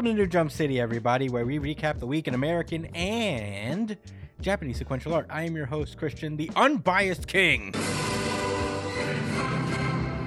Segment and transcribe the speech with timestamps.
[0.00, 3.98] Welcome to New Jump City, everybody, where we recap the week in American and
[4.40, 5.26] Japanese sequential art.
[5.28, 7.72] I am your host, Christian, the unbiased king.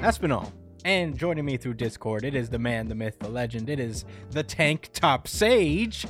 [0.04, 0.52] Espinal.
[0.86, 3.68] And joining me through Discord, it is the man, the myth, the legend.
[3.68, 6.06] It is the tank top sage.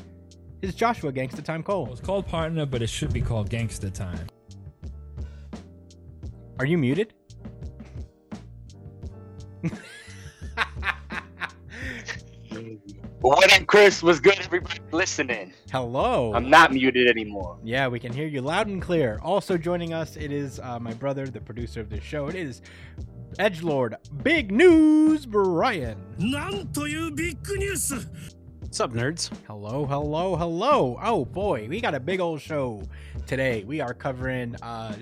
[0.62, 1.94] It's Joshua Gangsta Time Well, Cole.
[1.94, 4.28] it's called partner, but it should be called gangsta time.
[6.60, 7.14] Are you muted?
[13.23, 14.03] What up, Chris?
[14.03, 15.53] Was good, everybody listening?
[15.73, 16.33] Hello.
[16.35, 17.59] I'm not muted anymore.
[17.65, 19.19] Yeah, we can hear you loud and clear.
[19.23, 22.29] Also joining us, it is uh, my brother, the producer of this show.
[22.29, 22.63] It is
[23.39, 25.97] Edge Lord Big News Brian.
[26.19, 27.95] なんというビッグニュース
[28.63, 29.31] What's up, nerds?
[29.47, 30.99] Hello, hello, hello.
[31.03, 32.83] Oh boy, we got a big old show
[33.27, 33.65] today.
[33.67, 34.95] We are covering uh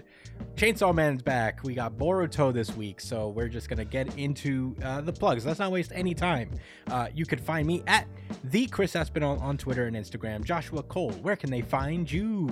[0.56, 1.64] Chainsaw Man's back.
[1.64, 5.46] We got Boruto this week, so we're just gonna get into uh, the plugs.
[5.46, 6.52] Let's not waste any time.
[6.88, 8.08] Uh, you could find me at
[8.46, 10.44] the Chris Espinal on Twitter and Instagram.
[10.44, 12.50] Joshua Cole, where can they find you?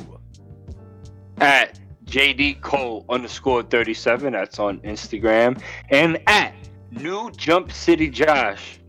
[1.39, 4.33] At JD Cole underscore 37.
[4.33, 5.61] That's on Instagram.
[5.89, 6.53] And at
[6.91, 8.79] New Jump City Josh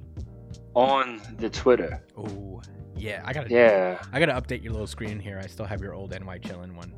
[0.75, 2.03] on the Twitter.
[2.17, 2.62] Oh,
[2.97, 4.03] yeah, I gotta Yeah.
[4.12, 5.39] I gotta update your little screen here.
[5.43, 6.93] I still have your old NY chillin' one.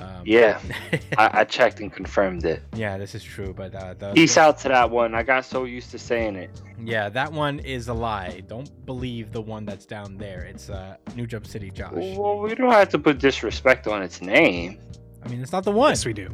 [0.00, 0.60] Um, Yeah.
[1.18, 2.62] I, I checked and confirmed it.
[2.74, 3.52] yeah, this is true.
[3.52, 5.14] But uh, the, Peace out to that one.
[5.14, 6.50] I got so used to saying it.
[6.82, 8.42] Yeah, that one is a lie.
[8.48, 10.42] Don't believe the one that's down there.
[10.44, 11.92] It's uh, New Jump City Josh.
[11.92, 14.78] Well, we don't have to put disrespect on its name.
[15.22, 15.90] I mean, it's not the one.
[15.90, 16.30] Yes, we do.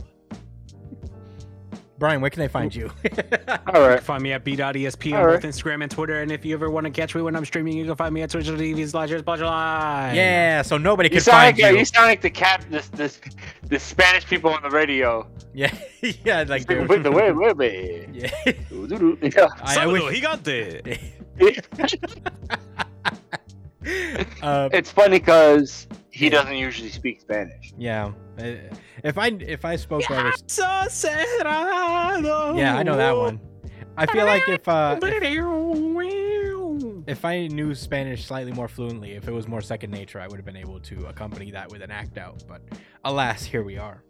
[1.98, 2.90] Brian, where can they find you?
[3.74, 4.02] All right.
[4.02, 5.40] Find me at b.esp on All right.
[5.40, 6.20] both Instagram and Twitter.
[6.20, 8.20] And if you ever want to catch me when I'm streaming, you can find me
[8.22, 10.14] at twitch.tv slash Live.
[10.14, 11.78] yeah, so nobody You can sound, find like, you.
[11.78, 13.16] you sound like the cat, the, the,
[13.68, 15.26] the Spanish people on the radio.
[15.54, 15.74] Yeah,
[16.24, 17.14] yeah, like Wait, dude.
[17.14, 18.08] wait, wait, wait.
[18.12, 18.30] Yeah,
[19.22, 19.48] Yeah.
[19.62, 20.12] I, I wish.
[20.14, 20.80] he got there.
[24.42, 25.86] uh, It's funny because
[26.16, 27.72] he doesn't usually speak Spanish.
[27.76, 28.12] yeah,
[29.04, 30.64] if I if I spoke better, So
[32.56, 33.40] yeah, I know that one.
[33.98, 35.22] I feel like if uh, if,
[37.06, 40.36] if I knew Spanish slightly more fluently, if it was more second nature, I would
[40.36, 42.42] have been able to accompany that with an act out.
[42.48, 42.62] But
[43.04, 44.02] alas, here we are.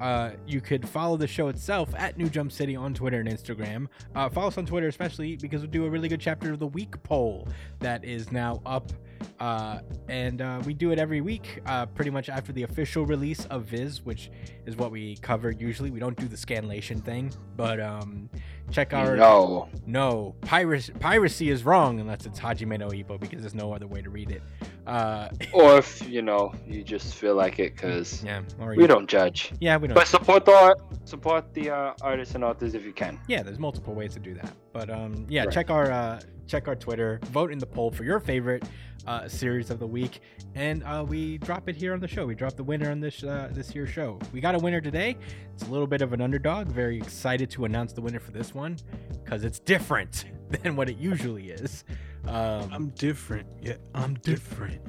[0.00, 3.88] Uh, you could follow the show itself at New Jump City on Twitter and Instagram.
[4.14, 6.66] Uh, follow us on Twitter, especially because we do a really good chapter of the
[6.66, 7.48] week poll
[7.80, 8.92] that is now up.
[9.40, 13.44] Uh, and uh, we do it every week, uh, pretty much after the official release
[13.46, 14.30] of Viz, which
[14.66, 15.90] is what we cover usually.
[15.90, 18.28] We don't do the scanlation thing, but um,
[18.70, 19.68] check our No.
[19.86, 24.02] no, piracy piracy is wrong unless it's Hajime no Ippo because there's no other way
[24.02, 24.42] to read it.
[24.86, 28.42] Uh, Or if, you know, you just feel like it because yeah,
[28.76, 29.52] we don't judge.
[29.60, 29.94] Yeah, we don't.
[29.94, 33.18] But support the art, support the uh, artists and authors if you can.
[33.28, 34.52] yeah, there's multiple ways to do that.
[34.72, 35.52] But um, yeah, Right.
[35.52, 38.64] check our uh, check our Twitter, vote in the poll for your favorite
[39.06, 40.20] uh, series of the week,
[40.54, 42.26] and uh, we drop it here on the show.
[42.26, 44.18] We drop the winner on this uh, this year's show.
[44.32, 45.16] We got a winner today.
[45.54, 46.68] It's a little bit of an underdog.
[46.68, 48.76] Very excited to announce the winner for this one
[49.24, 50.24] because it's different
[50.62, 51.84] than what it usually is.
[52.26, 53.46] Um, I'm different.
[53.62, 54.80] Yeah, I'm different.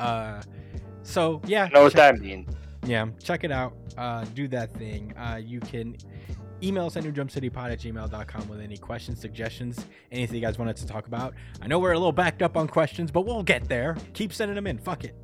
[0.00, 0.42] uh,
[1.02, 2.54] so yeah, You know what check- that means?
[2.86, 5.96] yeah check it out uh do that thing uh you can
[6.64, 10.86] email us at newjumpcitypod at gmail.com with any questions suggestions anything you guys wanted to
[10.86, 11.34] talk about.
[11.60, 13.96] I know we're a little backed up on questions but we'll get there.
[14.14, 14.78] Keep sending them in.
[14.78, 15.14] Fuck it.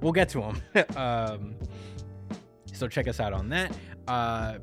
[0.00, 0.40] We'll get to
[0.74, 1.54] them um
[2.72, 3.76] so check us out on that.
[4.06, 4.58] Uh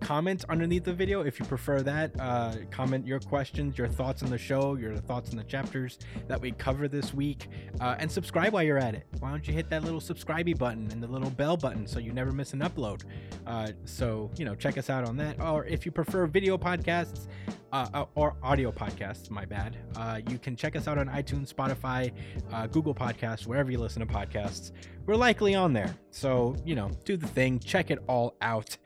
[0.00, 4.30] comment underneath the video if you prefer that uh comment your questions your thoughts on
[4.30, 5.98] the show your thoughts on the chapters
[6.28, 7.48] that we cover this week
[7.80, 9.06] uh, and subscribe while you're at it.
[9.18, 12.12] Why don't you hit that little subscribey button and the little bell button so you
[12.12, 13.04] never miss an upload?
[13.46, 15.40] Uh, so, you know, check us out on that.
[15.40, 17.26] Or if you prefer video podcasts
[17.72, 21.52] uh, uh, or audio podcasts, my bad, uh, you can check us out on iTunes,
[21.52, 22.12] Spotify,
[22.52, 24.72] uh, Google Podcasts, wherever you listen to podcasts.
[25.06, 25.94] We're likely on there.
[26.10, 28.76] So, you know, do the thing, check it all out.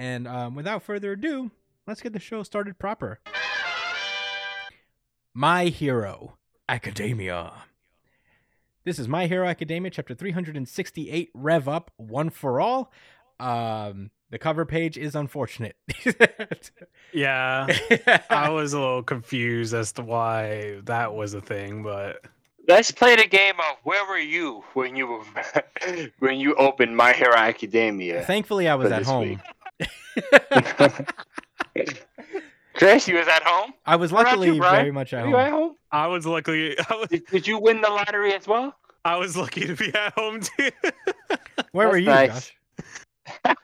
[0.00, 1.50] And um, without further ado,
[1.86, 3.20] let's get the show started proper.
[5.34, 7.52] My Hero Academia.
[8.84, 12.90] This is My Hero Academia, chapter 368, Rev Up, One for All.
[13.38, 15.76] Um, the cover page is unfortunate.
[17.12, 17.66] Yeah,
[18.30, 22.24] I was a little confused as to why that was a thing, but
[22.68, 25.24] Let's play the game of where were you when you were
[26.20, 28.22] when you opened My Hero Academia?
[28.22, 29.40] Thankfully, I was at this home.
[32.74, 33.74] Chris, you was at home.
[33.84, 35.60] I was What luckily you, very much at Were you at home.
[35.60, 35.74] home?
[35.92, 36.78] I was lucky.
[36.78, 38.74] I was, Did, did you win the lottery as well?
[39.04, 40.70] I was lucky to be at home too.
[41.72, 42.52] Where were you, That's
[43.44, 43.56] Josh?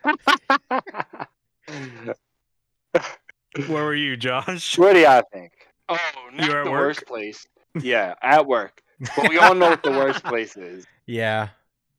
[3.67, 4.77] Where were you, Josh?
[4.77, 5.51] What do y'all think?
[5.89, 5.97] Oh,
[6.33, 6.81] not You were at the work?
[6.81, 7.47] worst place.
[7.81, 8.81] Yeah, at work.
[9.15, 10.85] But we all know what the worst place is.
[11.05, 11.49] Yeah.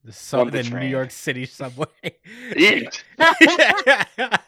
[0.08, 0.86] The, sub- the the New.
[0.86, 1.86] York City subway.
[2.56, 2.88] Yeah.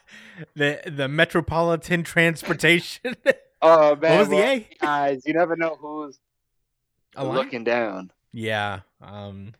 [0.56, 3.14] the the metropolitan transportation.
[3.62, 4.66] Oh man, what was the A?
[4.80, 5.22] guys?
[5.26, 6.18] You never know who's
[7.14, 7.34] A line?
[7.36, 8.10] looking down.
[8.32, 8.80] Yeah.
[9.02, 9.52] Um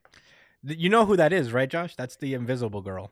[0.67, 1.97] th- you know who that is, right, Josh?
[1.97, 3.11] That's the invisible girl.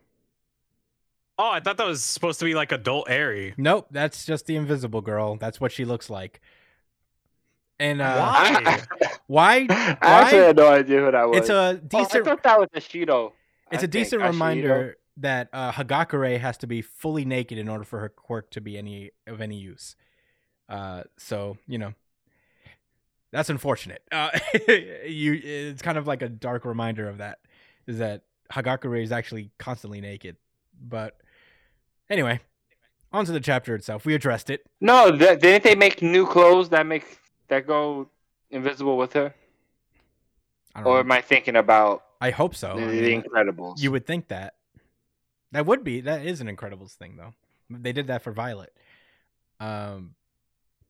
[1.38, 3.52] Oh, I thought that was supposed to be like adult Eri.
[3.58, 5.36] Nope, that's just the invisible girl.
[5.36, 6.40] That's what she looks like.
[7.80, 8.82] And uh Why?
[9.26, 9.66] why?
[9.70, 11.38] I actually had no idea who that was.
[11.38, 13.32] It's a Oh, I decent thought that was Ashido.
[13.70, 14.32] it's I a decent think, Ashido.
[14.32, 18.60] reminder that uh, Hagakure has to be fully naked in order for her quirk to
[18.60, 19.96] be any of any use.
[20.68, 21.94] Uh, so you know,
[23.32, 24.02] that's unfortunate.
[24.10, 24.30] Uh,
[24.68, 27.38] you, it's kind of like a dark reminder of that.
[27.86, 28.22] Is that
[28.52, 30.36] Hagakure is actually constantly naked.
[30.80, 31.16] But
[32.10, 32.40] anyway,
[33.12, 34.04] on to the chapter itself.
[34.06, 34.64] We addressed it.
[34.80, 38.08] No, th- didn't they make new clothes that make that go
[38.50, 39.34] invisible with her?
[40.74, 41.00] I don't Or know.
[41.00, 42.76] am I thinking about I hope so.
[42.76, 43.80] the, I the Incredibles?
[43.80, 44.54] You would think that.
[45.52, 47.34] That would be that is an Incredibles thing though.
[47.70, 48.72] They did that for Violet.
[49.60, 50.14] Um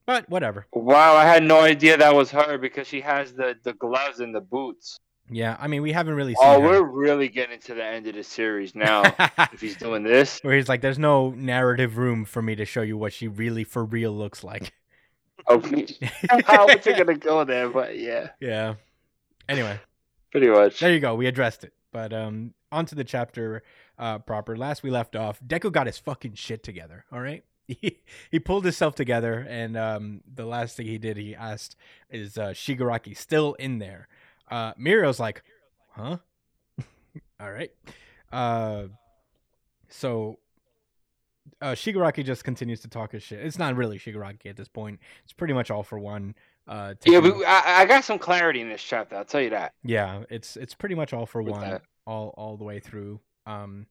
[0.06, 0.66] but whatever.
[0.72, 4.34] Wow, I had no idea that was her because she has the the gloves and
[4.34, 4.98] the boots.
[5.30, 6.66] Yeah, I mean we haven't really seen Oh, her.
[6.66, 9.02] we're really getting to the end of the series now.
[9.52, 12.82] if he's doing this, Where he's like, there's no narrative room for me to show
[12.82, 14.72] you what she really for real looks like.
[15.48, 15.86] Okay.
[16.46, 17.68] How was you gonna go there?
[17.68, 18.74] But yeah, Yeah.
[19.48, 19.78] Anyway,
[20.30, 20.80] pretty much.
[20.80, 21.14] there you go.
[21.14, 21.72] We addressed it.
[21.92, 23.62] But um onto the chapter
[23.98, 24.56] uh proper.
[24.56, 27.44] Last we left off, Deku got his fucking shit together, all right?
[27.68, 27.98] He,
[28.30, 31.76] he pulled himself together and um the last thing he did he asked
[32.08, 34.08] is uh Shigaraki still in there.
[34.50, 35.42] Uh Mirio's like,
[35.90, 36.16] "Huh?"
[37.38, 37.70] all right.
[38.32, 38.84] Uh
[39.90, 40.38] so
[41.60, 43.40] uh, Shigaraki just continues to talk his shit.
[43.44, 45.00] It's not really Shigaraki at this point.
[45.24, 46.34] It's pretty much all for one.
[46.66, 49.16] Uh, Yeah, but I, I got some clarity in this chapter.
[49.16, 49.72] I'll tell you that.
[49.82, 51.82] yeah, it's it's pretty much all for With one, that.
[52.06, 53.20] all all the way through.
[53.46, 53.86] Um,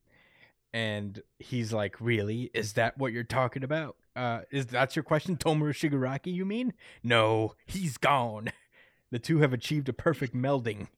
[0.73, 2.51] and he's like, "Really?
[2.53, 3.95] Is that what you're talking about?
[4.15, 6.33] Uh, is that's your question, Tomura Shigaraki?
[6.33, 6.73] You mean?
[7.03, 8.49] No, he's gone.
[9.09, 10.89] The two have achieved a perfect melding,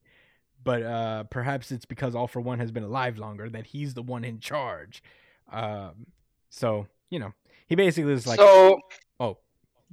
[0.63, 4.01] but uh, perhaps it's because All for One has been alive longer that he's the
[4.01, 5.03] one in charge.
[5.51, 6.07] Um,
[6.49, 7.33] so you know,
[7.67, 8.79] he basically was like, so,
[9.19, 9.37] "Oh,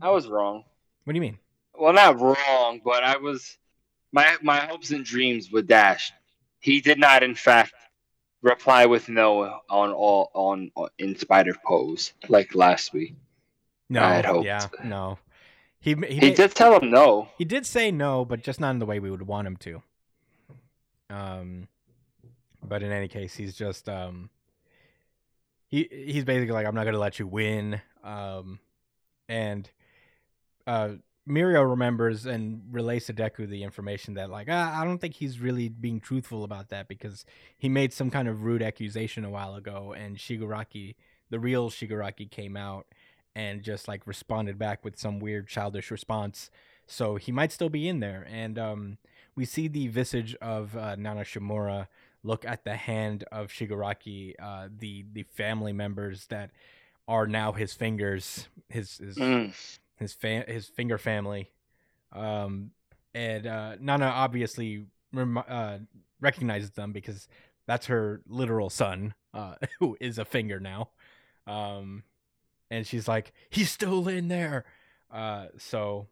[0.00, 0.64] I was wrong.
[1.05, 1.38] what do you mean?"
[1.79, 3.56] Well, not wrong, but I was
[4.12, 6.12] my my hopes and dreams were dashed.
[6.61, 7.75] He did not, in fact,
[8.43, 13.14] reply with no on all on, on in spite of pose like last week.
[13.88, 14.47] No, I had hoped.
[14.47, 15.19] yeah, no.
[15.81, 17.29] He he, He did tell him no.
[17.39, 19.82] He did say no, but just not in the way we would want him to.
[21.08, 21.69] Um,
[22.67, 24.31] but in any case, he's just um,
[25.67, 27.81] he he's basically like, I'm not gonna let you win.
[28.03, 28.61] Um,
[29.29, 29.70] and
[30.67, 30.91] uh,
[31.29, 35.41] Mirio remembers and relays to Deku the information that like, ah, I don't think he's
[35.41, 37.25] really being truthful about that because
[37.58, 40.94] he made some kind of rude accusation a while ago, and Shigaraki,
[41.31, 42.87] the real Shigaraki, came out
[43.35, 46.51] and just like responded back with some weird childish response
[46.87, 48.27] so he might still be in there.
[48.31, 48.99] And um,
[49.35, 51.89] we see the visage of uh, Nana Shimura
[52.27, 56.51] look at the hand of Shigaraki, uh, the the family members that
[57.09, 59.55] are now his fingers, his his Mm.
[59.97, 61.51] his fa- his finger family.
[62.13, 62.73] Um,
[63.15, 65.79] and uh, Nana obviously rem- uh,
[66.21, 67.29] recognizes them because
[67.67, 70.91] that's her literal son, uh, who is a finger now.
[71.47, 72.03] Um,
[72.71, 74.65] and she's like, "He's still in there."
[75.11, 76.09] Uh, so,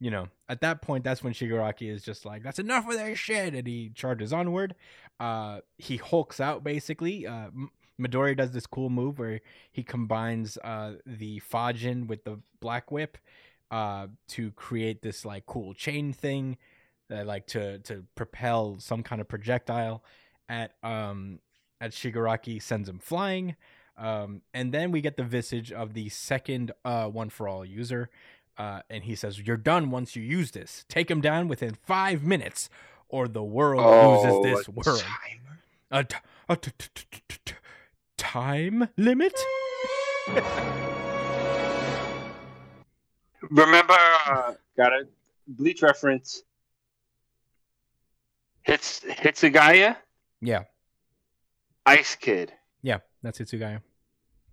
[0.00, 3.16] you know, at that point, that's when Shigaraki is just like, "That's enough of that
[3.16, 4.74] shit," and he charges onward.
[5.20, 7.26] Uh, he hulks out basically.
[7.26, 7.50] Uh,
[8.00, 9.40] Midori does this cool move where
[9.70, 13.18] he combines uh the Fajin with the Black Whip,
[13.70, 16.56] uh, to create this like cool chain thing,
[17.10, 20.02] that like to to propel some kind of projectile
[20.48, 21.40] at um
[21.80, 23.56] at Shigaraki, sends him flying.
[23.96, 28.08] Um, and then we get the visage of the second uh, one for all user.
[28.60, 30.84] Uh, and he says, You're done once you use this.
[30.90, 32.68] Take him down within five minutes,
[33.08, 35.00] or the world Oh, loses this a world.
[35.00, 35.60] timer.
[35.90, 37.54] A, t- a t- t- t- t- t-
[38.18, 39.32] time limit?
[43.50, 45.06] Remember, uh, got a
[45.48, 46.42] bleach reference.
[48.62, 49.96] Hits Hitsugaya,
[50.42, 50.64] yeah,
[51.86, 52.52] Ice Kid.
[52.82, 53.80] yeah, that's Itsugaya.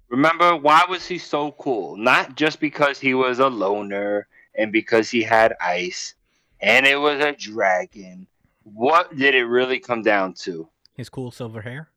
[0.09, 1.97] Remember, why was he so cool?
[1.97, 6.15] Not just because he was a loner and because he had ice
[6.61, 8.27] and it was a dragon.
[8.63, 10.69] What did it really come down to?
[10.95, 11.89] His cool silver hair.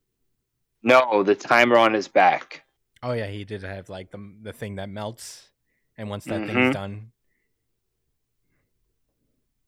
[0.82, 2.64] No, the timer on his back.
[3.02, 5.50] Oh yeah, he did have like the the thing that melts,
[5.96, 6.46] and once that Mhm.
[6.46, 7.12] thing's done,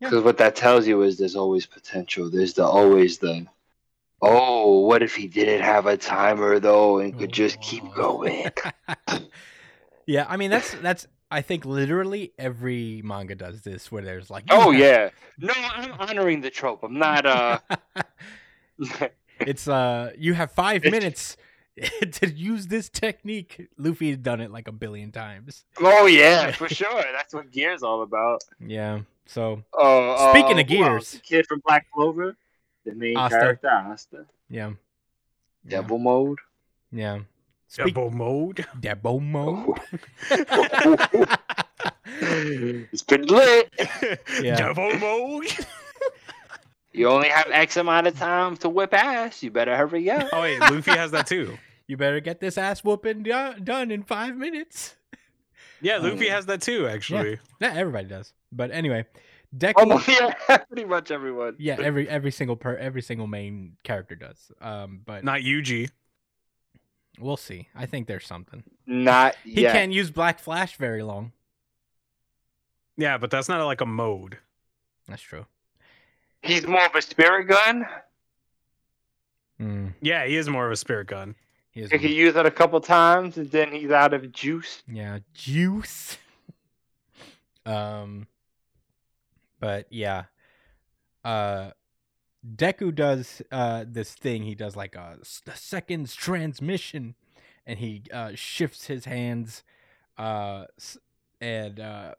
[0.01, 2.29] Because what that tells you is there's always potential.
[2.29, 3.47] There's the always the
[4.23, 8.47] oh, what if he didn't have a timer though and could just keep going?
[10.07, 14.45] yeah, I mean that's that's I think literally every manga does this where there's like
[14.51, 15.11] oh yeah.
[15.39, 16.83] No, I'm honoring the trope.
[16.83, 17.59] I'm not uh
[19.41, 21.37] it's uh you have five It's- minutes
[22.21, 23.69] to use this technique.
[23.79, 25.65] Luffy's done it like a billion times.
[25.81, 27.03] Oh yeah, for sure.
[27.15, 28.45] That's what Gear's all about.
[28.61, 29.01] Yeah.
[29.25, 30.67] So Oh, Speaking uh, of?
[30.67, 31.21] Gears.
[31.23, 32.37] kid from Black Clover,
[32.85, 33.39] the main Asta.
[33.39, 34.27] character, Asta.
[34.51, 34.73] yeah.
[35.65, 35.81] Yeah.
[35.81, 36.39] Devil mode.
[36.91, 37.21] Yeah.
[37.69, 38.67] Speak- Double mode.
[38.81, 39.79] Debo mode.
[42.93, 43.73] it's been lit.
[44.43, 44.57] Yeah.
[44.57, 45.47] Double mode.
[46.95, 49.43] You only have X amount of time to whip ass.
[49.43, 50.29] You better hurry up.
[50.31, 51.57] Oh wait, Luffy has that too.
[51.87, 54.95] you better get this ass whooping do- done in five minutes.
[55.81, 56.87] Yeah, Luffy Um, has that too.
[56.87, 59.07] Actually, Not everybody does, but anyway,
[59.57, 59.73] Deku.
[59.77, 60.09] Almost,
[60.49, 61.57] yeah, pretty much everyone.
[61.59, 64.51] yeah, every every single per every single main character does.
[64.61, 65.91] Um, but not Yuji.
[67.19, 67.69] we'll see.
[67.75, 68.63] I think there's something.
[68.87, 69.73] Not He yet.
[69.73, 71.33] can't use Black Flash very long.
[72.97, 74.39] Yeah, but that's not like a mode.
[75.09, 75.47] That's true.
[76.43, 77.87] He's more of a spirit gun.
[79.61, 81.35] Mm, Yeah, he is more of a spirit gun.
[81.71, 81.91] he is.
[81.91, 84.83] He can use it a couple times, and then he's out of juice.
[84.89, 86.19] Yeah, juice.
[87.67, 88.27] um,
[89.63, 90.25] but yeah,
[91.25, 91.71] uh,
[92.45, 94.43] Deku does uh this thing.
[94.43, 97.15] He does like a seconds transmission,
[97.65, 99.63] and he uh shifts his hands,
[100.19, 100.65] uh,
[101.41, 102.15] and uh,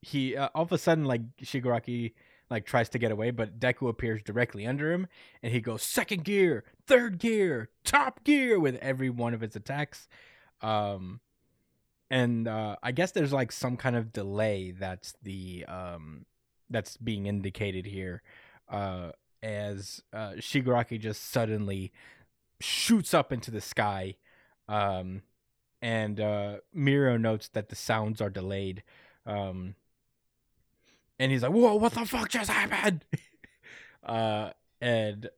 [0.00, 2.12] he uh, all of a sudden like Shigaraki
[2.48, 5.08] like tries to get away, but Deku appears directly under him,
[5.42, 10.08] and he goes second gear, third gear, top gear with every one of his attacks.
[10.60, 11.20] Um,
[12.10, 16.26] and uh, I guess there's like some kind of delay that's the um
[16.68, 18.22] that's being indicated here,
[18.68, 19.10] uh,
[19.42, 21.92] as uh, Shigaraki just suddenly
[22.60, 24.16] shoots up into the sky,
[24.68, 25.22] um,
[25.82, 28.82] and uh, Mirio notes that the sounds are delayed,
[29.26, 29.74] um,
[31.18, 33.04] and he's like, "Whoa, what the fuck just happened?"
[34.04, 34.50] uh,
[34.80, 35.28] and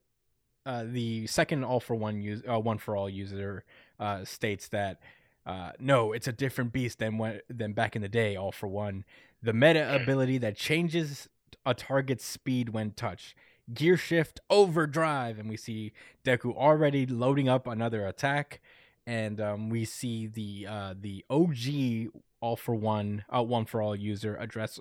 [0.64, 3.64] uh, the second all for one use uh, one for all user
[3.98, 5.00] uh, states that
[5.44, 8.36] uh, no, it's a different beast than when, than back in the day.
[8.36, 9.04] All for one,
[9.42, 11.28] the meta ability that changes
[11.66, 13.34] a target's speed when touched.
[13.72, 15.92] Gear shift overdrive, and we see
[16.24, 18.60] Deku already loading up another attack,
[19.06, 23.96] and um, we see the uh, the OG all for one uh, one for all
[23.96, 24.78] user address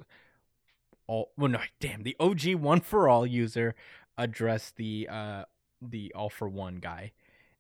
[1.07, 3.75] all well no damn the OG one for all user
[4.17, 5.43] address the uh
[5.81, 7.11] the all for one guy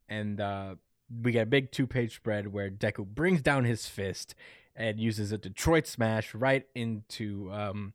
[0.09, 0.75] and uh
[1.23, 4.35] we get a big two page spread where Deku brings down his fist
[4.75, 7.93] and uses a Detroit smash right into um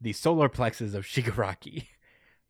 [0.00, 1.86] the solar plexus of Shigaraki.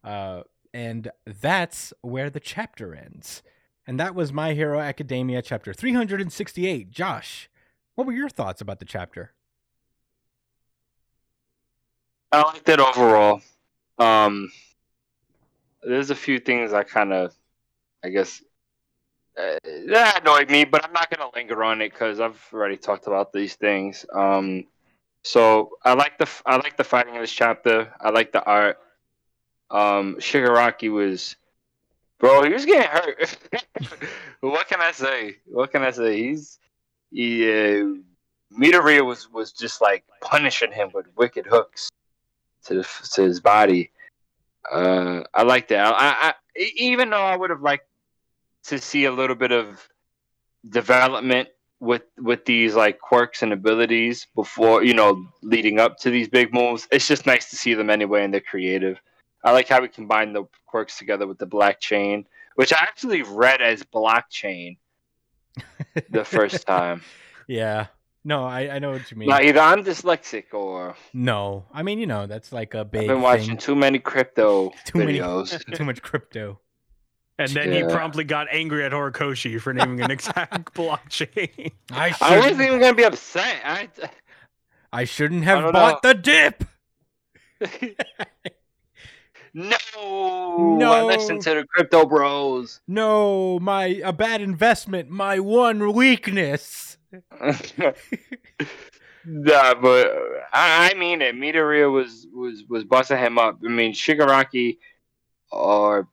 [0.03, 0.43] Uh
[0.75, 3.43] and that's where the chapter ends.
[3.87, 6.91] And that was My Hero Academia chapter 368.
[6.91, 7.51] Josh,
[7.95, 9.33] what were your thoughts about the chapter?
[12.31, 13.43] I liked it overall.
[13.99, 14.51] Um,
[15.83, 17.35] there's a few things I kind of,
[18.03, 18.43] I guess,
[19.39, 19.59] uh,
[19.89, 23.33] that annoyed me, but I'm not gonna linger on it because I've already talked about
[23.33, 24.05] these things.
[24.13, 24.65] Um,
[25.23, 27.93] so I like the I like the fighting in this chapter.
[28.01, 28.79] I like the art.
[29.71, 31.37] Um, Shigaraki was,
[32.19, 33.39] bro, he was getting hurt.
[34.41, 35.37] what can I say?
[35.47, 36.17] What can I say?
[36.17, 36.59] He's
[37.11, 37.49] he.
[37.51, 37.95] Uh,
[38.59, 41.89] Midoriya was was just like punishing him with wicked hooks
[42.65, 43.91] to the, to his body.
[44.71, 45.95] Uh, I like that.
[45.97, 46.35] I, I
[46.77, 47.87] even though I would have liked
[48.65, 49.89] to see a little bit of
[50.69, 51.49] development
[51.81, 56.53] with with these like quirks and abilities before you know leading up to these big
[56.55, 56.87] moves.
[56.93, 59.01] It's just nice to see them anyway, and they're creative.
[59.45, 63.23] I like how we combine the quirks together with the black chain, which I actually
[63.23, 64.77] read as blockchain
[66.11, 67.03] the first time.
[67.49, 67.87] Yeah.
[68.25, 69.29] No, I, I know what you mean.
[69.31, 73.03] Now, either I'm dyslexic or no, I mean you know that's like a big.
[73.03, 73.57] I've been watching thing.
[73.57, 75.75] too many crypto Too many- videos.
[75.77, 76.61] too much crypto.
[77.43, 81.73] And then he promptly got angry at Horikoshi for naming an exact blockchain.
[81.91, 83.61] I I wasn't even gonna be upset.
[83.65, 83.89] I,
[84.93, 86.65] I shouldn't have don't bought the dip.
[89.55, 89.77] no,
[90.79, 90.93] No.
[90.93, 92.81] I listened to the crypto bros.
[92.89, 95.09] No, my a bad investment.
[95.11, 96.99] My one weakness.
[99.25, 100.15] nah, but uh,
[100.53, 101.35] I, I mean it.
[101.35, 103.59] Midoriya was was was busting him up.
[103.65, 104.79] I mean Shigaraki,
[105.51, 106.09] or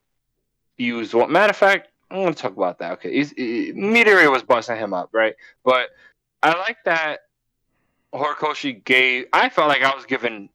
[0.79, 1.31] used one.
[1.31, 2.93] Matter of fact, I'm gonna talk about that.
[2.93, 5.35] Okay, he's he, Midoriya was busting him up, right?
[5.63, 5.89] But
[6.41, 7.21] I like that
[8.13, 9.25] Horikoshi gave.
[9.33, 10.49] I felt like I was given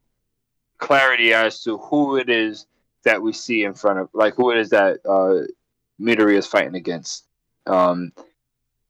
[0.79, 2.67] clarity as to who it is
[3.05, 5.47] that we see in front of, like who it is that uh,
[6.01, 7.27] Midori is fighting against.
[7.67, 8.13] Um,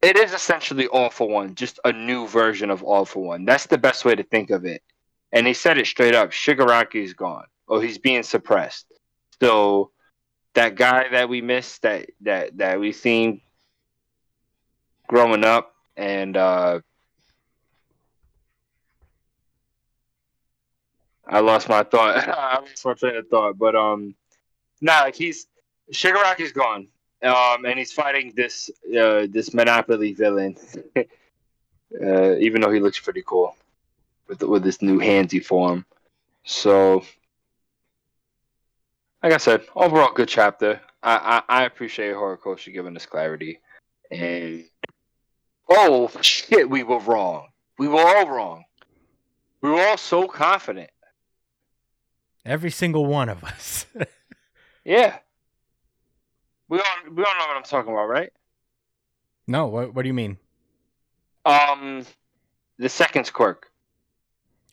[0.01, 3.45] it is essentially All for One, just a new version of All for One.
[3.45, 4.83] That's the best way to think of it.
[5.33, 8.87] And he said it straight up: Shigaraki is gone, or he's being suppressed.
[9.41, 9.91] So
[10.55, 13.41] that guy that we missed, that that that we seen
[15.07, 16.81] growing up, and uh,
[21.27, 22.17] I lost my thought.
[22.29, 24.15] I lost my train of thought, but um,
[24.81, 25.47] nah, like he's
[25.93, 26.89] Shigaraki's gone,
[27.23, 30.57] um, and he's fighting this uh this Monopoly villain.
[30.97, 33.57] uh, even though he looks pretty cool
[34.29, 35.85] with with this new handsy form,
[36.45, 37.05] so
[39.25, 40.81] like I said, overall good chapter.
[41.03, 43.59] I I, I appreciate Horikoshi giving us clarity,
[44.11, 44.65] and
[45.69, 47.49] oh shit, we were wrong.
[47.79, 48.65] We were all wrong.
[49.63, 50.91] We were all so confident.
[52.45, 53.87] Every single one of us.
[54.87, 55.17] Yeah.
[56.69, 58.31] We all we all know what I'm talking about, right?
[59.47, 60.37] no, what what do you mean?
[61.47, 62.05] Um,
[62.77, 63.71] the second's quirk.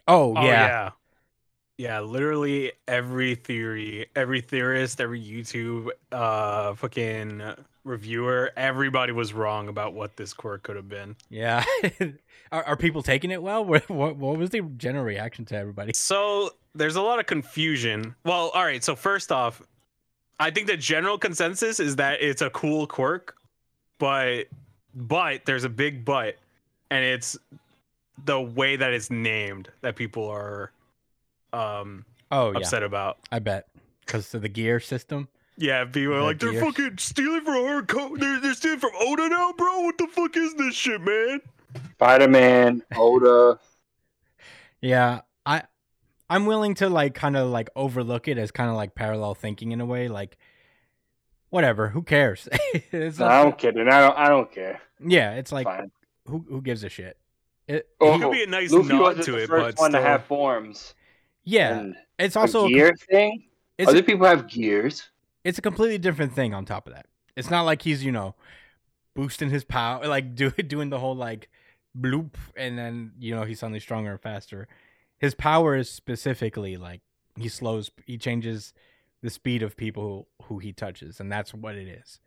[0.09, 0.67] Oh, Oh yeah.
[0.67, 0.89] yeah.
[1.81, 1.99] Yeah.
[1.99, 7.41] literally every theory, every theorist, every YouTube uh fucking
[7.83, 11.15] reviewer, everybody was wrong about what this quirk could have been.
[11.29, 11.63] Yeah.
[12.51, 13.65] are, are people taking it well?
[13.71, 15.93] What, what what was the general reaction to everybody?
[15.93, 18.15] So there's a lot of confusion.
[18.25, 18.83] Well, all right.
[18.83, 19.61] So first off,
[20.39, 23.35] I think the general consensus is that it's a cool quirk,
[23.97, 24.45] but
[24.93, 26.35] but there's a big but,
[26.89, 27.37] and it's
[28.25, 30.71] the way that it's named that people are
[31.53, 32.57] um Oh, yeah.
[32.59, 33.17] upset about.
[33.31, 33.67] I bet.
[34.05, 35.27] Because of the gear system.
[35.57, 36.63] Yeah, people are The like, they're gears.
[36.63, 39.81] fucking stealing from our co- they're, they're stealing from Oda now, bro.
[39.81, 41.41] What the fuck is this shit, man?
[41.93, 43.59] Spider Man, Oda.
[44.81, 45.63] Yeah, I
[46.29, 49.71] I'm willing to like kind of like overlook it as kind of like parallel thinking
[49.71, 50.07] in a way.
[50.07, 50.37] Like,
[51.49, 52.47] whatever, who cares?
[52.73, 53.87] it's No, like- I'm kidding.
[53.87, 54.17] I don't.
[54.17, 54.81] I don't care.
[55.05, 55.91] yeah, it's like Fine.
[56.25, 57.17] who who gives a shit?
[57.67, 59.81] It, Oh, It could be a nice Luffy nod wasn't to the it, first but
[59.81, 60.01] one still.
[60.01, 60.95] to have forms.
[61.43, 63.43] Yeah, And it's also also a gear thing.
[63.77, 65.09] it's Other people have gears.
[65.43, 67.07] it's a completely different thing on top of that.
[67.35, 68.35] It's not like he's, you know,
[69.15, 71.49] boosting his power like do, doing the whole like
[71.99, 74.67] bloop and then, you know, he's suddenly stronger and faster.
[75.17, 77.01] His power is specifically like
[77.37, 78.73] he slows he changes
[79.21, 82.19] the speed of people who, who he touches and that's what it is.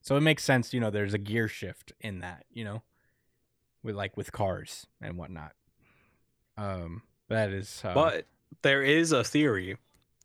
[0.00, 2.82] So it makes sense, you know, there's a gear shift in that, you know,
[3.82, 5.52] with like with cars and whatnot.
[6.56, 8.26] Um that is uh, But
[8.62, 9.76] there is a theory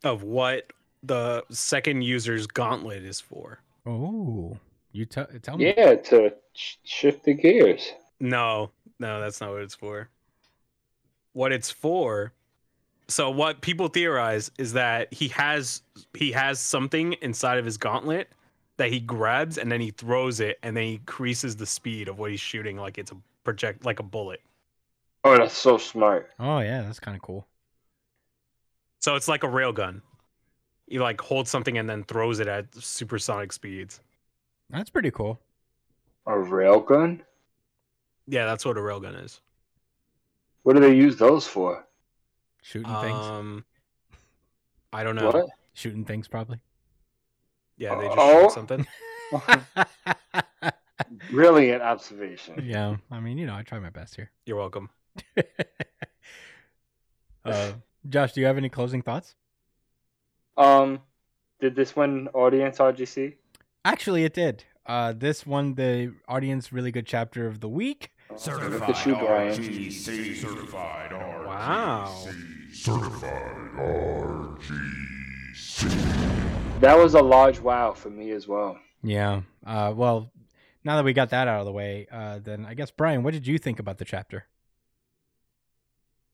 [0.04, 3.60] of what the second user's gauntlet is for.
[3.86, 4.58] oh,
[4.92, 5.74] you t- tell me.
[5.76, 7.92] Yeah, to sh- shift the gears.
[8.20, 10.08] No, no, that's not what it's for.
[11.32, 12.32] What it's for.
[13.06, 15.82] So what people theorize is that he has
[16.14, 18.28] he has something inside of his gauntlet
[18.76, 22.18] that he grabs and then he throws it and then he increases the speed of
[22.18, 24.40] what he's shooting like it's a project like a bullet.
[25.24, 26.30] Oh, that's so smart.
[26.38, 27.46] Oh yeah, that's kind of cool.
[29.00, 30.02] So it's like a railgun.
[30.86, 34.00] You like holds something and then throws it at supersonic speeds.
[34.70, 35.40] That's pretty cool.
[36.26, 37.20] A railgun.
[38.26, 39.40] Yeah, that's what a railgun is.
[40.62, 41.86] What do they use those for?
[42.62, 43.14] Shooting things.
[43.16, 43.64] Um,
[44.92, 45.30] I don't know.
[45.30, 45.46] What?
[45.74, 46.58] Shooting things probably.
[47.76, 48.42] Yeah, they just Oh.
[48.42, 48.86] shoot something.
[51.30, 52.62] Brilliant observation.
[52.66, 54.30] yeah, I mean, you know, I try my best here.
[54.44, 54.90] You're welcome.
[57.44, 57.72] uh,
[58.08, 59.34] Josh, do you have any closing thoughts?
[60.56, 61.00] Um,
[61.60, 63.34] did this win audience RGC?
[63.84, 64.64] Actually, it did.
[64.86, 68.10] Uh, this won the audience really good chapter of the week.
[68.30, 69.58] Look at you, Brian.
[69.58, 70.36] RGC.
[70.36, 71.46] Certified RGC.
[71.46, 72.26] Wow.
[72.72, 75.90] Certified RGC.
[76.80, 78.78] That was a large wow for me as well.
[79.02, 79.42] Yeah.
[79.66, 80.30] Uh, well,
[80.84, 83.34] now that we got that out of the way, uh, then I guess Brian, what
[83.34, 84.46] did you think about the chapter?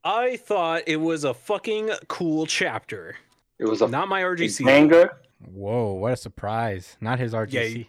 [0.04, 3.16] I thought it was a fucking cool chapter.
[3.58, 4.64] It was a Not my RGC.
[4.64, 5.16] banger.
[5.52, 6.96] Whoa, what a surprise!
[7.00, 7.86] Not his RGC.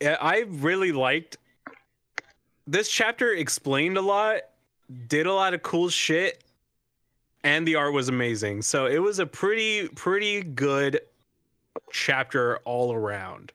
[0.00, 1.36] Yeah, I really liked
[2.66, 4.40] this chapter explained a lot,
[5.08, 6.42] did a lot of cool shit,
[7.44, 8.62] and the art was amazing.
[8.62, 11.00] So it was a pretty pretty good
[11.92, 13.52] chapter all around.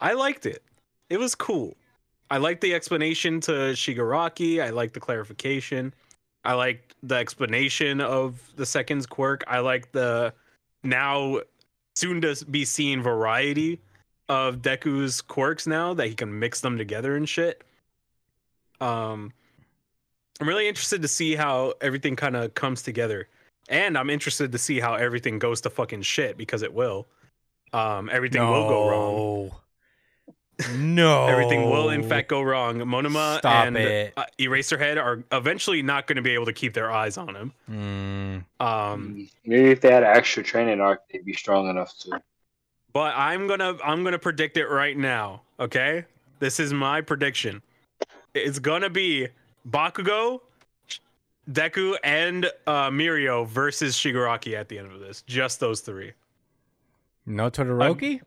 [0.00, 0.62] I liked it.
[1.10, 1.76] It was cool.
[2.30, 4.62] I liked the explanation to Shigaraki.
[4.62, 5.94] I liked the clarification.
[6.48, 9.44] I liked the explanation of the second's quirk.
[9.46, 10.32] I liked the
[10.82, 11.40] now
[11.94, 13.80] soon to be seen variety
[14.30, 17.62] of Deku's quirks now that he can mix them together and shit.
[18.80, 19.32] Um
[20.40, 23.28] I'm really interested to see how everything kind of comes together.
[23.68, 27.06] and I'm interested to see how everything goes to fucking shit because it will.
[27.74, 29.50] Um, everything will go wrong.
[30.76, 31.26] No.
[31.26, 32.78] Everything will in fact go wrong.
[32.80, 34.12] Monoma Stop and it.
[34.16, 37.52] uh, Eraserhead are eventually not going to be able to keep their eyes on him.
[37.70, 42.20] Mm, Um, Maybe if they had an extra training arc, they'd be strong enough to.
[42.92, 45.42] but I'm gonna I'm gonna predict it right now.
[45.60, 46.04] Okay,
[46.38, 47.62] this is my prediction.
[48.34, 49.28] It's gonna be
[49.68, 50.40] Bakugo,
[51.50, 55.22] Deku, and uh, Mirio versus Shigaraki at the end of this.
[55.22, 56.12] Just those three.
[57.26, 58.20] no Todoroki?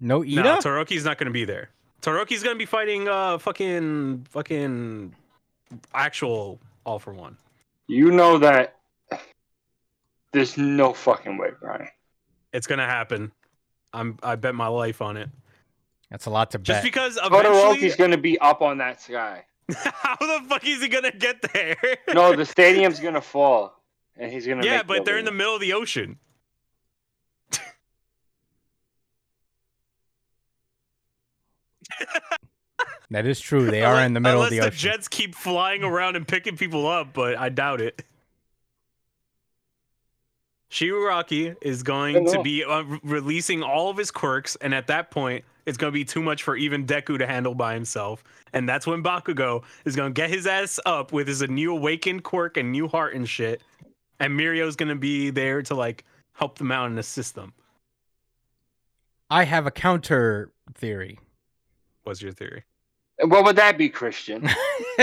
[0.00, 0.44] no Iida?
[0.44, 1.70] No, Toroki's not gonna be there.
[2.06, 5.12] Toroki's gonna be fighting uh fucking fucking
[5.92, 7.36] actual all for one.
[7.88, 8.76] You know that.
[10.32, 11.88] There's no fucking way, Brian.
[12.52, 13.32] It's gonna happen.
[13.92, 15.28] I'm I bet my life on it.
[16.10, 16.66] That's a lot to bet.
[16.66, 16.84] Just bet.
[16.84, 19.44] because eventually, Todoroki's gonna be up on that sky.
[19.74, 21.76] how the fuck is he gonna get there?
[22.14, 23.82] No, the stadium's gonna fall,
[24.16, 24.64] and he's gonna.
[24.64, 26.18] yeah, make but they're in the middle of the ocean.
[33.10, 33.70] that is true.
[33.70, 34.78] They are in the middle Unless of the ocean.
[34.78, 38.02] jets keep flying around and picking people up, but I doubt it.
[40.70, 45.44] Shigaraki is going to be uh, releasing all of his quirks, and at that point,
[45.64, 48.22] it's going to be too much for even Deku to handle by himself.
[48.52, 52.24] And that's when Bakugo is going to get his ass up with his new awakened
[52.24, 53.62] quirk and new heart and shit.
[54.20, 57.52] And Mirio's going to be there to like help them out and assist them.
[59.28, 61.18] I have a counter theory.
[62.06, 62.62] What's your theory?
[63.18, 64.48] What would that be, Christian?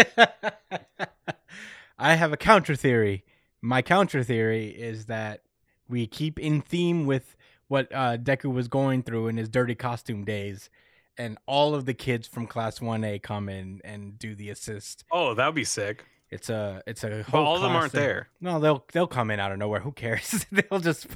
[1.99, 3.25] I have a counter theory.
[3.61, 5.41] My counter theory is that
[5.89, 7.35] we keep in theme with
[7.67, 10.69] what uh, Deku was going through in his dirty costume days,
[11.17, 15.03] and all of the kids from Class One A come in and do the assist.
[15.11, 16.05] Oh, that would be sick.
[16.29, 18.01] It's a it's a But whole all of them aren't thing.
[18.01, 18.29] there.
[18.39, 19.81] No, they'll they'll come in out of nowhere.
[19.81, 20.45] Who cares?
[20.51, 21.07] they'll just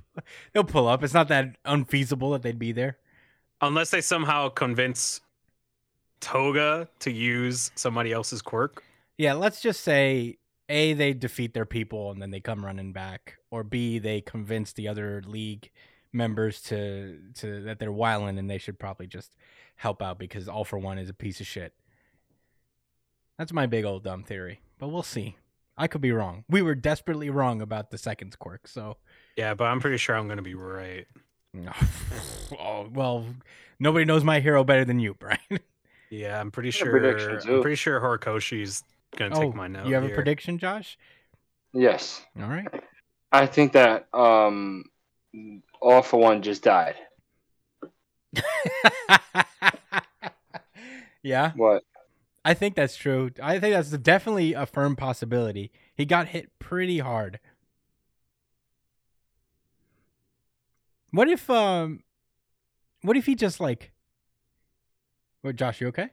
[0.51, 1.01] they'll pull up.
[1.01, 2.97] It's not that unfeasible that they'd be there.
[3.61, 5.21] Unless they somehow convince
[6.19, 8.83] Toga to use somebody else's quirk.
[9.17, 10.37] Yeah, let's just say
[10.69, 14.73] A, they defeat their people and then they come running back, or B, they convince
[14.73, 15.71] the other league
[16.13, 19.35] members to to that they're wilding and they should probably just
[19.75, 21.73] help out because All for One is a piece of shit.
[23.37, 25.37] That's my big old dumb theory, but we'll see.
[25.77, 26.43] I could be wrong.
[26.49, 28.97] We were desperately wrong about the seconds quirk, so
[29.35, 31.05] Yeah, but I'm pretty sure I'm gonna be right.
[32.59, 33.25] oh, well,
[33.79, 35.39] nobody knows my hero better than you, Brian.
[36.09, 36.95] Yeah, I'm pretty sure.
[36.95, 38.83] I'm pretty sure Horikoshi's
[39.15, 39.87] gonna oh, take my note.
[39.87, 40.97] you have a prediction, Josh?
[41.73, 42.67] yes, All right.
[43.31, 44.85] I think that um,
[45.81, 46.95] all for one just died.
[51.23, 51.51] yeah.
[51.55, 51.83] What?
[52.45, 53.31] I think that's true.
[53.43, 55.71] I think that's definitely a firm possibility.
[55.93, 57.39] He got hit pretty hard.
[61.11, 62.03] What if um
[63.01, 63.91] what if he just like
[65.47, 66.09] What Josh, you okay?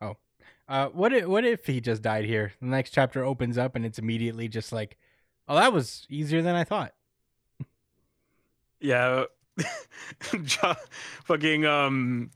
[0.00, 0.16] Oh.
[0.68, 2.52] Uh what if what if he just died here?
[2.60, 4.96] The next chapter opens up and it's immediately just like,
[5.48, 6.94] Oh, that was easier than I thought.
[8.80, 9.24] Yeah.
[10.44, 10.74] Jo-
[11.24, 12.30] fucking um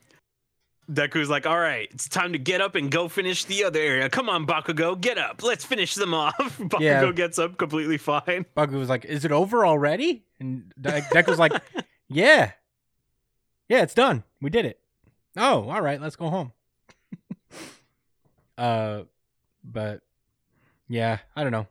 [0.90, 4.08] Deku's like, all right, it's time to get up and go finish the other area.
[4.08, 5.42] Come on, Bakugo, get up.
[5.44, 6.34] Let's finish them off.
[6.58, 7.12] Bakugo Yeah.
[7.12, 8.46] gets up completely fine.
[8.54, 11.52] Baku was like, "Is it over already?" And De- Deck was like,
[12.08, 12.52] "Yeah,
[13.68, 14.24] yeah, it's done.
[14.40, 14.80] We did it.
[15.38, 16.52] Oh, all right, let's go home."
[18.58, 19.02] uh,
[19.64, 20.02] but
[20.88, 21.68] yeah, I don't know.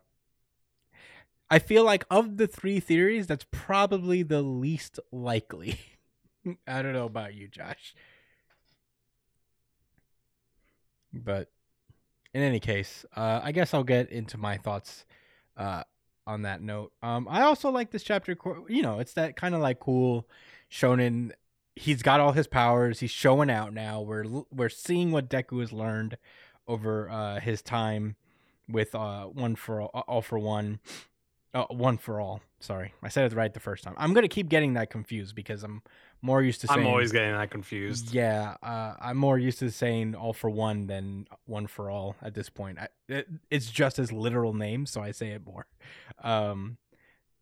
[1.49, 5.79] I feel like of the three theories, that's probably the least likely.
[6.67, 7.95] I don't know about you, Josh.
[11.13, 11.49] But
[12.33, 15.05] in any case, uh, I guess I'll get into my thoughts
[15.55, 15.83] uh,
[16.25, 16.91] on that note.
[17.01, 18.37] Um, I also like this chapter.
[18.67, 20.27] You know, it's that kind of like cool
[20.69, 21.31] shonen.
[21.77, 22.99] He's got all his powers.
[22.99, 24.01] He's showing out now.
[24.01, 26.17] We're we're seeing what Deku has learned
[26.67, 28.15] over uh, his time
[28.67, 30.79] with uh, one for all, all for one,
[31.53, 32.41] uh, one for all.
[32.59, 33.93] Sorry, I said it right the first time.
[33.97, 35.83] I'm gonna keep getting that confused because I'm
[36.21, 36.81] more used to saying.
[36.81, 38.13] I'm always getting that confused.
[38.13, 42.33] Yeah, uh, I'm more used to saying all for one than one for all at
[42.33, 42.79] this point.
[42.79, 45.67] I, it, it's just as literal names, so I say it more.
[46.23, 46.77] Um,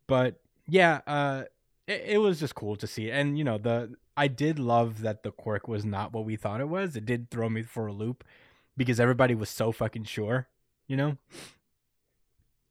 [0.08, 1.44] but yeah, uh,
[1.88, 5.24] it, it was just cool to see, and you know, the I did love that
[5.24, 6.96] the quirk was not what we thought it was.
[6.96, 8.24] It did throw me for a loop
[8.78, 10.48] because everybody was so fucking sure,
[10.88, 11.18] you know.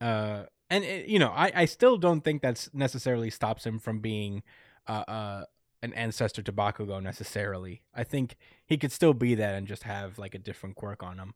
[0.00, 4.00] Uh, and it, you know, I I still don't think that's necessarily stops him from
[4.00, 4.42] being,
[4.86, 5.44] uh, uh
[5.82, 7.82] an ancestor to Bakugo necessarily.
[7.94, 11.18] I think he could still be that and just have like a different quirk on
[11.18, 11.34] him.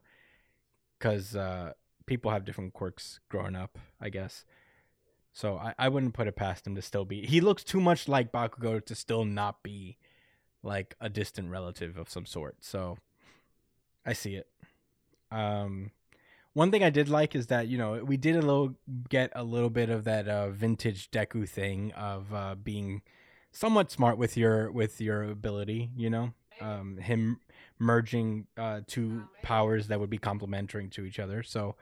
[1.00, 1.74] Cause uh,
[2.06, 4.46] people have different quirks growing up, I guess.
[5.38, 7.24] So I, I wouldn't put it past him to still be.
[7.24, 9.96] He looks too much like Bakugo to still not be
[10.64, 12.56] like a distant relative of some sort.
[12.58, 12.98] So
[14.04, 14.48] I see it.
[15.30, 15.92] Um,
[16.54, 18.74] one thing I did like is that you know we did a little
[19.08, 23.02] get a little bit of that uh, vintage Deku thing of uh, being
[23.52, 25.90] somewhat smart with your with your ability.
[25.96, 27.38] You know, um, him
[27.78, 31.44] merging uh, two powers that would be complementary to each other.
[31.44, 31.76] So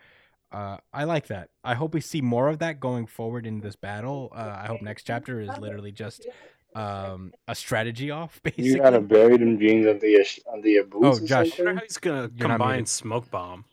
[0.53, 1.51] uh, I like that.
[1.65, 4.33] I hope we see more of that going forward in this battle.
[4.35, 6.27] Uh, I hope next chapter is literally just
[6.75, 8.65] um, a strategy off, basically.
[8.71, 11.21] You gotta bury them jeans under your on the boots.
[11.23, 11.47] Oh, Josh.
[11.47, 11.77] I something?
[11.77, 13.65] how he's gonna You're combine smoke bomb.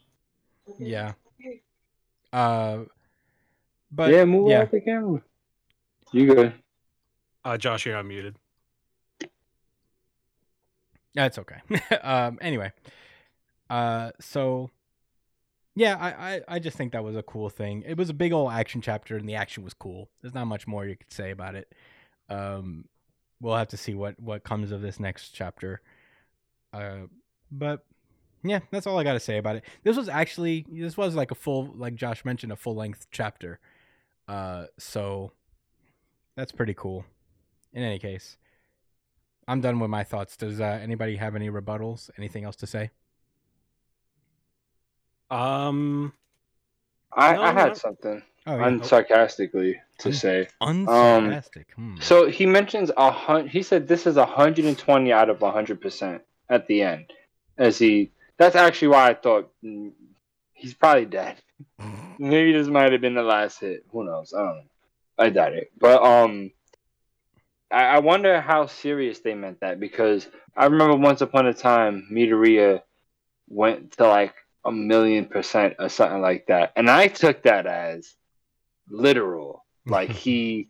[0.79, 1.13] Yeah.
[2.31, 2.79] Uh,
[3.91, 4.63] but yeah, move yeah.
[4.63, 5.21] off the camera.
[6.11, 6.53] You good?
[7.45, 8.35] Uh, Josh, you're unmuted.
[11.13, 11.57] That's okay.
[12.01, 12.71] um, anyway,
[13.69, 14.71] uh, so
[15.75, 17.83] yeah, I, I I just think that was a cool thing.
[17.85, 20.09] It was a big old action chapter, and the action was cool.
[20.21, 21.73] There's not much more you could say about it.
[22.29, 22.85] Um,
[23.41, 25.81] we'll have to see what what comes of this next chapter.
[26.71, 27.07] Uh,
[27.51, 27.85] but
[28.43, 29.63] yeah, that's all I got to say about it.
[29.83, 33.59] This was actually this was like a full, like Josh mentioned, a full length chapter.
[34.27, 35.31] Uh, so
[36.35, 37.05] that's pretty cool.
[37.73, 38.37] In any case.
[39.47, 40.37] I'm done with my thoughts.
[40.37, 42.09] Does uh, anybody have any rebuttals?
[42.17, 42.91] Anything else to say?
[45.33, 46.13] Um,
[47.11, 47.73] I, No, I had no.
[47.73, 50.47] something Oh, unsarcastically to Un- say.
[50.61, 51.65] unsarcastic.
[51.75, 51.95] hmm.
[52.01, 53.49] So he mentions a hundred.
[53.51, 57.05] He said this is 120 out of 100 percent at the end.
[57.57, 59.91] As he, that's actually why I thought mm,
[60.53, 61.37] he's probably dead.
[62.19, 63.85] Maybe this might have been the last hit.
[63.91, 64.33] Who knows?
[64.33, 64.63] I don't know.
[65.17, 65.71] I doubt it.
[65.79, 66.51] But um,
[67.71, 72.07] I, I wonder how serious they meant that because I remember once upon a time
[72.11, 72.81] Midoriya
[73.47, 74.33] went to like
[74.65, 78.13] a million percent or something like that, and I took that as
[78.89, 79.61] literal.
[79.85, 80.69] Like he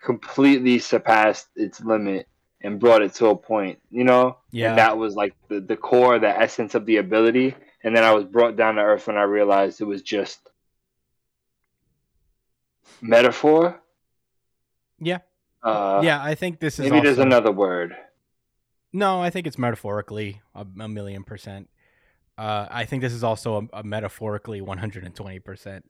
[0.00, 2.28] completely surpassed its limit
[2.62, 4.38] and brought it to a point, you know?
[4.50, 4.70] Yeah.
[4.70, 7.54] And that was like the, the core, the essence of the ability.
[7.82, 10.38] And then I was brought down to earth when I realized it was just
[13.00, 13.80] metaphor.
[15.00, 15.18] Yeah.
[15.62, 17.96] Uh, yeah, I think this is Maybe there's another word.
[18.92, 21.68] No, I think it's metaphorically a, a million percent.
[22.38, 25.84] Uh, I think this is also a, a metaphorically 120 percent.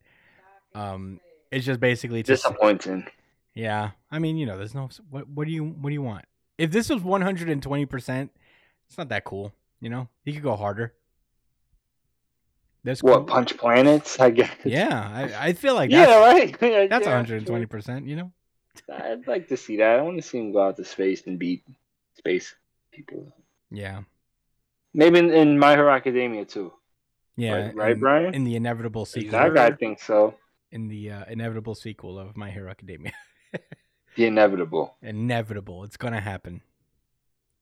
[0.74, 3.06] Um, it's just basically Disappointing.
[3.54, 3.90] yeah.
[4.10, 5.28] I mean, you know, there's no what.
[5.28, 6.24] What do you what do you want?
[6.58, 8.30] If this was 120 percent,
[8.88, 9.52] it's not that cool.
[9.80, 10.94] You know, he could go harder.
[12.84, 13.24] That's What, cool.
[13.24, 14.18] Punch Planets?
[14.18, 14.50] I guess.
[14.64, 16.56] Yeah, I, I feel like yeah, right.
[16.62, 18.06] Yeah, that's yeah, 120 percent.
[18.08, 18.32] You know.
[18.92, 19.98] I'd like to see that.
[19.98, 21.64] I want to see him go out to space and beat
[22.16, 22.54] space
[22.90, 23.32] people.
[23.70, 24.00] Yeah.
[24.94, 26.72] Maybe in, in My Hero Academia too.
[27.36, 27.54] Yeah.
[27.54, 28.34] Right- right, in, Brian?
[28.34, 29.32] In the inevitable sequel.
[29.32, 30.34] That guy thinks so.
[30.70, 33.12] In the uh, inevitable sequel of My Hero Academia.
[34.14, 34.94] The inevitable.
[35.00, 35.84] inevitable.
[35.84, 36.60] It's gonna happen.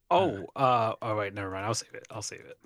[0.09, 1.65] oh, uh, oh wait, never mind.
[1.65, 2.05] I'll save it.
[2.11, 2.57] I'll save it.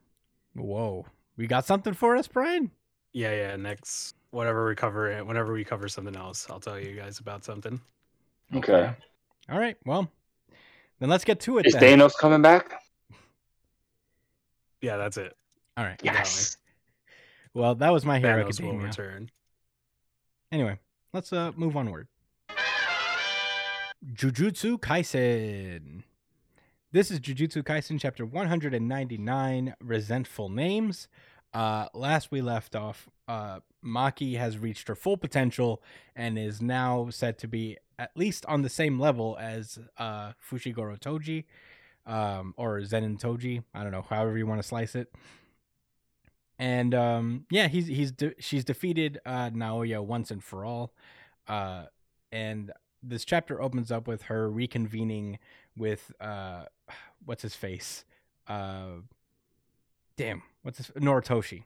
[0.56, 1.06] Whoa.
[1.38, 2.72] We got something for us, Brian?
[3.14, 3.56] Yeah, yeah.
[3.58, 7.46] Next, whatever we cover it, whenever we cover something else, I'll tell you guys about
[7.46, 7.80] something.
[8.56, 8.92] Okay.
[9.50, 9.78] All right.
[9.86, 10.10] Well,
[11.00, 11.68] then let's get to it.
[11.68, 12.00] Is then.
[12.00, 12.82] Thanos coming back?
[14.86, 15.36] Yeah, that's it.
[15.78, 16.00] All right.
[16.04, 16.20] You got me.
[16.20, 16.58] Yes.
[17.56, 18.86] Well, that was My Hero Thanos will Academia.
[18.86, 19.32] return.
[20.52, 20.78] Anyway,
[21.12, 22.08] let's uh move onward.
[24.14, 26.04] Jujutsu Kaisen.
[26.92, 31.08] This is Jujutsu Kaisen chapter 199 Resentful Names.
[31.52, 35.82] Uh last we left off, uh Maki has reached her full potential
[36.16, 41.00] and is now said to be at least on the same level as uh Fushiguro
[41.00, 41.46] Toji
[42.06, 45.14] um or Zenin Toji, I don't know, however you want to slice it.
[46.58, 50.94] And um yeah he's he's de- she's defeated uh naoya once and for all
[51.48, 51.86] uh
[52.32, 52.72] and
[53.04, 55.38] this chapter opens up with her reconvening
[55.76, 56.66] with uh
[57.26, 58.06] what's his face?
[58.48, 59.02] Uh
[60.18, 61.64] damn what's his Noritoshi.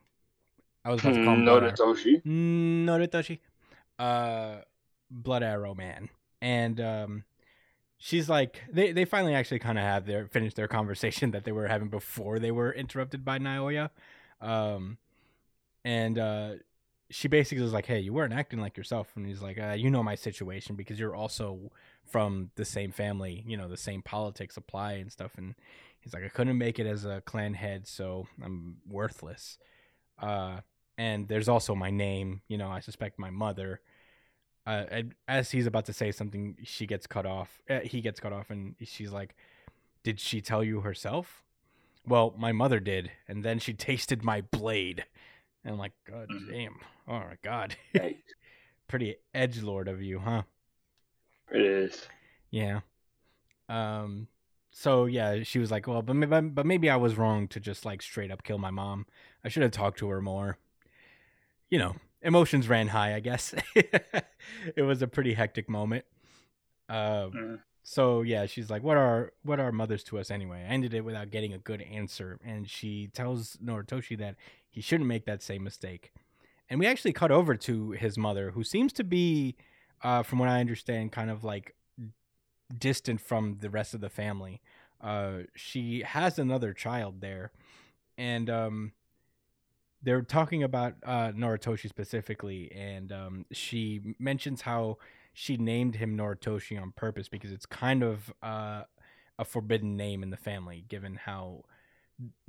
[0.86, 1.71] I was about to call him Blood Arrow.
[1.71, 2.23] Nototoshi.
[2.23, 3.39] Mm, Noritoshi.
[3.99, 4.62] Uh
[5.12, 6.10] blood arrow man.
[6.41, 7.23] And um
[8.00, 11.52] she's like they they finally actually kind of have their finished their conversation that they
[11.52, 13.92] were having before they were interrupted by naoya.
[14.42, 14.98] Um
[15.86, 16.52] and uh
[17.12, 19.12] she basically was like hey you weren't acting like yourself.
[19.16, 21.72] And he's like uh, you know my situation because you're also
[22.06, 25.34] from the same family you know the same politics apply and stuff.
[25.38, 25.56] And
[26.00, 29.58] he's like i couldn't make it as a clan head so i'm worthless.
[30.22, 30.62] Uh
[30.98, 33.82] and there's also my name you know i suspect my mother
[34.69, 38.34] uh, as he's about to say something she gets cut off uh, he gets cut
[38.34, 39.36] off and she's like
[40.03, 41.43] did she tell you herself
[42.08, 45.03] well, my mother did, and then she tasted my blade.
[45.63, 46.47] And I'm like, God Mhm.
[46.49, 46.79] damn.
[47.08, 47.75] Oh my god.
[48.88, 50.43] Pretty edge lord of you, huh?
[51.51, 52.08] It is.
[52.49, 52.79] Yeah.
[53.67, 54.27] Um.
[54.71, 57.86] So yeah, she was like, "Well, but maybe, but maybe I was wrong to just
[57.86, 59.05] like straight up kill my mom.
[59.43, 60.58] I should have talked to her more."
[61.69, 63.15] You know, emotions ran high.
[63.15, 66.05] I guess it was a pretty hectic moment.
[66.88, 67.32] Um.
[67.32, 67.60] Mhm.
[67.84, 71.01] So yeah, she's like, "What are what are mothers to us anyway?" I ended it
[71.05, 74.36] without getting a good answer, and she tells Noritoshi that
[74.69, 76.12] he shouldn't make that same mistake.
[76.69, 79.55] And we actually cut over to his mother, who seems to be,
[80.03, 81.73] uh, from what I understand, kind of like
[82.77, 84.62] distant from the rest of the family.
[85.01, 87.51] Uh, she has another child there,
[88.17, 88.91] and um,
[90.02, 94.98] they're talking about uh, Noritoshi specifically, and um, she mentions how
[95.34, 98.84] she named him Noritoshi on purpose because it's kind of uh,
[99.38, 101.64] a forbidden name in the family, given how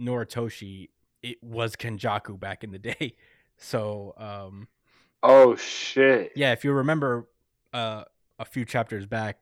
[0.01, 0.91] Noritoshi
[1.23, 3.17] it was Kenjaku back in the day.
[3.63, 4.69] So um,
[5.23, 6.33] Oh shit.
[6.35, 7.29] yeah, if you remember
[7.75, 8.05] uh,
[8.39, 9.39] a few chapters back,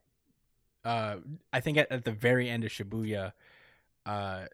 [0.83, 1.17] uh,
[1.53, 3.31] I think at, at the very end of Shibuya,
[4.05, 4.45] uh,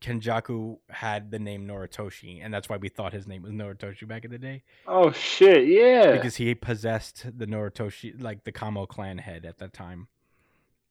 [0.00, 4.24] Kenjaku had the name Noritoshi, and that's why we thought his name was Noritoshi back
[4.24, 5.66] in the day Oh shit.
[5.68, 6.12] Yeah.
[6.12, 10.08] because he possessed the Noritoshi, like the Kamo clan head at that time.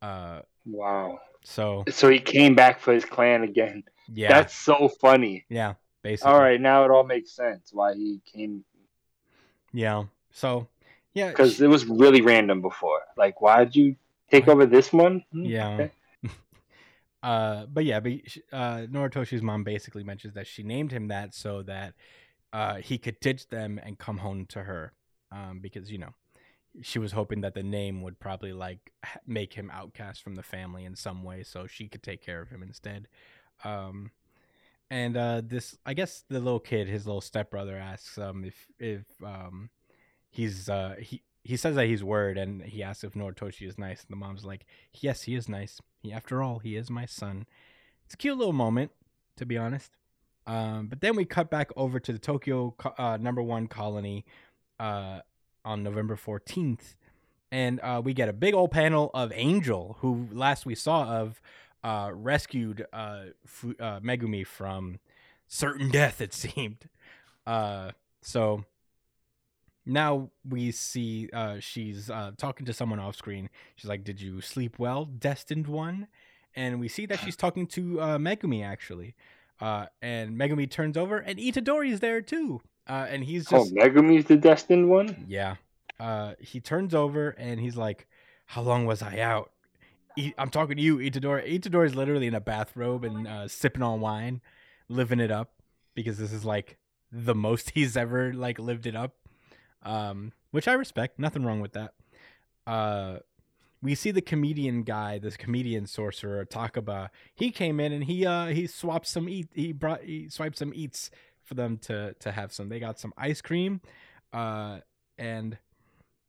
[0.02, 1.20] Uh, wow.
[1.43, 3.84] so So he came back for his clan again.
[4.13, 5.46] yeah, That's so funny.
[5.50, 8.63] yeah, basically, All right, now it all makes sense why he came
[9.74, 10.06] yeah.
[10.32, 10.67] So
[11.13, 13.02] yeah, because it was really random before.
[13.15, 13.96] Like, why'd you
[14.30, 15.24] take over this one?
[15.32, 15.67] Hmm, Yeah.
[15.74, 15.91] okay.
[17.28, 18.13] Uh, but yeah, but
[18.54, 21.94] uh, Noritoshi's mom basically mentions that she named him that so that
[22.54, 24.94] uh, he could ditch them and come home to her,
[25.30, 26.13] um, because you know
[26.82, 28.94] she was hoping that the name would probably like
[29.28, 32.48] make him outcast from the family in some way, so she could take care of
[32.48, 33.10] him instead.
[33.66, 34.12] Um,
[34.90, 39.04] and uh, this, I guess, the little kid, his little stepbrother, asks um, if if
[39.22, 39.70] um,
[40.30, 44.00] he's uh, he he says that he's worried, and he asks if Noritoshi is nice,
[44.00, 45.82] and the mom's like, "Yes, he is nice.
[46.12, 47.46] After all, he is my son."
[48.06, 48.91] It's a cute little moment,
[49.36, 49.91] to be honest.
[50.46, 54.26] Um, but then we cut back over to the Tokyo uh, number one colony
[54.80, 55.20] uh,
[55.65, 56.96] on November 14th.
[57.52, 61.41] And uh, we get a big old panel of Angel, who last we saw of
[61.84, 63.24] uh, rescued uh,
[63.80, 65.00] uh, Megumi from
[65.48, 66.88] certain death, it seemed.
[68.22, 68.63] So
[69.88, 73.50] now we see uh, she's uh, talking to someone off screen.
[73.76, 76.08] She's like, Did you sleep well, destined one?
[76.56, 79.15] And we see that she's talking to uh, Megumi, actually.
[79.62, 82.62] Uh, and Megumi turns over, and Itadori's there too.
[82.88, 85.26] Uh, and he's just Oh, Megumi's the destined one.
[85.28, 85.56] yeah.
[86.00, 88.08] Uh, he turns over and he's like,
[88.45, 89.52] "How long was I out?"
[90.17, 91.60] I- I'm talking to you, Itadori.
[91.60, 94.41] Itadori is literally in a bathrobe and uh, sipping on wine,
[94.89, 95.54] living it up
[95.95, 96.78] because this is like
[97.12, 99.15] the most he's ever like lived it up.
[99.84, 101.20] Um, which I respect.
[101.20, 101.94] Nothing wrong with that.
[102.66, 103.20] Uh,
[103.82, 107.10] we see the comedian guy, this comedian sorcerer Takaba.
[107.36, 109.50] He came in and he uh he swapped some eat.
[109.54, 111.12] He brought he swiped some eats
[111.44, 112.70] for them to to have some.
[112.70, 113.82] They got some ice cream,
[114.34, 114.80] uh,
[115.18, 115.58] and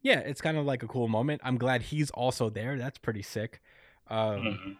[0.03, 1.41] yeah, it's kind of like a cool moment.
[1.43, 2.77] I'm glad he's also there.
[2.79, 3.61] That's pretty sick.
[4.09, 4.77] Um, Mhm.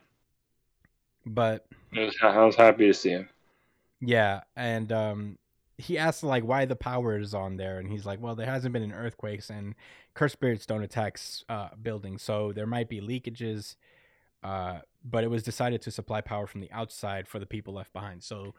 [1.27, 3.29] but I was, I was happy to see him.
[4.01, 5.39] yeah, and um,
[5.79, 8.73] he asks like why the power is on there, and he's like, well, there hasn't
[8.73, 9.77] been an earthquakes, and
[10.13, 11.19] cursed spirits don't attack
[11.49, 13.77] uh, buildings, so there might be leakages.
[14.43, 17.93] Uh, but it was decided to supply power from the outside for the people left
[17.93, 18.23] behind.
[18.25, 18.55] So,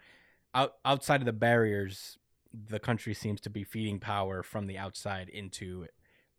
[0.56, 2.18] out outside of the barriers,
[2.54, 5.88] the country seems to be feeding power from the outside into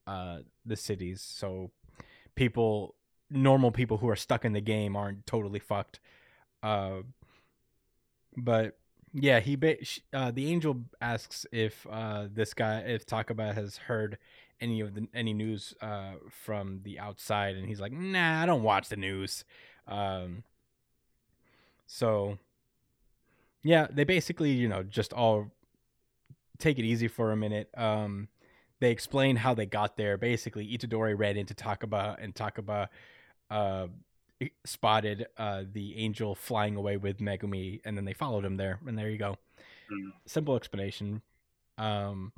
[0.06, 1.20] uh, the cities.
[1.20, 1.72] So,
[2.34, 2.94] people,
[3.30, 6.00] normal people who are stuck in the game, aren't totally fucked.
[6.62, 7.02] Uh,
[8.36, 8.78] but
[9.12, 9.76] yeah, he ba-
[10.12, 14.18] uh, the angel asks if uh, this guy, if Takaba has heard
[14.60, 18.62] any of the any news uh, from the outside, and he's like, "Nah, I don't
[18.62, 19.44] watch the news."
[19.88, 20.44] Um,
[21.86, 22.38] so
[23.62, 25.50] yeah, they basically, you know, just all
[26.58, 27.68] take it easy for a minute.
[27.76, 28.28] Um,
[28.80, 30.16] they explain how they got there.
[30.16, 32.88] Basically, Itadori ran into Takaba, and Takaba
[33.50, 33.88] uh,
[34.64, 38.78] spotted uh, the angel flying away with Megumi, and then they followed him there.
[38.86, 39.36] And there you go.
[39.90, 40.12] Mm.
[40.26, 41.22] Simple explanation.
[41.78, 42.32] Um,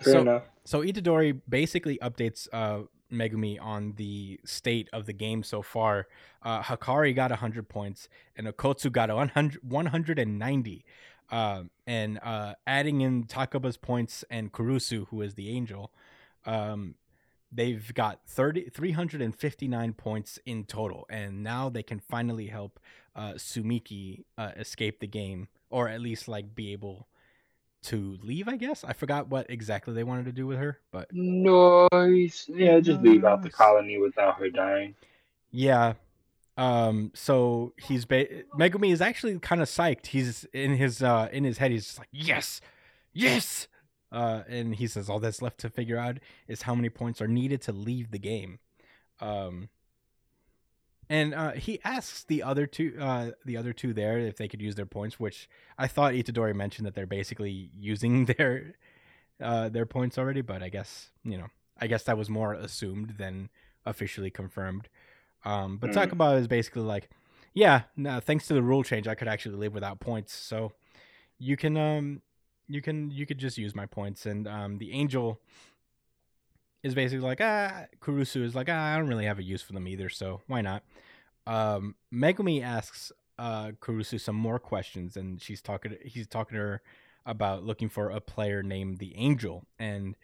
[0.00, 0.42] Fair so, enough.
[0.64, 2.80] so Itadori basically updates uh,
[3.12, 6.08] Megumi on the state of the game so far.
[6.42, 10.84] Uh, Hakari got 100 points, and Okkotsu got 100, 190.
[11.30, 15.90] Um, and uh, adding in Takaba's points and Kurusu, who is the angel,
[16.44, 16.96] um,
[17.54, 21.06] they've got 30, 359 points in total.
[21.08, 22.80] And now they can finally help
[23.14, 27.08] uh, Tsumiki uh, escape the game, or at least like be able
[27.84, 28.48] to leave.
[28.48, 32.48] I guess I forgot what exactly they wanted to do with her, but nice.
[32.48, 34.94] Yeah, just leave out the colony without her dying.
[35.50, 35.94] Yeah.
[36.56, 37.10] Um.
[37.14, 40.06] So he's ba- Megumi is actually kind of psyched.
[40.06, 41.72] He's in his uh in his head.
[41.72, 42.60] He's just like, yes,
[43.12, 43.68] yes.
[44.14, 47.28] Uh, and he says all that's left to figure out is how many points are
[47.28, 48.58] needed to leave the game.
[49.20, 49.68] Um.
[51.10, 54.62] And uh, he asks the other two, uh, the other two there, if they could
[54.62, 55.20] use their points.
[55.20, 58.74] Which I thought Itadori mentioned that they're basically using their,
[59.40, 60.40] uh, their points already.
[60.40, 61.48] But I guess you know,
[61.78, 63.50] I guess that was more assumed than
[63.84, 64.88] officially confirmed.
[65.44, 66.08] Um, but Mm.
[66.08, 67.10] Takaba is basically like,
[67.52, 70.32] yeah, no, thanks to the rule change, I could actually live without points.
[70.32, 70.72] So
[71.38, 72.22] you can, um,
[72.68, 74.26] you can, you could just use my points.
[74.26, 75.40] And um, the angel
[76.82, 79.72] is basically like, ah, Kurusu is like, ah, I don't really have a use for
[79.72, 80.82] them either, so why not?
[81.46, 85.96] Um, Megumi asks uh, Kurusu some more questions, and she's talking.
[86.04, 86.82] He's talking to her
[87.26, 90.16] about looking for a player named the Angel, and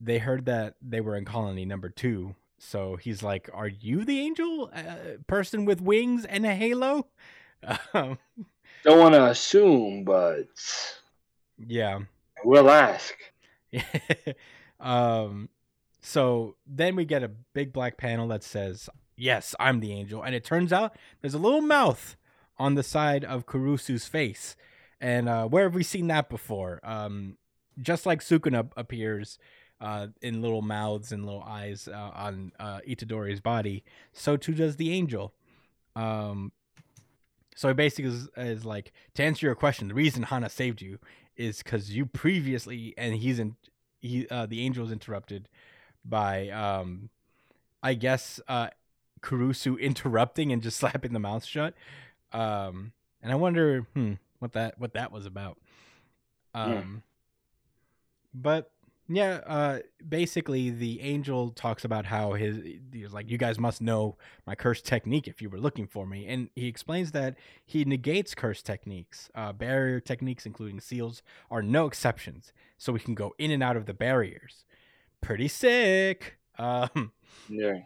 [0.00, 2.34] they heard that they were in colony number two.
[2.58, 7.08] So he's like, "Are you the angel, uh, person with wings and a halo?"
[7.94, 8.18] Um,
[8.82, 10.48] Don't want to assume, but
[11.58, 12.00] yeah.
[12.44, 13.14] we'll ask.
[14.80, 15.48] um,
[16.00, 20.34] so then we get a big black panel that says, "Yes, I'm the angel," and
[20.34, 22.16] it turns out there's a little mouth
[22.58, 24.56] on the side of Kurusu's face.
[25.00, 26.80] And uh, where have we seen that before?
[26.82, 27.36] Um,
[27.80, 29.38] just like Sukuna appears
[29.80, 34.76] uh, in little mouths and little eyes uh, on uh, Itadori's body, so too does
[34.76, 35.34] the angel.
[35.96, 36.52] Um,
[37.56, 40.98] so it basically is, is like to answer your question, the reason Hana saved you
[41.36, 43.56] is because you previously, and he's in,
[44.00, 45.48] he uh, the angel is interrupted
[46.04, 47.08] by, um,
[47.82, 48.68] I guess, uh,
[49.20, 51.74] Kurusu interrupting and just slapping the mouth shut.
[52.32, 55.58] Um, and I wonder, hmm, what that what that was about.
[56.54, 57.02] Um,
[58.34, 58.70] but
[59.08, 59.78] yeah, uh,
[60.08, 62.58] basically the angel talks about how his
[62.92, 66.26] he's like, you guys must know my curse technique if you were looking for me,
[66.26, 67.36] and he explains that
[67.66, 69.30] he negates curse techniques.
[69.34, 73.76] Uh, barrier techniques, including seals, are no exceptions, so we can go in and out
[73.76, 74.64] of the barriers.
[75.20, 76.38] Pretty sick.
[76.56, 77.10] Um,
[77.48, 77.80] Yeah.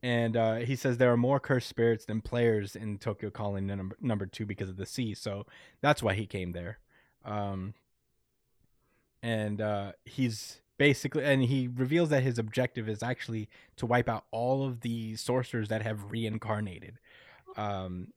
[0.00, 3.96] and uh, he says there are more cursed spirits than players in Tokyo Colony number
[4.00, 5.44] number two because of the sea, so
[5.80, 6.78] that's why he came there.
[7.24, 7.74] Um,
[9.22, 14.24] and uh, he's basically, and he reveals that his objective is actually to wipe out
[14.30, 16.98] all of the sorcerers that have reincarnated.
[17.56, 18.08] Um,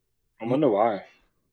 [0.41, 1.03] I wonder why.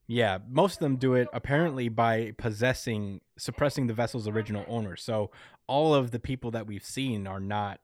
[0.07, 4.97] yeah, most of them do it apparently by possessing, suppressing the vessel's original owner.
[4.97, 5.31] So
[5.67, 7.81] all of the people that we've seen are not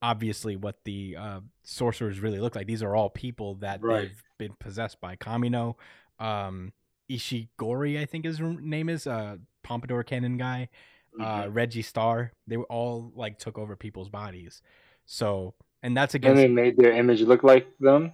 [0.00, 2.66] obviously what the uh, sorcerers really look like.
[2.66, 4.02] These are all people that Right.
[4.02, 5.16] they've been possessed by.
[5.16, 5.74] Kamino,
[6.20, 6.72] um,
[7.10, 10.68] Ishigori, I think his name is, uh, Pompadour Cannon guy,
[11.20, 11.54] uh, Mhm.
[11.54, 12.32] Reggie Star.
[12.46, 14.62] They were all like took over people's bodies.
[15.06, 18.12] So, and that's and they made their image look like them,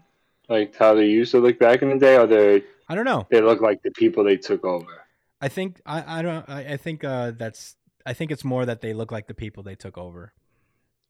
[0.49, 3.27] like how they used to look back in the day, or they I don't know.
[3.31, 5.03] they look like the people they took over.
[5.41, 7.77] I think I, I don't I, I think uh that's
[8.07, 10.33] I think it's more that they look like the people they took over.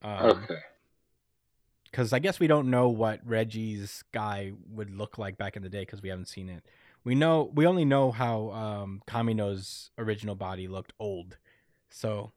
[0.02, 0.58] Um, Okay.
[1.90, 5.68] Because I guess we don't know what Reggie's guy would look like back in the
[5.68, 6.64] day because we haven't seen it.
[7.04, 11.36] We know we only know how um, Kamino's original body looked old,
[11.90, 12.32] so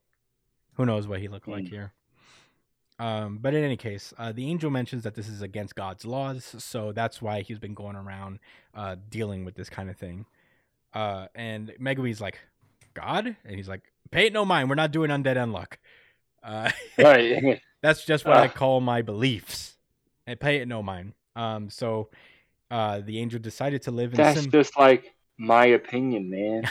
[0.73, 1.69] who knows what he looked like Hmm.
[1.73, 1.93] here.
[2.99, 6.55] Um, but in any case, uh, the angel mentions that this is against God's laws,
[6.57, 8.39] so that's why he's been going around
[8.73, 10.25] uh, dealing with this kind of thing.
[10.93, 12.39] Uh, and Megumi's like,
[12.95, 14.67] God, and he's like, pay it no mind.
[14.67, 15.77] We're not doing undead unluck.
[16.41, 17.61] Uh, Right.
[17.81, 19.75] that's just what I call my beliefs.
[20.25, 21.13] And pay it no mind.
[21.35, 22.09] Um, so
[22.69, 26.69] uh, the angel decided to live in That's Sim- just like my opinion, man.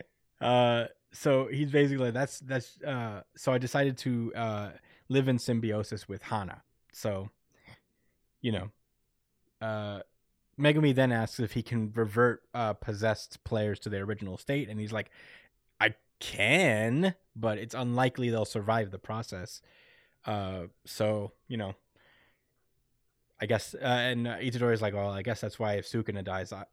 [0.40, 2.80] uh, so he's basically like, that's that's.
[2.82, 4.70] Uh, so I decided to uh,
[5.08, 6.62] live in symbiosis with Hana.
[6.92, 7.30] So,
[8.40, 8.70] you know,
[9.60, 10.00] uh,
[10.58, 14.80] Megumi then asks if he can revert uh, possessed players to their original state, and
[14.80, 15.10] he's like,
[15.80, 19.60] I can, but it's unlikely they'll survive the process.
[20.24, 21.74] Uh, so you know,
[23.44, 26.24] I guess, uh, and uh, Itadori is like, well, I guess that's why if Sukuna
[26.24, 26.64] dies, uh,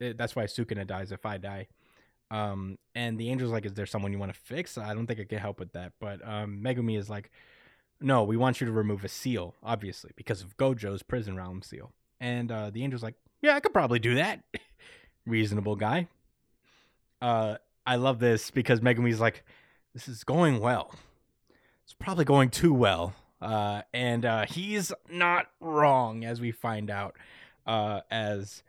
[0.00, 1.66] eh, that's why Sukuna dies if I die.
[2.30, 4.78] Um, and the angel's like, is there someone you want to fix?
[4.78, 5.94] I don't think I can help with that.
[5.98, 7.32] But um, Megumi is like,
[8.00, 11.90] no, we want you to remove a seal, obviously, because of Gojo's prison realm seal.
[12.20, 14.44] And uh, the angel's like, yeah, I could probably do that.
[15.26, 16.06] Reasonable guy.
[17.20, 19.44] Uh, I love this because Megumi's like,
[19.94, 20.94] this is going well.
[21.82, 23.14] It's probably going too well.
[23.40, 27.16] Uh, and uh, he's not wrong, as we find out.
[27.66, 28.62] Uh, as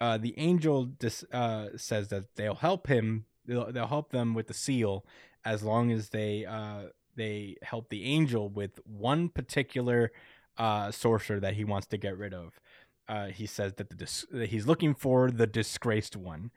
[0.00, 3.26] uh, the angel dis- uh, says that they'll help him.
[3.46, 5.04] They'll, they'll help them with the seal
[5.44, 10.12] as long as they uh, they help the angel with one particular
[10.56, 12.60] uh, sorcerer that he wants to get rid of.
[13.08, 16.50] Uh, he says that the dis- that he's looking for the disgraced one.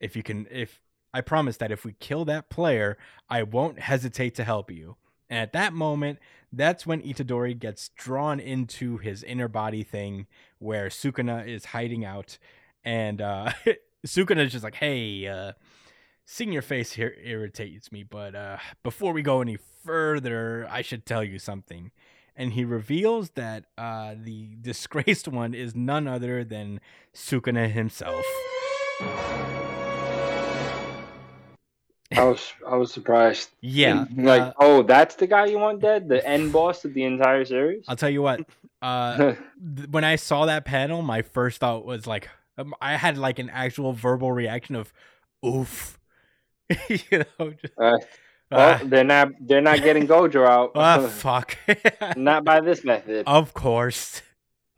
[0.00, 0.80] If you can, if
[1.12, 2.96] I promise that if we kill that player,
[3.28, 4.96] I won't hesitate to help you.
[5.28, 6.18] And at that moment,
[6.52, 10.26] that's when Itadori gets drawn into his inner body thing
[10.58, 12.38] where Sukuna is hiding out.
[12.84, 13.52] And uh,
[14.06, 15.52] Sukuna is just like, hey, uh,
[16.24, 21.06] seeing your face here irritates me, but uh, before we go any further, I should
[21.06, 21.90] tell you something.
[22.34, 26.80] And he reveals that uh, the disgraced one is none other than
[27.14, 28.24] Sukuna himself.
[32.14, 33.50] I was I was surprised.
[33.60, 34.04] Yeah.
[34.16, 36.08] Like, uh, oh, that's the guy you want dead?
[36.08, 37.84] The end boss of the entire series?
[37.88, 38.40] I'll tell you what.
[38.80, 39.16] Uh,
[39.76, 42.28] th- when I saw that panel, my first thought was like,
[42.58, 44.92] um, I had like an actual verbal reaction of,
[45.44, 45.98] "Oof,"
[46.88, 47.50] you know.
[47.60, 47.98] Just, Uh,
[48.50, 50.70] well, they're not they're not getting Gojo out.
[50.76, 51.56] ah, fuck.
[52.16, 53.24] not by this method.
[53.26, 54.22] of course.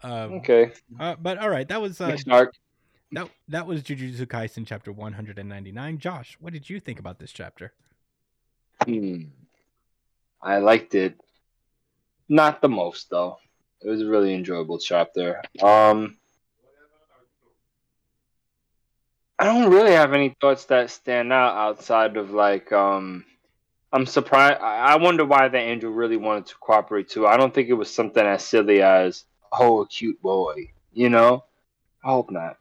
[0.02, 0.72] Um, Okay.
[0.98, 2.54] uh, but all right, that was uh, arc.
[3.12, 5.98] That that was Jujutsu Kaisen chapter 199.
[5.98, 7.72] Josh, what did you think about this chapter?
[8.84, 9.24] Hmm.
[10.42, 11.20] I liked it.
[12.28, 13.38] Not the most though.
[13.80, 15.42] It was a really enjoyable chapter.
[15.62, 16.16] Um
[19.38, 23.24] I don't really have any thoughts that stand out outside of like um
[23.92, 27.26] I'm surprised I I wonder why the angel really wanted to cooperate too.
[27.26, 31.44] I don't think it was something as silly as oh a cute boy, you know?
[32.04, 32.58] I hope not.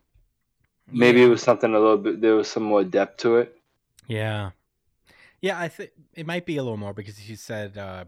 [0.92, 3.58] Maybe it was something a little bit there was some more depth to it.
[4.08, 4.52] Yeah.
[5.42, 8.06] Yeah, I think it might be a little more because she said uh,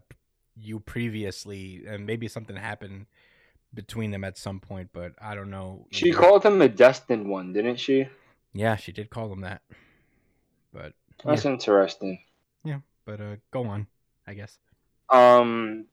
[0.55, 3.05] you previously, and maybe something happened
[3.73, 5.85] between them at some point, but I don't know.
[5.91, 8.07] She called him a destined one, didn't she?
[8.53, 9.61] Yeah, she did call him that.
[10.73, 12.19] But That's interesting.
[12.63, 13.87] Yeah, but uh, go on,
[14.25, 14.57] I guess.
[15.09, 15.85] Um,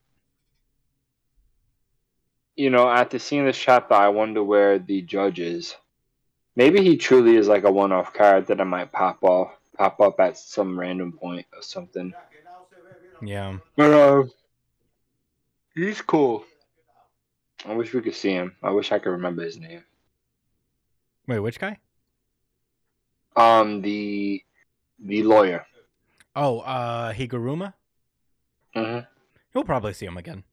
[2.54, 5.76] you know, after seeing this chapter, I wonder where the judge is.
[6.56, 10.18] Maybe he truly is like a one-off card that I might pop off, pop up
[10.20, 12.14] at some random point or something.
[13.22, 13.58] Yeah.
[13.76, 14.24] But uh,
[15.74, 16.44] he's cool.
[17.66, 18.56] I wish we could see him.
[18.62, 19.84] I wish I could remember his name.
[21.26, 21.78] Wait, which guy?
[23.34, 24.42] Um, the
[24.98, 25.66] the lawyer.
[26.34, 27.74] Oh, uh, Higuruma.
[28.74, 29.00] hmm
[29.54, 30.44] You'll probably see him again.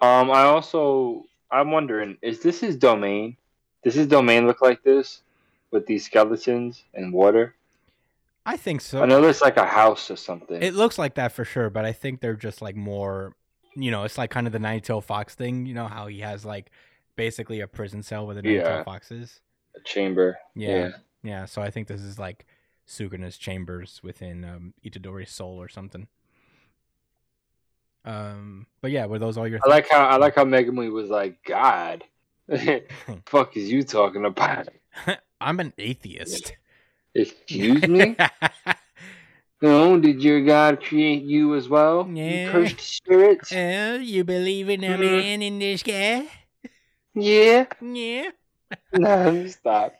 [0.00, 3.36] Um, I also I'm wondering, is this his domain?
[3.84, 5.22] Does his domain look like this
[5.70, 7.54] with these skeletons and water?
[8.44, 9.02] I think so.
[9.02, 10.60] I know there's like a house or something.
[10.62, 13.34] It looks like that for sure, but I think they're just like more,
[13.76, 15.66] you know, it's like kind of the Nine Tail Fox thing.
[15.66, 16.70] You know how he has like
[17.16, 18.82] basically a prison cell with the Nine Tail Yeah.
[18.84, 19.40] Fox is.
[19.76, 20.38] a chamber.
[20.54, 20.90] Yeah.
[21.22, 22.46] Yeah, so I think this is like
[22.88, 26.08] Sukuna's chambers within um, Itadori's soul or something.
[28.04, 29.60] Um, but yeah, were those all your?
[29.64, 32.02] I like how I like how Megumi was like, God,
[33.26, 34.68] fuck is you talking about?
[35.40, 36.54] I'm an atheist.
[37.14, 38.16] Excuse me?
[39.60, 42.08] no, did your God create you as well?
[42.08, 43.52] You cursed spirits?
[43.52, 45.00] oh, you believe in a Mhm.
[45.00, 46.28] man in the sky?
[47.14, 47.66] Yeah.
[47.80, 48.30] Yeah.
[48.92, 49.94] No, stop.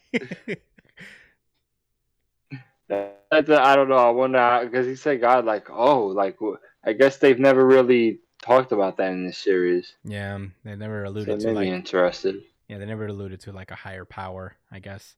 [2.90, 3.96] I don't know.
[3.96, 6.36] I wonder because he said God like, oh, like
[6.84, 9.94] I guess they've never really talked about that in this series.
[10.04, 12.42] yeah, um, they never So alluded it to made me like interested.
[12.68, 15.16] yeah, they never alluded to like a higher power, I guess.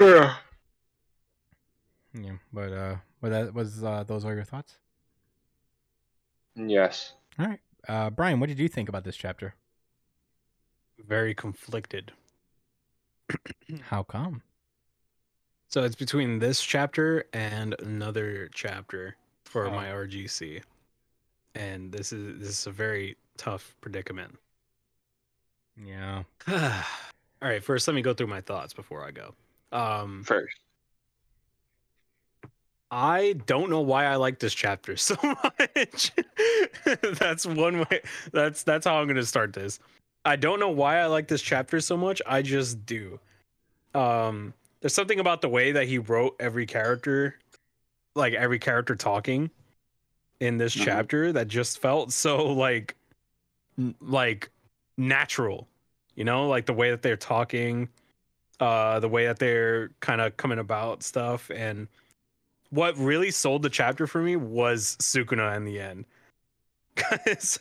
[0.00, 0.36] Yeah.
[2.12, 4.76] Yeah, but uh, but that was uh, those are your thoughts.
[6.54, 7.14] Yes.
[7.38, 9.54] All right, uh, Brian, what did you think about this chapter?
[10.98, 12.12] Very conflicted.
[13.88, 14.42] How come?
[15.68, 19.70] So it's between this chapter and another chapter for Oh.
[19.72, 20.62] my RGC.
[21.54, 24.36] And this is this is a very tough predicament.
[25.82, 26.22] Yeah.
[26.48, 29.34] All right, first let me go through my thoughts before I go.
[29.72, 30.56] Um First.
[32.90, 36.12] I don't know why I like this chapter so much.
[37.18, 38.02] that's one way
[38.32, 39.80] that's that's how I'm going to start this.
[40.24, 42.22] I don't know why I like this chapter so much.
[42.26, 43.18] I just do.
[43.94, 47.36] Um there's something about the way that he wrote every character
[48.14, 49.50] like every character talking
[50.44, 50.84] in this Mhm.
[50.84, 52.94] chapter that just felt so like
[53.78, 54.50] n- like
[54.96, 55.68] natural.
[56.14, 57.88] You know, like the way that they're talking,
[58.60, 61.88] uh the way that they're kind of coming about stuff and
[62.70, 66.04] what really sold the chapter for me was Sukuna in the end.
[66.96, 67.58] Cause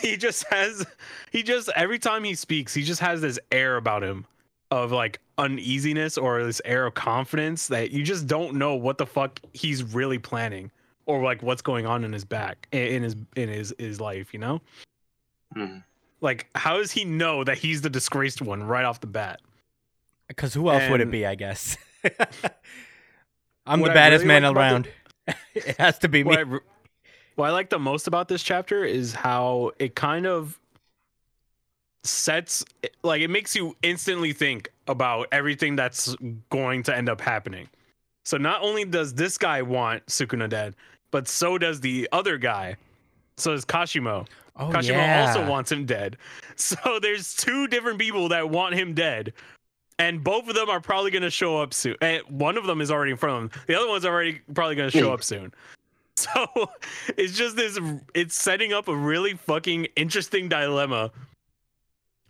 [0.00, 0.84] he just has
[1.30, 4.26] he just every time he speaks, he just has this air about him
[4.70, 9.06] of like uneasiness or this air of confidence that you just don't know what the
[9.06, 10.70] fuck he's really planning
[11.06, 14.40] or like what's going on in his back in his in his his life, you
[14.40, 14.60] know?
[15.56, 15.82] Mhm.
[16.20, 19.40] Like how does he know that he's the disgraced one right off the bat?
[20.28, 21.26] Because who else would it be?
[21.26, 21.76] I guess.
[23.66, 24.88] I'm the baddest really man like about around.
[25.54, 26.28] it has to be me.
[26.28, 26.44] what I,
[27.36, 30.58] what I like the most about this chapter is how it kind of
[32.04, 32.64] sets
[33.02, 36.14] like it makes you instantly think about everything that's
[36.50, 37.68] going to end up happening.
[38.24, 40.76] So not only does this guy want Sukuna dead,
[41.14, 42.74] but so does the other guy.
[43.36, 44.26] So does Kashimo.
[44.56, 45.28] Oh Kashimo yeah.
[45.28, 46.16] also wants him dead.
[46.56, 49.32] So there's two different people that want him dead.
[50.00, 51.94] And both of them are probably going to show up soon.
[52.00, 53.62] And one of them is already in front of them.
[53.68, 55.52] The other one's already probably going to show up soon.
[56.16, 56.70] So
[57.16, 57.78] it's just this
[58.14, 61.10] it's setting up a really fucking interesting dilemma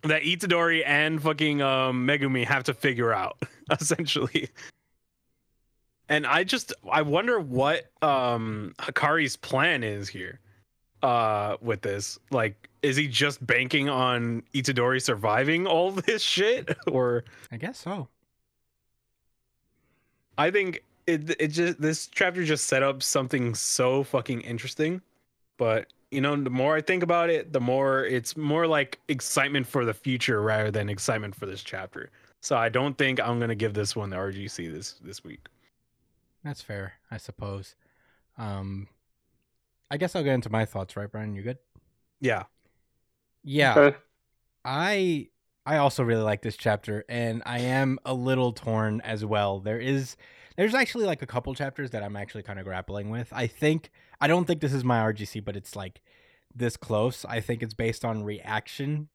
[0.01, 3.37] that Itadori and fucking um, Megumi have to figure out
[3.71, 4.49] essentially.
[6.09, 10.39] And I just I wonder what um Hakari's plan is here
[11.01, 12.19] uh with this.
[12.31, 18.07] Like is he just banking on Itadori surviving all this shit or I guess so.
[20.37, 25.01] I think it it just this chapter just set up something so fucking interesting.
[25.57, 29.67] But you know, the more I think about it, the more it's more like excitement
[29.67, 32.09] for the future rather than excitement for this chapter.
[32.41, 35.47] So I don't think I'm gonna give this one the RGC this this week.
[36.45, 37.75] That's fair, I suppose.
[38.37, 38.87] Um,
[39.89, 41.35] I guess I'll get into my thoughts, right, Brian?
[41.35, 41.57] You good?
[42.21, 42.43] Yeah.
[43.43, 43.73] Yeah.
[43.77, 43.97] Okay.
[44.63, 45.29] I
[45.65, 49.59] I also really like this chapter and I am a little torn as well.
[49.59, 50.15] There is
[50.55, 53.29] there's actually like a couple chapters that I'm actually kind of grappling with.
[53.33, 53.89] I think
[54.21, 56.01] I don't think this is my RGC, but it's like
[56.53, 57.25] this close.
[57.25, 59.09] I think it's based on reaction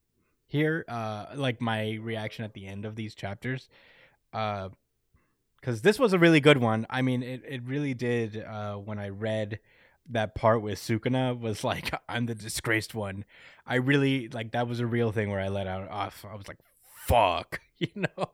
[0.47, 3.69] here, uh like my reaction at the end of these chapters.
[4.33, 4.71] Uh
[5.63, 6.87] cuz this was a really good one.
[6.91, 9.61] I mean, it it really did uh when I read
[10.09, 13.25] that part with Sukuna was like I'm the disgraced one.
[13.67, 16.25] I really like that was a real thing where I let out off.
[16.29, 16.59] I was like,
[17.07, 18.31] "Fuck," you know.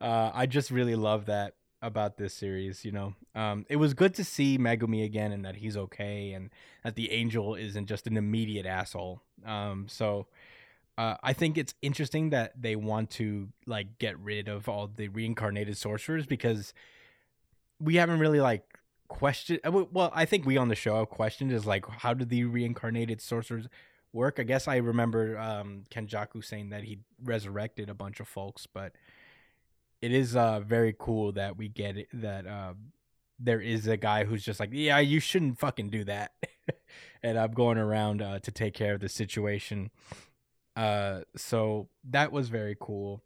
[0.00, 2.84] Uh, I just really love that about this series.
[2.84, 6.50] You know, um, it was good to see Megumi again and that he's okay and
[6.84, 9.20] that the angel isn't just an immediate asshole.
[9.44, 10.26] Um, so
[10.98, 15.08] uh, I think it's interesting that they want to like get rid of all the
[15.08, 16.74] reincarnated sorcerers because
[17.80, 18.78] we haven't really like
[19.08, 19.60] questioned.
[19.64, 23.20] Well, I think we on the show have questioned is like how do the reincarnated
[23.20, 23.68] sorcerers
[24.12, 24.38] work.
[24.38, 28.92] I guess I remember um, Kenjaku saying that he resurrected a bunch of folks, but
[30.00, 32.74] it is uh, very cool that we get it, that uh,
[33.38, 36.32] there is a guy who's just like, yeah, you shouldn't fucking do that,
[37.22, 39.90] and I'm going around uh, to take care of the situation.
[40.76, 43.22] Uh, so that was very cool.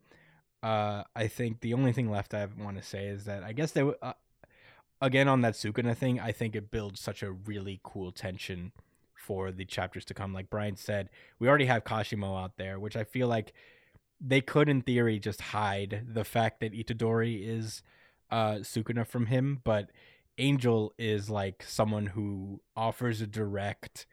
[0.62, 3.72] Uh, I think the only thing left I want to say is that I guess
[3.72, 4.12] they uh,
[5.00, 6.18] again on that Sukuna thing.
[6.18, 8.72] I think it builds such a really cool tension
[9.14, 10.32] for the chapters to come.
[10.32, 13.52] Like Brian said, we already have Kashimo out there, which I feel like
[14.20, 17.82] they could, in theory, just hide the fact that Itadori is
[18.30, 19.90] uh, Sukuna from him, but
[20.38, 24.06] Angel is like someone who offers a direct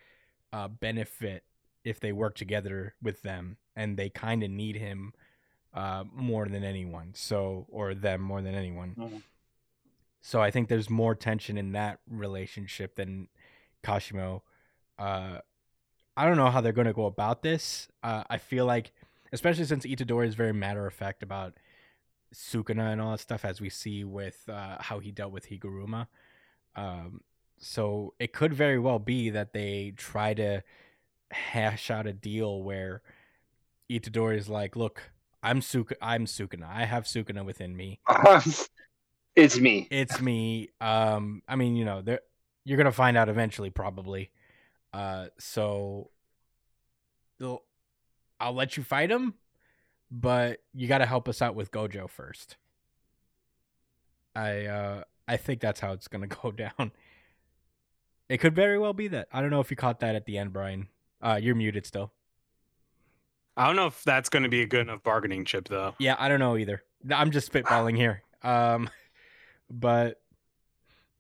[0.51, 1.43] uh, benefit
[1.83, 5.13] if they work together with them, and they kind of need him
[5.73, 7.11] uh, more than anyone.
[7.15, 8.95] So, or them more than anyone.
[8.95, 9.23] Mhm.
[10.21, 13.27] So I think there's more tension in that relationship than
[13.83, 14.41] Kashimo
[14.99, 15.39] uh,
[16.15, 17.87] I don't know how they're going to go about this.
[18.03, 18.91] Uh, I feel like,
[19.31, 21.53] especially since Itadori is very matter of fact about
[22.33, 26.07] Sukuna and all that stuff, as we see with uh, how he dealt with Higuruma.
[26.75, 27.21] Um,
[27.57, 30.61] so it could very well be that they try to
[31.33, 33.01] hash out a deal where
[33.89, 35.11] Itadori is like, "Look,
[35.41, 36.67] I'm Suka, I'm Sukuna.
[36.67, 37.99] I have Sukuna within me.
[39.35, 39.87] it's me.
[39.91, 40.69] It's me.
[40.79, 42.21] Um, I mean, you know, there
[42.65, 44.31] you're gonna find out eventually, probably.
[44.93, 46.09] Uh, so
[48.39, 49.35] I'll let you fight him,
[50.11, 52.57] but you got to help us out with Gojo first.
[54.35, 56.91] I uh, I think that's how it's gonna go down.
[58.29, 59.27] It could very well be that.
[59.31, 60.87] I don't know if you caught that at the end, Brian.
[61.23, 62.11] Uh, you're muted still.
[63.55, 65.95] I don't know if that's going to be a good enough bargaining chip though.
[65.99, 66.83] Yeah, I don't know either.
[67.13, 68.21] I'm just spitballing here.
[68.41, 68.89] Um,
[69.69, 70.19] but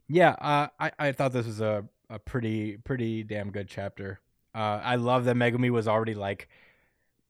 [0.07, 4.19] yeah, uh, I I thought this was a a pretty pretty damn good chapter.
[4.53, 6.47] Uh, I love that Megumi was already like,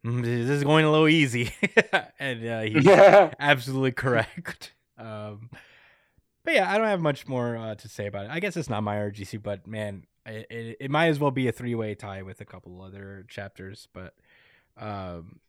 [0.06, 1.54] "Mm, this is going a little easy,
[2.20, 3.34] and uh, he's Yeah.
[3.40, 4.74] absolutely correct.
[4.98, 5.50] Um,
[6.44, 8.32] but yeah, I don't have much more uh, to say about it.
[8.32, 11.48] I guess it's not my RGC, but man, it, it, it might as well be
[11.48, 13.88] a three way tie with a couple other chapters.
[13.94, 14.16] But
[14.78, 15.40] um,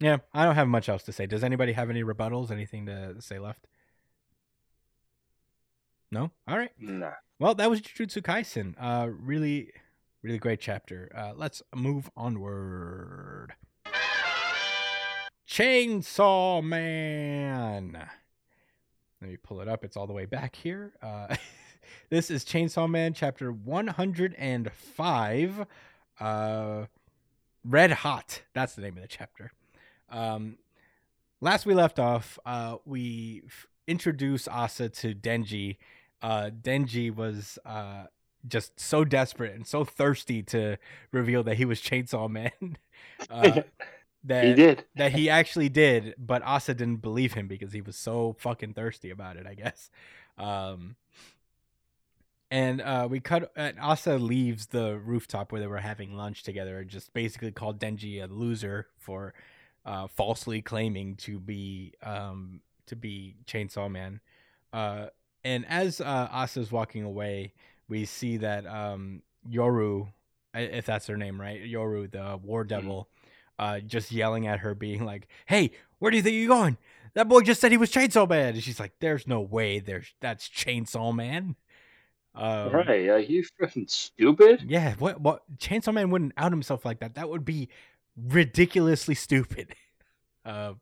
[0.00, 1.26] Yeah, I don't have much else to say.
[1.26, 2.50] Does anybody have any rebuttals?
[2.50, 3.66] Anything to say left?
[6.10, 6.30] No.
[6.46, 6.70] All right.
[6.78, 7.12] Nah.
[7.38, 8.74] Well, that was Jujutsu Kaisen.
[8.80, 9.72] Uh, really,
[10.22, 11.10] really great chapter.
[11.14, 13.54] Uh, let's move onward.
[15.48, 17.92] Chainsaw Man.
[19.20, 19.84] Let me pull it up.
[19.84, 20.92] It's all the way back here.
[21.02, 21.34] Uh,
[22.10, 25.66] this is Chainsaw Man, chapter 105.
[26.20, 26.84] Uh,
[27.64, 28.42] Red Hot.
[28.54, 29.52] That's the name of the chapter.
[30.10, 30.58] Um,
[31.40, 35.76] last we left off, uh, we f- introduced Asa to Denji.
[36.22, 38.04] Uh, Denji was uh,
[38.46, 40.76] just so desperate and so thirsty to
[41.12, 42.78] reveal that he was Chainsaw Man.
[43.30, 43.62] uh,
[44.24, 44.84] that he did.
[44.96, 49.10] that he actually did, but Asa didn't believe him because he was so fucking thirsty
[49.10, 49.90] about it, I guess.
[50.38, 50.96] Um,
[52.50, 53.52] and uh, we cut.
[53.56, 57.78] Uh, Asa leaves the rooftop where they were having lunch together, and just basically called
[57.78, 59.34] Denji a loser for
[59.84, 64.20] uh, falsely claiming to be um, to be Chainsaw Man.
[64.72, 65.06] Uh,
[65.44, 67.52] and as uh, Asa's walking away,
[67.88, 70.08] we see that um, Yoru,
[70.54, 71.62] if that's her name, right?
[71.62, 73.08] Yoru, the War Devil,
[73.58, 76.78] uh, just yelling at her, being like, "Hey, where do you think you're going?
[77.14, 79.80] That boy just said he was Chainsaw Man." And she's like, "There's no way.
[79.80, 81.56] There's that's Chainsaw Man."
[82.38, 83.08] Um, right.
[83.08, 84.64] Are you freaking stupid?
[84.66, 84.94] Yeah.
[84.98, 85.20] What?
[85.20, 85.42] What?
[85.58, 87.14] Chainsaw Man wouldn't out himself like that.
[87.16, 87.68] That would be
[88.16, 89.74] ridiculously stupid.
[90.44, 90.74] Uh.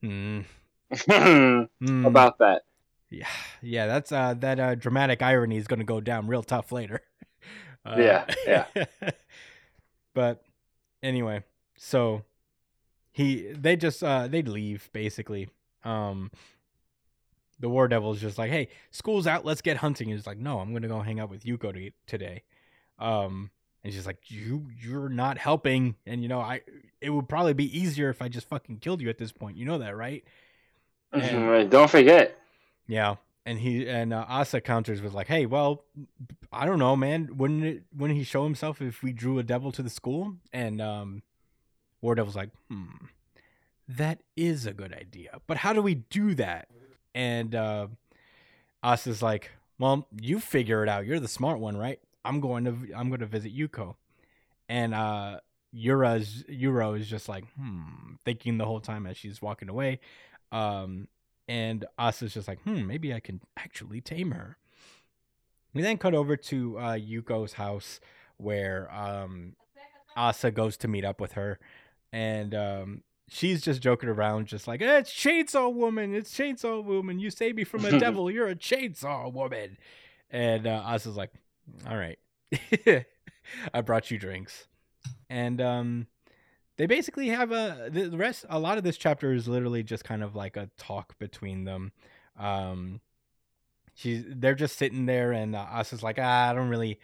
[0.00, 0.40] hmm,
[1.10, 2.06] hmm.
[2.06, 2.62] About that.
[3.10, 3.26] Yeah,
[3.60, 7.02] yeah, that's uh that uh dramatic irony is going to go down real tough later.
[7.86, 8.84] Uh, Yeah, yeah.
[10.14, 10.42] but
[11.02, 11.42] anyway,
[11.78, 12.22] so
[13.12, 15.48] he they just uh they leave basically.
[15.84, 16.30] Um
[17.60, 20.70] the War Devil's just like, "Hey, school's out, let's get hunting." He's like, "No, I'm
[20.70, 22.42] going to go hang out with Yuko to, today."
[22.98, 23.50] Um
[23.84, 26.62] and she's like, "You you're not helping." And you know, I
[27.00, 29.56] it would probably be easier if I just fucking killed you at this point.
[29.56, 30.24] You know that, right?
[31.12, 31.70] And- Mhm, right.
[31.70, 32.38] Don't forget.
[32.88, 35.84] Yeah, and he and uh, Asa counters with like, "Hey, well,
[36.52, 37.36] I don't know, man.
[37.36, 40.80] Wouldn't it wouldn't he show himself if we drew a devil to the school?" And
[40.82, 41.22] um,
[42.02, 43.06] War Devil's like, "Hmm,
[43.88, 46.68] that is a good idea, but how do we do that?"
[47.18, 47.88] And uh,
[48.80, 51.04] Asa's like, "Well, you figure it out.
[51.04, 51.98] You're the smart one, right?
[52.24, 53.96] I'm going to I'm going to visit Yuko."
[54.68, 55.40] And uh,
[55.74, 59.98] Yura's Yuro is just like, "Hmm," thinking the whole time as she's walking away.
[60.52, 61.08] Um,
[61.48, 64.58] and Asa's just like, hmm, maybe I can actually tame her.
[65.74, 68.00] We then cut over to uh, Yuko's house
[68.36, 69.56] where um,
[70.16, 71.58] Asa goes to meet up with her,
[72.12, 77.18] and um, she's just joking around, just like, eh, "It's Chainsaw Woman, it's Chainsaw Woman.
[77.18, 78.30] You saved me from a devil.
[78.30, 79.78] You're a Chainsaw Woman."
[80.30, 81.30] And uh, Asa's like,
[81.88, 82.18] "All right,
[83.74, 84.66] I brought you drinks,"
[85.30, 86.06] and um,
[86.78, 90.22] they basically have a the rest a lot of this chapter is literally just kind
[90.22, 91.92] of like a talk between them
[92.38, 93.00] um
[93.94, 96.98] she's they're just sitting there and uh, Asa's like ah, i don't really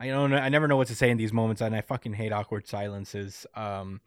[0.00, 2.14] i don't know i never know what to say in these moments and i fucking
[2.14, 4.00] hate awkward silences um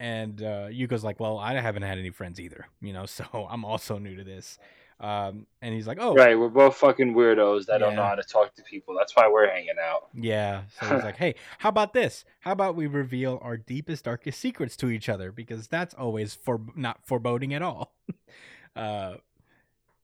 [0.00, 3.64] and uh yuko's like well i haven't had any friends either you know so i'm
[3.64, 4.58] also new to this
[5.00, 6.38] um and he's like oh Right.
[6.38, 8.94] We're both fucking weirdos that don't know how to talk to people.
[8.96, 10.08] That's why we're hanging out.
[10.14, 10.62] Yeah.
[10.80, 12.24] So he's like, hey, how about this?
[12.40, 15.32] How about we reveal our deepest, darkest secrets to each other?
[15.32, 17.92] Because that's always for not foreboding at all.
[18.76, 19.14] uh,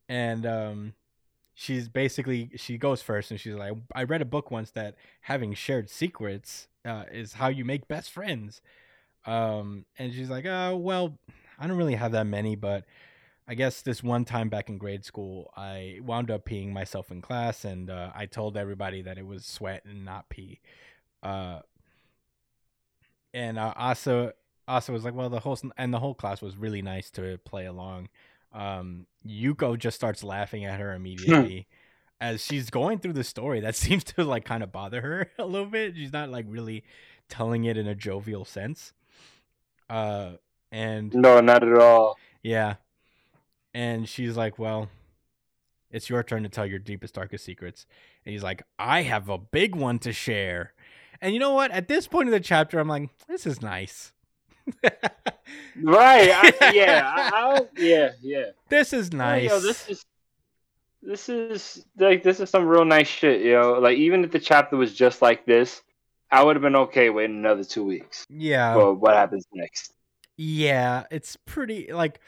[0.09, 0.95] and um,
[1.55, 5.55] she's basically she goes first, and she's like, I read a book once that having
[5.55, 8.61] shared secrets uh, is how you make best friends.
[9.27, 11.19] Um, and she's like, oh well,
[11.59, 12.85] I don't really have that many, but
[13.47, 17.21] I guess this one time back in grade school, I wound up peeing myself in
[17.21, 20.61] class, and uh, I told everybody that it was sweat and not pee.
[21.23, 21.61] Uh,
[23.35, 24.35] and uh, Asa,
[24.69, 27.67] Asa was like, "Well, the whole and the whole class was really nice to play
[27.67, 28.09] along."
[28.53, 31.67] Um, Yuko just starts laughing at her immediately.
[32.21, 35.45] As she's going through the story, that seems to like kind of bother her a
[35.45, 35.97] little bit.
[35.97, 36.85] She's not like really
[37.29, 38.93] telling it in a jovial sense.
[39.91, 40.37] Uh,
[40.73, 42.17] and No, not at all.
[42.43, 42.75] yeah.
[43.75, 44.89] And she's like, Well,
[45.91, 47.87] it's your turn to tell your deepest, darkest secrets.
[48.25, 50.73] And he's like, I have a big one to share.
[51.21, 51.71] And you know what?
[51.73, 54.13] At this point in the chapter, I'm like, This is nice.
[55.83, 56.31] Right.
[56.33, 57.03] I, yeah.
[57.15, 58.11] I, I, yeah.
[58.23, 58.45] Yeah.
[58.69, 59.51] this is nice.
[59.51, 60.05] Yo, this is
[61.03, 63.79] this is like this is some real nice shit, yo.
[63.81, 65.83] Like even if the chapter was just like this,
[66.33, 68.75] I would have been okay waiting another two weeks yeah.
[68.75, 69.93] for what happens next.
[70.37, 71.05] Yeah.
[71.11, 72.21] It's pretty like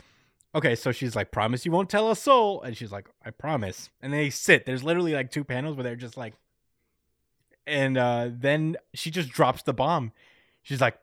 [0.55, 2.61] okay, so she's like, Promise you won't tell a soul.
[2.63, 3.89] And she's like, I promise.
[4.03, 4.67] And they sit.
[4.67, 6.35] There's literally like two panels where they're just like
[7.67, 10.13] and uh then she just drops the bomb.
[10.63, 10.99] She's like,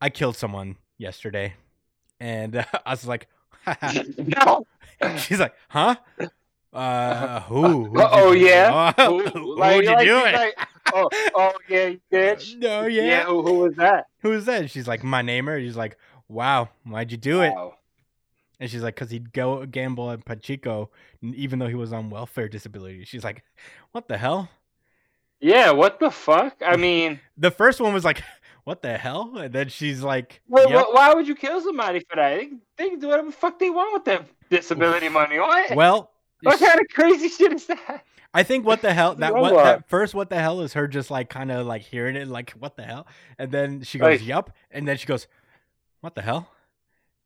[0.00, 0.76] I killed someone.
[0.98, 1.54] yesterday,
[2.20, 3.28] and uh, I was like,
[4.18, 4.66] no.
[5.18, 5.96] she's like, huh?
[6.72, 7.90] Uh, who?
[7.98, 8.92] Oh, yeah?
[8.98, 10.34] Oh, Who- who, like- would you like- do it?
[10.34, 10.58] like,
[10.96, 12.56] oh, oh, yeah, you bitch.
[12.58, 13.02] no, Yeah.
[13.02, 13.24] yeah.
[13.24, 14.06] who, who was that?
[14.20, 14.70] Who is that?
[14.70, 15.60] She's like, my neighbor.
[15.60, 15.96] She's like,
[16.28, 17.54] wow, why'd you do it?
[18.58, 20.88] And she's like, because he'd go gamble at Pachinko,
[21.22, 23.04] even though he was on welfare disability.
[23.04, 23.44] She's like,
[23.92, 24.48] what the hell?
[25.40, 26.56] Yeah, what the fuck?
[26.64, 28.22] I mean, The first one was like,
[28.64, 29.36] what the hell?
[29.36, 30.86] And then she's like, wait, yep.
[30.92, 32.36] why would you kill somebody for that?
[32.38, 35.38] They, they can do whatever the fuck they want with their disability money.
[35.38, 35.76] What?
[35.76, 36.10] well,
[36.42, 38.04] what kind of crazy shit is that?
[38.34, 41.10] I think what the hell that what that first what the hell is her just
[41.10, 43.06] like kind of like hearing it like what the hell,
[43.38, 44.20] and then she goes Right.
[44.20, 45.26] yup, and then she goes,
[46.00, 46.50] what the hell,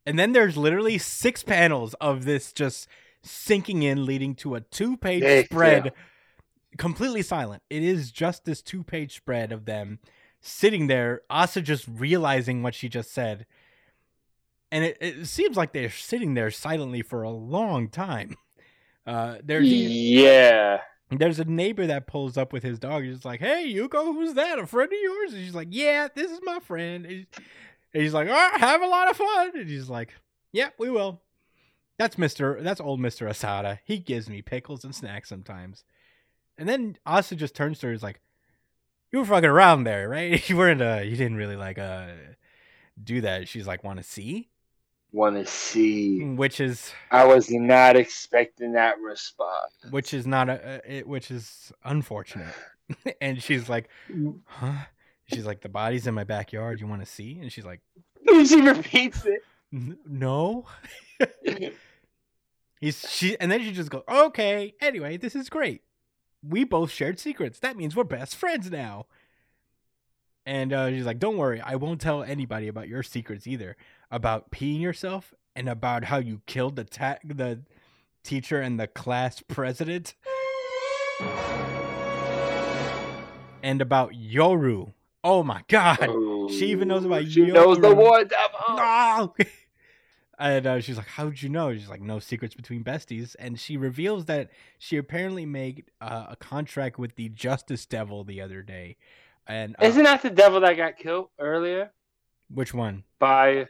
[0.06, 2.86] and then there's literally six panels of this just
[3.22, 5.90] sinking in, leading to a two page Yeah, spread, yeah.
[6.78, 7.62] completely silent.
[7.68, 9.98] It is just this two page spread of them
[10.40, 13.44] sitting there, Asa just realizing what she just said.
[14.72, 18.36] And it, it seems like they're sitting there silently for a long time.
[19.06, 20.80] Uh, there's Yeah.
[21.10, 23.02] there's a neighbor that pulls up with his dog.
[23.04, 24.58] He's like, "Hey, Yuko, who's that?
[24.58, 27.26] A friend of yours?" And she's like, "Yeah, this is my friend." And he's,
[27.92, 30.14] he's like, "All right, have a lot of fun." And she's like,
[30.52, 31.22] "Yep, we will."
[31.98, 32.62] That's Mister.
[32.62, 33.78] That's old Mister Asada.
[33.84, 35.84] He gives me pickles and snacks sometimes.
[36.58, 37.92] And then Asa just turns to her.
[37.92, 38.20] He's like,
[39.10, 40.46] "You were fucking around there, right?
[40.48, 40.82] You weren't.
[40.82, 42.08] Uh, you didn't really like uh
[43.02, 44.49] do that." She's like, "Want to see?"
[45.12, 46.22] Want to see?
[46.24, 49.72] Which is I was not expecting that response.
[49.90, 52.54] which is not a, it, which is unfortunate.
[53.20, 53.88] and she's like,
[54.44, 54.84] huh?
[55.26, 56.80] She's like, the body's in my backyard.
[56.80, 57.38] You want to see?
[57.40, 57.80] And she's like,
[58.46, 59.42] she repeats it.
[59.72, 60.66] No.
[62.80, 64.74] He's she, and then she just goes, okay.
[64.80, 65.82] Anyway, this is great.
[66.42, 67.58] We both shared secrets.
[67.60, 69.06] That means we're best friends now.
[70.46, 73.76] And uh, she's like, don't worry, I won't tell anybody about your secrets either.
[74.10, 77.62] About peeing yourself and about how you killed the ta- the
[78.24, 80.14] teacher and the class president.
[83.62, 84.92] And about Yoru.
[85.22, 85.98] Oh my god.
[86.50, 87.96] She even knows about She knows the Yoru.
[87.96, 88.58] war devil.
[88.70, 89.34] No.
[90.38, 93.76] and uh, she's like, "How'd you know?" She's like, "No secrets between besties." And she
[93.76, 98.96] reveals that she apparently made uh, a contract with the Justice Devil the other day.
[99.46, 101.90] And uh, Isn't that the devil that got killed earlier
[102.52, 103.04] which one?
[103.18, 103.66] by?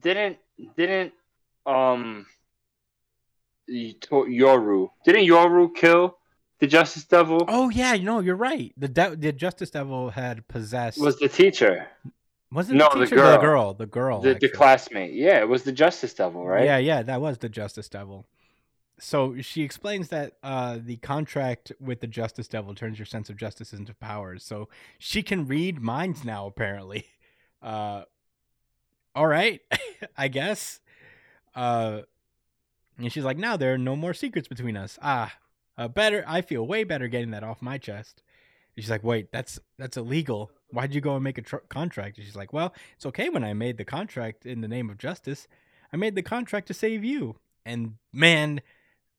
[0.00, 0.38] Didn't
[0.76, 1.12] didn't
[1.66, 2.26] um
[3.70, 6.16] Yoru didn't Yoru kill
[6.58, 7.44] the Justice Devil?
[7.48, 8.72] Oh yeah, no, you're right.
[8.76, 11.00] The de- the Justice Devil had possessed.
[11.00, 11.88] Was the teacher
[12.52, 13.32] wasn't no, the the girl.
[13.32, 13.74] the girl?
[13.74, 14.20] The girl.
[14.20, 15.12] the, the classmate?
[15.12, 16.64] Yeah, it was the Justice Devil, right?
[16.64, 18.26] Yeah, yeah, that was the Justice Devil.
[18.98, 23.36] So she explains that uh, the contract with the Justice Devil turns your sense of
[23.36, 24.44] justice into powers.
[24.44, 27.06] So she can read minds now, apparently.
[27.62, 28.04] Uh,
[29.14, 29.60] all right,
[30.16, 30.80] I guess.
[31.54, 32.02] Uh,
[32.98, 34.98] and she's like, now there are no more secrets between us.
[35.02, 35.34] Ah,
[35.78, 36.24] uh, better.
[36.26, 38.22] I feel way better getting that off my chest.
[38.76, 40.50] And she's like, wait, that's that's illegal.
[40.70, 42.18] Why'd you go and make a tr- contract?
[42.18, 44.98] And she's like, well, it's okay when I made the contract in the name of
[44.98, 45.48] justice.
[45.92, 47.36] I made the contract to save you.
[47.64, 48.60] And man,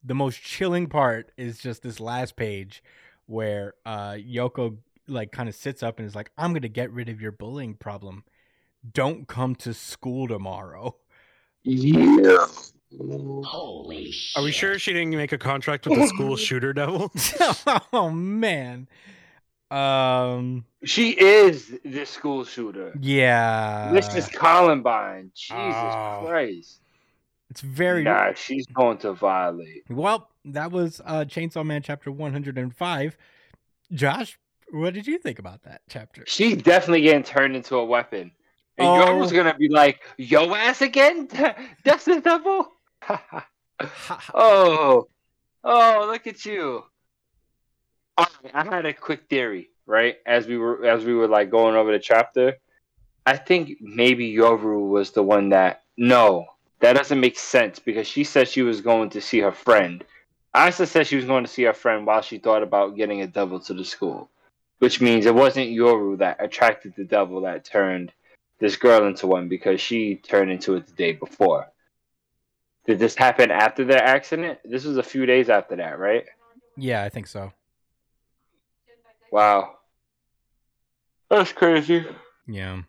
[0.03, 2.83] the most chilling part is just this last page
[3.25, 4.77] where uh Yoko
[5.07, 7.73] like kind of sits up and is like, I'm gonna get rid of your bullying
[7.73, 8.23] problem.
[8.89, 10.95] Don't come to school tomorrow.
[11.63, 12.47] Yeah.
[12.99, 14.39] Holy shit.
[14.39, 17.11] Are we sure she didn't make a contract with the school shooter devil?
[17.93, 18.87] oh man.
[19.69, 22.93] Um She is the school shooter.
[22.99, 23.91] yeah.
[23.93, 25.31] this is Columbine.
[25.33, 26.25] Jesus oh.
[26.27, 26.81] Christ.
[27.49, 29.83] it's very Nah, she's going to violate.
[29.89, 33.17] well, that was uh Chainsaw Man chapter 105.
[33.93, 34.37] Josh,
[34.71, 36.23] what did you think about that chapter?
[36.27, 38.31] She's definitely getting turned into a weapon.
[38.77, 39.05] And Oh.
[39.05, 41.27] Yoru's gonna be like, yo ass again?
[41.83, 42.71] That's the devil?
[44.33, 45.07] oh.
[45.63, 46.83] Oh, look at you.
[48.19, 50.17] Right, I had a quick theory, right?
[50.25, 52.57] As we were as we were like going over the chapter.
[53.25, 56.45] I think maybe Yoru was the one that no,
[56.79, 60.03] that doesn't make sense because she said she was going to see her friend.
[60.53, 63.27] Asa said she was going to see her friend while she thought about getting a
[63.27, 64.29] devil to the school.
[64.79, 68.11] Which means it wasn't Yoru that attracted the devil that turned
[68.61, 71.67] this girl into one because she turned into it the day before.
[72.85, 74.59] Did this happen after their accident?
[74.63, 76.25] This was a few days after that, right?
[76.77, 77.51] Yeah, I think so.
[79.31, 79.77] Wow.
[81.29, 82.05] That's crazy.
[82.47, 82.83] Yeah.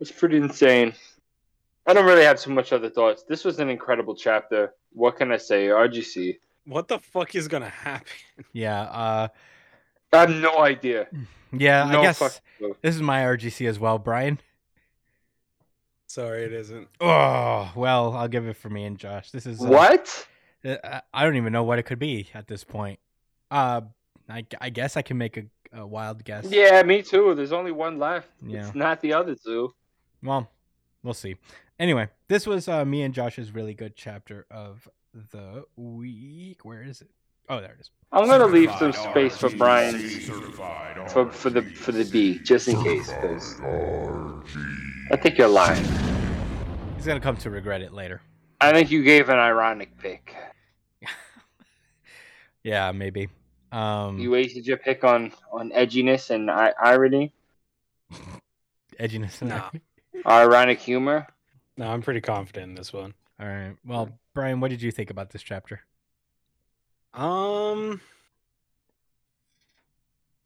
[0.00, 0.94] It's pretty insane.
[1.86, 3.24] I don't really have too much other thoughts.
[3.28, 4.74] This was an incredible chapter.
[4.92, 5.66] What can I say?
[5.66, 6.38] RGC.
[6.64, 8.12] what the fuck is gonna happen?
[8.52, 9.28] Yeah, uh
[10.12, 11.08] I have no idea.
[11.52, 12.40] yeah, no I guess
[12.80, 14.40] this is my RGC as well, Brian.
[16.06, 16.88] Sorry, it isn't.
[17.00, 19.30] Oh well, I'll give it for me and Josh.
[19.30, 20.26] This is uh, What?
[20.64, 22.98] uh, I- I don't even know what it could be at this point.
[23.50, 23.82] Uh,
[24.28, 26.46] I, I guess I can make a, a wild guess.
[26.48, 27.34] Yeah, me too.
[27.34, 28.28] There's only one left.
[28.44, 28.66] Yeah.
[28.66, 29.74] It's not the other two.
[30.22, 30.48] Well,
[31.02, 31.36] we'll see.
[31.78, 34.88] Anyway, this was uh, me and Josh's really good chapter of
[35.32, 36.64] the week.
[36.64, 37.10] Where is it?
[37.48, 37.90] Oh, there it is.
[38.10, 39.58] I'm gonna leave some Certified space for RG.
[40.56, 44.92] Brian for for the for the B, just in case, because RG.
[45.10, 45.84] I think you're lying.
[46.96, 48.20] He's gonna come to regret it later.
[48.60, 50.34] I think you gave an ironic pick.
[52.62, 53.28] Yeah, maybe.
[53.70, 57.32] Um, You wasted your pick on on edginess and I- irony,
[58.98, 59.40] edginess.
[59.40, 59.70] and Nah.
[60.26, 61.28] ironic humor.
[61.76, 63.14] No, I'm pretty confident in this one.
[63.38, 63.76] All right.
[63.84, 65.80] Well, Brian, what did you think about this chapter?
[67.14, 68.00] Um,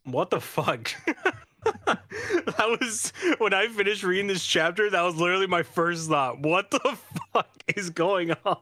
[0.05, 0.91] what the fuck?
[1.65, 4.89] that was when I finished reading this chapter.
[4.91, 6.41] That was literally my first thought.
[6.41, 6.97] What the
[7.33, 8.59] fuck is going on?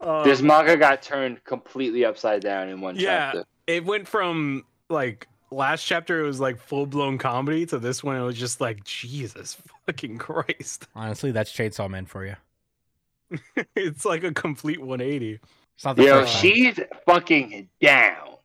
[0.00, 3.32] Um, This manga got turned completely upside down in one Yeah.
[3.32, 3.44] chapter.
[3.66, 8.16] it went from like last chapter it was like full blown comedy to this one
[8.16, 9.56] it was just like Jesus
[9.86, 10.86] fucking Christ.
[10.94, 12.36] Honestly, that's Chainsaw Man for you.
[13.76, 15.38] it's like a complete 180.
[15.76, 18.36] It's not the Yo, she's fucking down,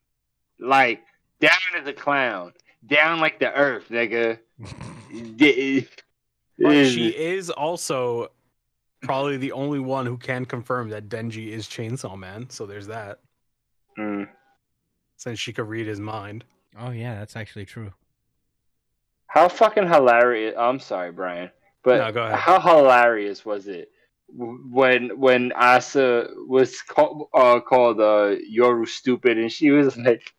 [0.60, 1.02] like
[1.40, 2.54] down as a clown,
[2.88, 4.40] down like the earth, nigga.
[5.36, 5.88] D-
[6.60, 8.30] But she is also
[9.02, 12.50] probably the only one who can confirm that Denji is Chainsaw Man.
[12.50, 13.20] So there's that.
[13.98, 14.28] Mm.
[15.18, 16.44] Since she could read his mind.
[16.78, 17.94] Oh yeah, that's actually true.
[19.28, 20.56] How fucking hilarious!
[20.58, 21.50] I'm sorry, Brian,
[21.84, 22.40] but No, go ahead.
[22.40, 23.90] how hilarious was it
[24.28, 30.34] when when Asa was called uh, called uh, Yoru stupid, and she was like,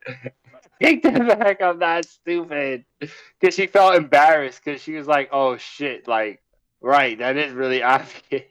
[0.82, 1.62] "Take that back!
[1.62, 6.42] I'm not stupid," because she felt embarrassed because she was like, "Oh shit!" Like,
[6.80, 8.42] right, that is really obvious.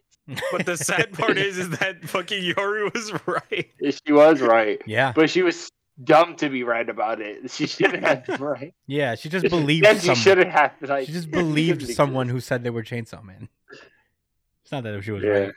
[0.51, 3.69] But the sad part is, is that fucking Yoru was right.
[4.05, 5.69] she was right, Yeah, but she was
[6.03, 7.49] dumb to be right about it.
[7.51, 8.73] She shouldn't have been right.
[8.87, 9.13] yeah.
[9.15, 10.15] She just believed Then she someone.
[10.17, 11.05] shouldn't have like.
[11.05, 13.49] She just believed someone who said they were Chainsaw Man.
[14.63, 15.29] It's not that she was Yeah.
[15.29, 15.53] right.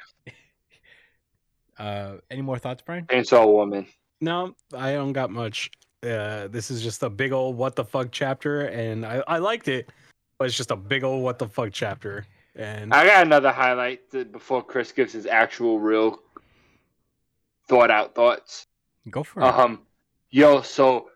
[1.79, 3.07] Uh, any more thoughts, Brian?
[3.07, 3.87] Chainsaw Woman.
[4.21, 5.71] No, I don't got much.
[6.03, 9.67] Uh, this is just a big old what the fuck chapter, and I, I liked
[9.67, 9.91] it,
[10.39, 12.25] but it's just a big old what the fuck chapter.
[12.55, 16.21] And I got another highlight to, before Chris gives his actual, real,
[17.69, 18.67] thought out thoughts.
[19.11, 19.47] Go for it.
[19.47, 19.81] Um,
[20.31, 21.11] yo, so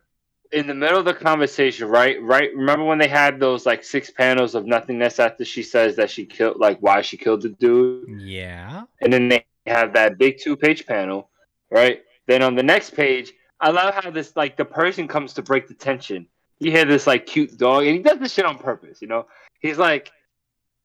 [0.51, 2.53] in the middle of the conversation, right, right.
[2.53, 6.25] Remember when they had those like six panels of nothingness after she says that she
[6.25, 8.83] killed, like why she killed the dude, Yeah.
[9.01, 11.29] and then they have that big two-page panel,
[11.71, 12.01] right?
[12.27, 15.67] Then on the next page, I love how this like the person comes to break
[15.67, 16.27] the tension.
[16.59, 19.01] You hear this like cute dog, and he does this shit on purpose.
[19.01, 19.27] You know,
[19.59, 20.11] he's like,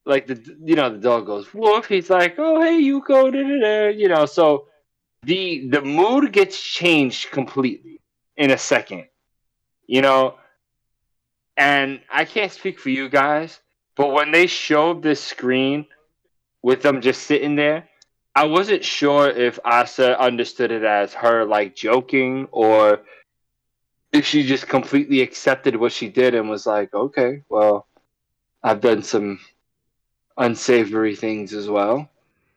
[0.04, 1.86] like the you know the dog goes woof.
[1.86, 3.88] He's like, oh hey da da da.
[3.88, 4.66] You know, so
[5.22, 8.00] the the mood gets changed completely
[8.36, 9.06] in a second.
[9.86, 10.36] You know,
[11.56, 13.60] and I can't speak for you guys,
[13.96, 15.86] but when they showed this screen
[16.62, 17.88] with them just sitting there,
[18.34, 23.00] I wasn't sure if Asa understood it as her like joking or
[24.12, 27.86] if she just completely accepted what she did and was like, okay, well,
[28.62, 29.40] I've done some
[30.36, 32.08] unsavory things as well.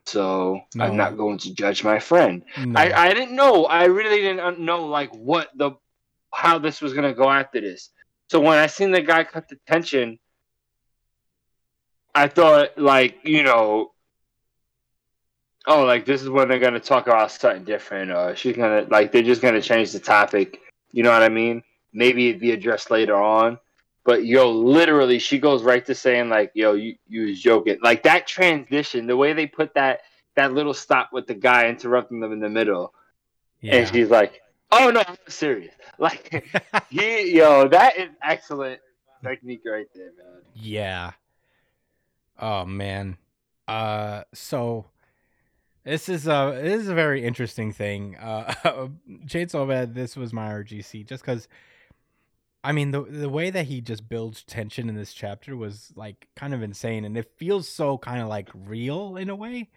[0.05, 0.85] So No.
[0.85, 2.43] I'm not going to judge my friend.
[2.57, 2.79] No.
[2.79, 3.65] I, I didn't know.
[3.65, 5.71] I really didn't know like what the
[6.33, 7.89] how this was gonna go after this.
[8.29, 10.17] So when I seen the guy cut the tension,
[12.15, 13.90] I thought like you know,
[15.67, 19.11] oh like this is when they're gonna talk about something different, or she's gonna like
[19.11, 20.59] they're just gonna change the topic.
[20.91, 21.63] You know what I mean?
[21.93, 23.59] Maybe it'd be addressed later on.
[24.03, 28.03] But yo, literally, she goes right to saying like, "Yo, you you was joking." Like
[28.03, 30.01] that transition, the way they put that
[30.35, 32.93] that little stop with the guy interrupting them in the middle,
[33.61, 33.75] yeah.
[33.75, 34.41] and she's like,
[34.71, 36.43] "Oh no, I'm serious." Like,
[36.89, 38.79] he, yo, that is excellent
[39.23, 40.41] technique right there, man.
[40.55, 41.11] Yeah.
[42.39, 43.17] Oh man.
[43.67, 44.87] Uh so
[45.83, 48.17] this is a this is a very interesting thing.
[48.17, 48.53] Uh
[49.25, 51.47] Chainsaw Man, this was my RGC just cuz
[52.63, 56.27] I mean the the way that he just builds tension in this chapter was like
[56.35, 59.69] kind of insane and it feels so kind of like real in a way.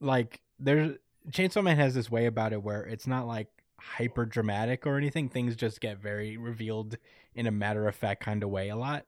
[0.00, 0.98] Like there's
[1.30, 5.28] Chainsaw Man has this way about it where it's not like hyper dramatic or anything.
[5.28, 6.98] Things just get very revealed
[7.34, 9.06] in a matter of fact kind of way a lot.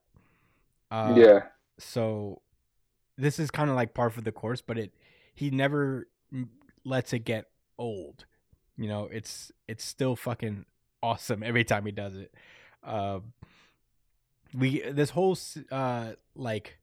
[0.91, 1.41] Uh, yeah,
[1.79, 2.41] so
[3.19, 4.93] this is kind of like par for the course but it
[5.37, 6.09] he never
[6.85, 7.47] lets it get
[7.79, 8.25] old.
[8.77, 10.65] You know it's it's still fucking
[11.03, 12.35] awesome every time he does it.
[12.83, 13.33] Um
[14.53, 15.39] we this whole
[15.71, 16.79] uh like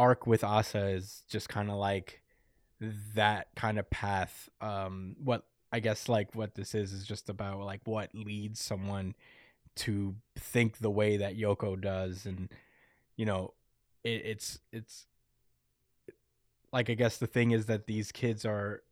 [0.00, 2.22] arc with Asa is just kind of like
[3.14, 4.48] that kind of path.
[4.60, 9.14] Um, what I guess like what this is is just about like what leads someone
[9.76, 12.48] to think the way that Yuko does, and
[13.16, 13.52] you know,
[14.02, 15.06] it, it's it's
[16.72, 18.82] like I guess the thing is that these kids are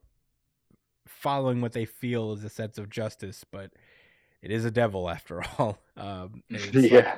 [1.06, 3.70] following what they feel is a sense of justice, but
[4.42, 5.78] it is a devil after all.
[5.96, 7.16] Um, it's like yeah.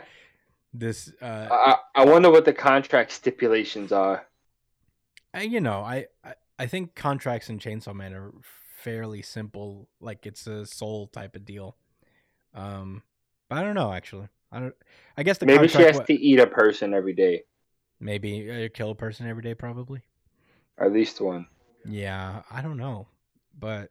[0.72, 4.26] this uh, I, I wonder what the contract stipulations are.
[5.32, 8.32] I, you know, I, I I think contracts in Chainsaw Man are
[8.82, 9.88] fairly simple.
[10.00, 11.76] Like it's a soul type of deal.
[12.54, 13.02] Um,
[13.48, 14.28] but I don't know actually.
[14.52, 14.74] I don't.
[15.16, 17.44] I guess the Maybe she has wa- to eat a person every day,
[18.00, 20.02] maybe uh, kill a person every day, probably.
[20.80, 21.46] At least one.
[21.84, 23.06] Yeah, I don't know,
[23.58, 23.90] but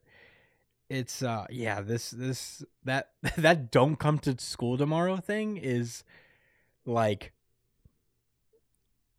[0.89, 6.03] it's uh yeah this this that that don't come to school tomorrow thing is
[6.85, 7.31] like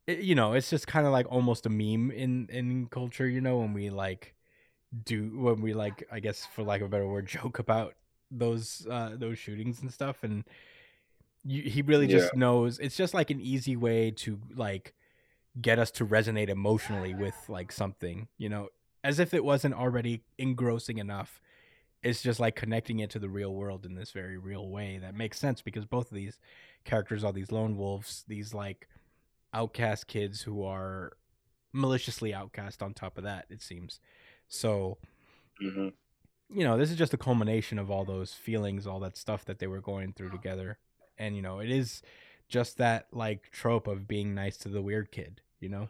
[0.07, 3.59] you know it's just kind of like almost a meme in in culture you know
[3.59, 4.35] when we like
[5.05, 7.95] do when we like i guess for lack of a better word joke about
[8.33, 10.45] those uh those shootings and stuff and
[11.45, 14.93] you, he really just knows it's just like an easy way to like
[15.61, 18.69] get us to resonate emotionally with like something you know
[19.03, 21.41] as if it wasn't already engrossing enough.
[22.03, 25.15] It's just like connecting it to the real world in this very real way that
[25.15, 26.39] makes sense because both of these
[26.85, 28.89] characters are these lone wolves these like
[29.53, 31.13] outcast kids who are
[31.73, 34.01] maliciously outcast on top of that it seems.
[34.49, 34.99] So
[35.61, 35.91] hmm
[36.49, 39.59] you know, this is just a culmination of all those feelings, all that stuff that
[39.59, 40.79] they were going through together.
[41.19, 42.03] And, you know, it is
[42.49, 45.89] just that like trope of being nice to the weird kid, you know?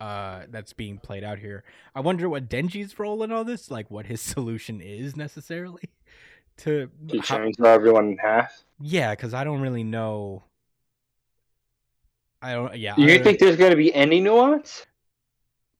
[0.00, 1.64] Uh that's being played out here.
[1.94, 5.84] I wonder what Denji's role in all this, like what his solution is necessarily
[6.58, 8.62] to To how- chainsaw everyone in half.
[8.80, 10.44] Yeah, cuz I don't really know
[12.42, 12.94] I don't yeah.
[12.96, 14.86] I You don't- think there's going to be any nuance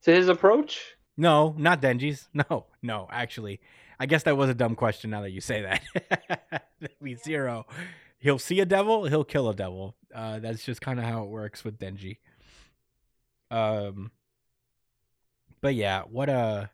[0.02, 0.96] to his approach?
[1.16, 2.28] No, not Denji's.
[2.34, 3.60] No, no, actually.
[3.98, 6.68] I guess that was a dumb question now that you say that.
[7.02, 7.66] Be zero.
[8.18, 9.94] He'll see a devil, he'll kill a devil.
[10.14, 12.18] Uh, that's just kind of how it works with Denji.
[13.50, 14.10] Um,
[15.60, 16.70] but yeah, what a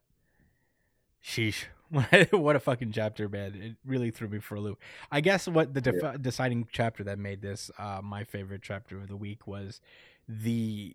[1.25, 1.65] sheesh.
[2.31, 3.55] what a fucking chapter, man!
[3.55, 4.81] It really threw me for a loop.
[5.11, 9.09] I guess what the defi- deciding chapter that made this uh, my favorite chapter of
[9.09, 9.83] the week was
[10.27, 10.95] the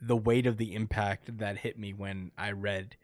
[0.00, 2.96] the weight of the impact that hit me when I read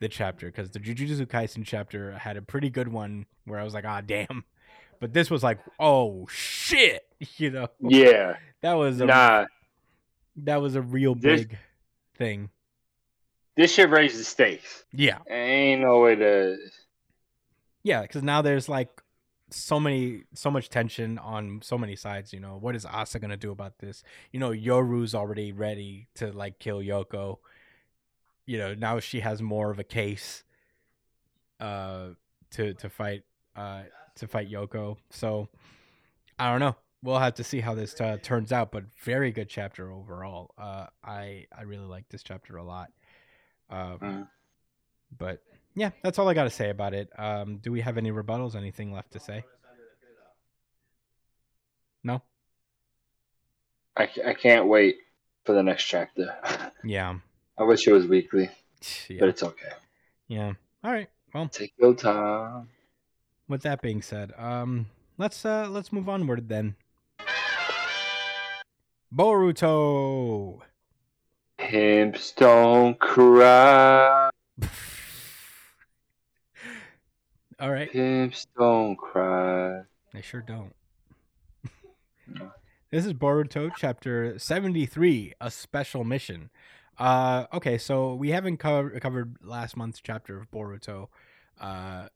[0.00, 3.74] the chapter because the Jujutsu Kaisen chapter had a pretty good one where I was
[3.74, 4.44] like, ah, damn.
[4.98, 7.68] But this was like, oh shit, you know.
[7.80, 8.36] Yeah.
[8.62, 9.46] That was a Nah.
[10.36, 11.58] That was a real This- big
[12.14, 12.50] thing.
[13.56, 14.84] This shit raised the stakes.
[14.92, 16.56] Yeah, Ain't no way to.
[17.82, 19.02] yeah, because now there's like
[19.50, 22.32] so many, so much tension on so many sides.
[22.32, 24.02] You know, what is Asa gonna do about this?
[24.32, 27.40] You know, Yoru's already ready to like kill Yuko.
[28.46, 30.44] You know, now she has more of a case,
[31.60, 32.10] uh,
[32.52, 33.82] to to fight, uh,
[34.16, 34.96] to fight Yuko.
[35.10, 35.48] So
[36.38, 36.76] I don't know.
[37.02, 40.54] We'll have to see how this uh, turns out, but very good chapter overall.
[40.56, 42.92] Uh, I I really like this chapter a lot.
[43.70, 44.28] Um, Mm.
[45.18, 45.42] but
[45.74, 47.08] yeah, that's all I got to say about it.
[47.18, 48.54] Um, do we have any rebuttals?
[48.54, 49.44] Anything left to say?
[52.04, 52.22] No.
[53.96, 54.96] I, I can't wait
[55.44, 56.34] for the next chapter.
[56.84, 57.18] Yeah.
[57.58, 58.48] I wish it was weekly,
[59.18, 59.72] but it's okay.
[60.28, 60.52] Yeah.
[60.84, 61.08] All right.
[61.34, 62.68] Well, Take your time.
[63.48, 64.86] with that being said, um,
[65.18, 66.76] let's uh let's move onward then.
[69.14, 70.60] Boruto.
[71.58, 74.30] Pimps don't cry.
[77.60, 77.92] All right.
[77.92, 79.82] Pimps don't cry.
[80.14, 80.74] They sure don't.
[82.90, 86.50] This is Boruto chapter 73, a special mission.
[86.98, 91.08] Uh okay, so we haven't co- covered last month's chapter of Boruto
[91.58, 92.08] uh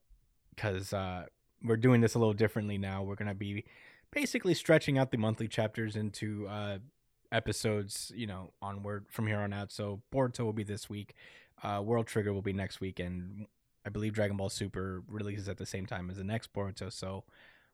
[0.59, 1.25] cuz uh
[1.65, 3.03] we're doing this a little differently now.
[3.03, 3.65] We're going to be
[4.17, 6.79] basically stretching out the monthly chapters into uh
[7.33, 9.71] episodes, you know, onward from here on out.
[9.71, 11.15] So Boruto will be this week.
[11.63, 13.47] Uh World Trigger will be next week and
[13.87, 17.25] I believe Dragon Ball Super releases at the same time as the next Boruto, so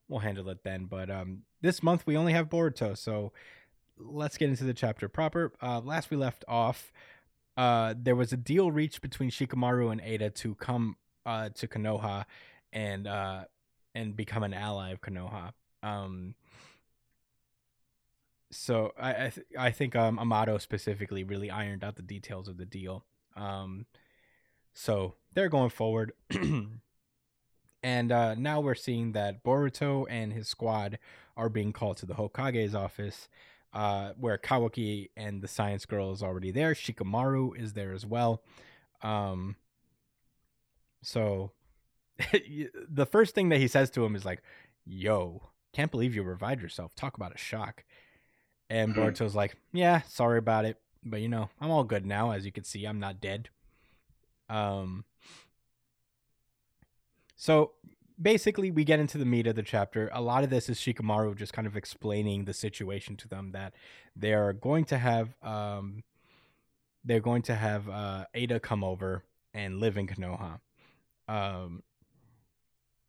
[0.09, 0.85] we'll handle it then.
[0.85, 3.33] But um, this month we only have Boruto, so
[3.97, 5.53] let's get into the chapter proper.
[5.63, 6.93] Uh, last we left off,
[7.57, 12.27] uh, there was a deal reached between Shikamaru and Ada to come uh, to Konoha
[12.75, 13.45] and uh,
[13.95, 15.53] and become an ally of Konoha.
[15.83, 16.35] Um,
[18.51, 22.59] so I I, th- I think um, Amato specifically really ironed out the details of
[22.59, 23.05] the deal.
[23.37, 23.87] Um,
[24.75, 26.13] so they're going forward.
[27.83, 30.99] and uh, now we're seeing that Boruto and his squad
[31.37, 33.29] are being called to the Hokage's office.
[33.73, 36.75] uh, where Kawaki and the science girl is already there.
[36.75, 38.43] Shikamaru is there as well.
[39.03, 39.57] Um,
[41.03, 41.53] so
[42.33, 44.43] the first thing that he says to him is like,
[44.87, 46.95] "Yo, can't believe you revived yourself.
[46.95, 47.85] Talk about a shock."
[48.71, 48.97] And Mhm.
[48.97, 52.31] Boruto's like, "Yeah, sorry about it, but you know, I'm all good now.
[52.31, 53.49] As you can see, I'm not dead."
[54.49, 55.05] Um.
[57.37, 57.73] So
[58.21, 60.09] basically, we get into the meat of the chapter.
[60.13, 63.75] A lot of this is Shikamaru just kind of explaining the situation to them that
[64.15, 66.05] they are going to have um,
[67.05, 70.61] they're going to have uh, Ada come over and live in Konoha.
[71.29, 71.83] Um,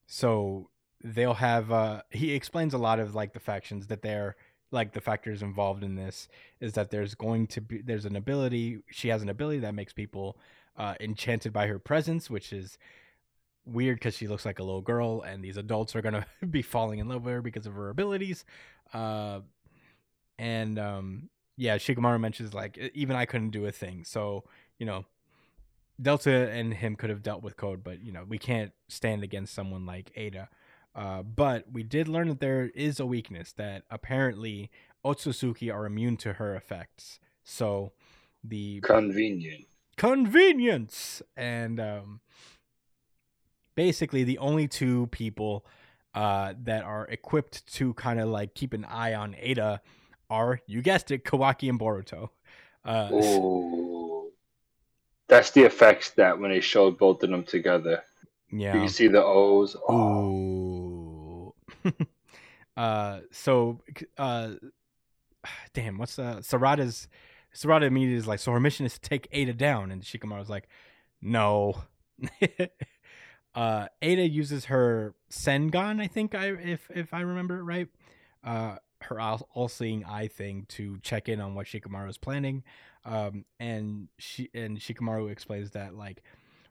[0.08, 0.70] so
[1.04, 4.36] they'll have uh, he explains a lot of like the factions that they're
[4.72, 6.28] like the factors involved in this
[6.60, 9.94] is that there's going to be there's an ability she has an ability that makes
[9.94, 10.38] people
[10.78, 12.78] uh, enchanted by her presence, which is
[13.66, 17.00] weird because she looks like a little girl, and these adults are gonna be falling
[17.00, 18.46] in love with her because of her abilities.
[18.94, 19.42] Uh,
[20.40, 24.04] and um, yeah, Shikamaru mentions like "E- even I couldn't do a thing.
[24.04, 24.44] So
[24.80, 25.06] you know,
[26.02, 29.54] Delta and him could have dealt with Code, but you know we can't stand against
[29.54, 30.50] someone like Ada.
[30.96, 34.70] Uh, but we did learn that there is a weakness that apparently
[35.04, 37.20] Otsutsuki are immune to her effects.
[37.44, 37.94] So
[38.44, 39.66] the Convenient.
[39.98, 42.20] convenience and um
[43.76, 45.66] basically the only two people
[46.14, 49.82] uh that are equipped to kind of like keep an eye on Ada
[50.30, 52.30] are you guessed it Kawaki and Boruto.
[52.86, 54.32] Uh Ooh.
[55.28, 58.04] That's the effects that when they showed both of them together.
[58.52, 58.82] Yeah.
[58.82, 59.76] you see the O's.
[59.90, 60.63] Oh, Ooh.
[62.78, 63.82] uh so
[64.18, 64.52] uh
[65.74, 67.08] damn, what's uh Sarada's
[67.56, 70.68] Sarada immediately is like, so her mission is to take Ada down, and Shikamaru's like,
[71.22, 71.84] no.
[73.56, 77.88] uh Ada uses her Senrigan, I think I if if I remember it right.
[78.44, 82.64] Uh her all, all-seeing eye thing to check in on what Shikamaru is planning.
[83.06, 86.24] Um and she and Shikamaru explains that like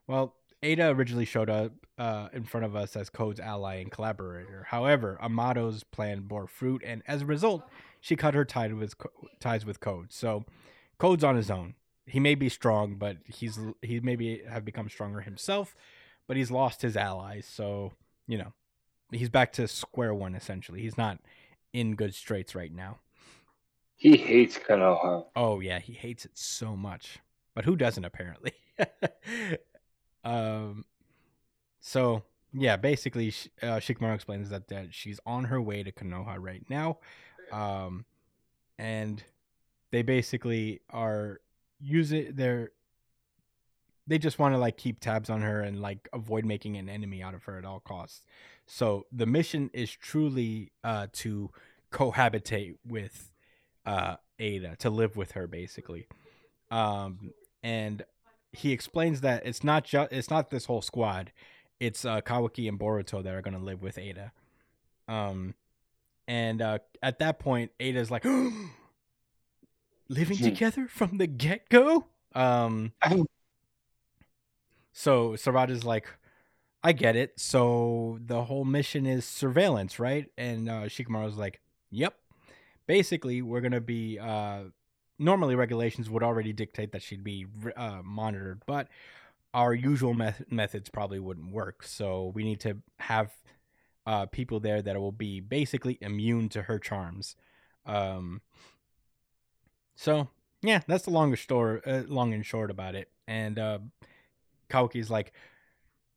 [0.06, 4.66] well, Ada originally showed up uh, in front of us as Code's ally and collaborator.
[4.68, 7.62] However, Amato's plan bore fruit, and as a result,
[8.00, 8.94] she cut her tie with
[9.40, 10.12] ties with Code.
[10.12, 10.44] So,
[10.98, 11.74] Code's on his own.
[12.06, 15.74] He may be strong, but he's he maybe have become stronger himself,
[16.26, 17.46] but he's lost his allies.
[17.46, 17.92] So,
[18.26, 18.52] you know,
[19.10, 20.80] he's back to square one essentially.
[20.82, 21.18] He's not
[21.72, 22.98] in good straits right now.
[23.96, 25.26] he hates Konoha.
[25.36, 27.18] Oh yeah, he hates it so much.
[27.54, 28.52] But who doesn't apparently?
[30.24, 30.84] um
[31.80, 32.22] so
[32.54, 33.28] yeah, basically
[33.62, 36.98] uh, Shikamaru explains that that she's on her way to Konoha right now.
[37.50, 38.04] Um
[38.78, 39.22] and
[39.90, 41.40] they basically are
[41.80, 42.72] use using their
[44.06, 47.22] they just want to like keep tabs on her and like avoid making an enemy
[47.22, 48.22] out of her at all costs.
[48.66, 51.50] So the mission is truly uh to
[51.90, 53.30] cohabitate with
[53.86, 56.06] uh Ada to live with her basically.
[56.70, 57.32] Um
[57.62, 58.04] and
[58.52, 61.32] he explains that it's not just it's not this whole squad.
[61.80, 64.32] It's uh Kawaki and Boruto that are going to live with Ada.
[65.08, 65.54] Um
[66.28, 68.24] and uh at that point Ada's like
[70.08, 70.44] living Hmm.
[70.44, 72.06] together from the get-go.
[72.34, 72.92] Um
[74.92, 76.06] so Sarada's like
[76.84, 77.38] I get it.
[77.38, 80.26] So the whole mission is surveillance, right?
[80.36, 81.60] And uh, Shikamaru's like,
[81.90, 82.14] "Yep."
[82.88, 84.18] Basically, we're gonna be.
[84.18, 84.64] Uh,
[85.22, 87.46] normally, regulations would already dictate that she'd be
[87.76, 88.88] uh, monitored, but
[89.54, 91.82] our usual meth- methods probably wouldn't work.
[91.82, 93.32] So we need to have
[94.06, 97.36] uh, people there that will be basically immune to her charms.
[97.86, 98.40] Um,
[99.94, 100.28] so
[100.62, 103.10] yeah, that's the longest story, uh, long and short about it.
[103.26, 103.78] And uh,
[105.08, 105.32] like,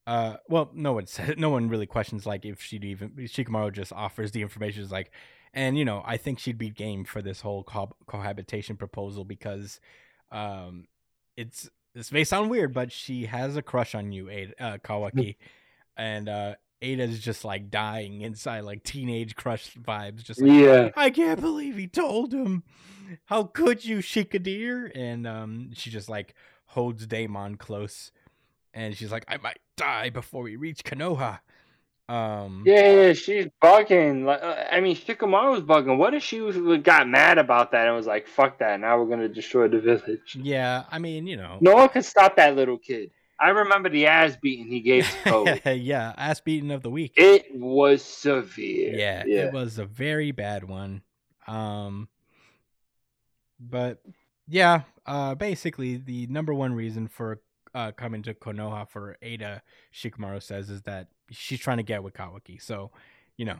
[0.07, 3.91] uh, well, no one said, no one really questions like if she'd even Shikamaru just
[3.91, 4.83] offers the information.
[4.83, 5.11] Is like,
[5.55, 9.79] and you know, I think she'd be game for this whole co- cohabitation proposal because,
[10.31, 10.85] um,
[11.35, 15.37] it's this may sound weird, but she has a crush on you, Ada, uh, Kawaki,
[15.95, 20.89] and uh, Ada's just like dying inside, like teenage crush vibes, just like, Yeah.
[20.97, 22.63] I can't believe he told him.
[23.25, 24.91] How could you, Shikadir?
[24.93, 28.11] And um, she just like holds Daemon close,
[28.73, 31.39] and she's like, I might die before we reach Konoha.
[32.07, 34.25] Um, Yeah, she's bugging.
[34.25, 35.97] Like, uh, I mean, Shikamaru's bugging.
[35.97, 38.79] What if she was, got mad about that and was like, "Fuck that!
[38.79, 40.83] Now we're gonna destroy the village." yeah.
[40.91, 43.09] I mean, you know, No one could stop that little kid.
[43.39, 45.61] I remember the ass beating he gave to Code.
[45.65, 47.13] yeah, ass beating of the week.
[47.17, 48.95] it was severe.
[48.95, 49.45] yeah, yeah.
[49.45, 51.01] it was a very bad one.
[51.47, 52.07] Um,
[53.59, 54.01] but
[54.47, 57.41] yeah, uh, basically the number one reason for
[57.73, 59.61] uh coming to Konoha for Ada,
[59.93, 62.61] Shikamaru says, is that she's trying to get with Kawaki.
[62.61, 62.91] So,
[63.37, 63.59] you know,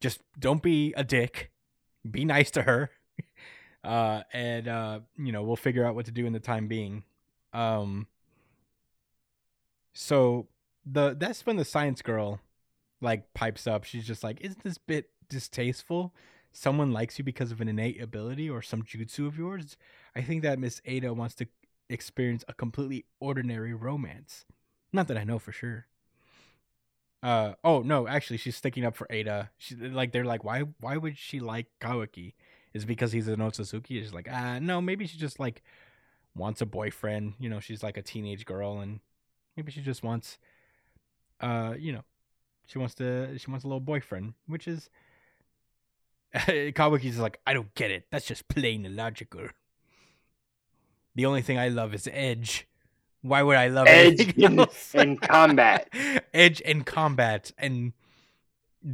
[0.00, 1.50] just don't be a dick.
[2.08, 2.90] Be nice to her.
[3.84, 7.04] uh, and uh, you know we'll figure out what to do in the time being.
[7.52, 8.06] Um,
[9.94, 10.48] so
[10.84, 12.40] the that's when the science girl
[13.00, 13.84] like pipes up.
[13.84, 16.14] She's just like, "Isn't this bit distasteful?
[16.52, 19.76] Someone likes you because of an innate ability or some jutsu of yours.
[20.14, 21.46] I think that Miss Ada wants to
[21.88, 24.46] experience a completely ordinary romance.
[24.92, 25.86] Not that I know for sure."
[27.26, 29.50] Uh oh no, actually she's sticking up for Ada.
[29.58, 32.34] She like they're like why why would she like Kawaki?
[32.72, 34.00] Is because he's an Otsutsuki?
[34.00, 35.64] She's like ah no maybe she just like
[36.36, 37.34] wants a boyfriend.
[37.40, 39.00] You know she's like a teenage girl and
[39.56, 40.38] maybe she just wants
[41.40, 42.04] uh you know
[42.66, 44.88] she wants to she wants a little boyfriend which is
[46.32, 48.04] Kawaki's like I don't get it.
[48.12, 49.48] That's just plain illogical.
[51.16, 52.68] The only thing I love is Edge.
[53.22, 55.88] Why would I love Edge in, in combat.
[56.34, 57.92] edge and combat and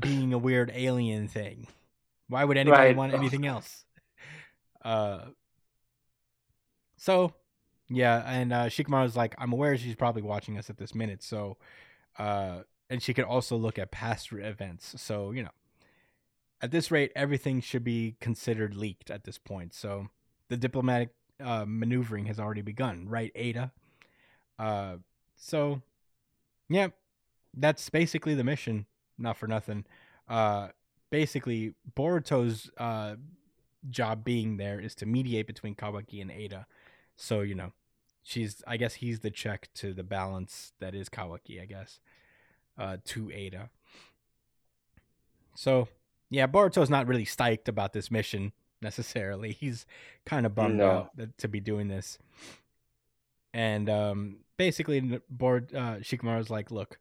[0.00, 1.66] being a weird alien thing.
[2.28, 2.96] Why would anybody Right.
[2.96, 3.84] want anything else?
[4.84, 5.26] Uh
[6.96, 7.32] so
[7.88, 11.56] yeah, and uh Shikamaru's like, I'm aware she's probably watching us at this minute, so
[12.18, 15.00] uh and she could also look at past events.
[15.00, 15.50] So, you know,
[16.60, 19.72] at this rate, everything should be considered leaked at this point.
[19.74, 20.08] So
[20.48, 23.72] the diplomatic uh, maneuvering has already begun, right, Ada?
[24.62, 24.96] Uh,
[25.36, 25.82] so,
[26.68, 26.88] yeah,
[27.54, 28.86] that's basically the mission.
[29.18, 29.84] Not for nothing.
[30.28, 30.68] Uh,
[31.10, 33.16] basically, Boruto's uh,
[33.90, 36.66] job being there is to mediate between Kawaki and Ada.
[37.16, 37.72] So, you know,
[38.22, 42.00] she's, I guess he's the check to the balance that is Kawaki, I guess,
[42.78, 43.68] uh, to Ada.
[45.54, 45.88] So,
[46.30, 49.52] yeah, Boruto's not really stoked about this mission necessarily.
[49.60, 49.86] He's
[50.24, 50.90] kind of bummed No.
[50.90, 52.18] out that, to be doing this.
[53.54, 56.98] And um, basically, Board uh, Shikamaru's like, look,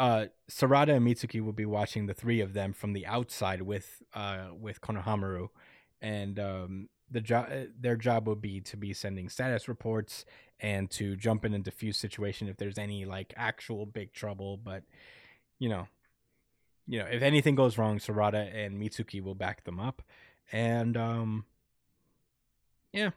[0.00, 4.02] uh, Sarada and Mitsuki will be watching the three of them from the outside with
[4.14, 5.48] uh, with Konohamaru,
[6.00, 10.24] and um, the job their job would be to be sending status reports
[10.58, 14.56] and to jump in and defuse situation if there's any like actual big trouble.
[14.56, 14.84] But
[15.58, 15.86] you know,
[16.86, 20.00] you know, if anything goes wrong, Sarada and Mitsuki will back them up,
[20.50, 21.44] and um,
[22.90, 23.10] yeah,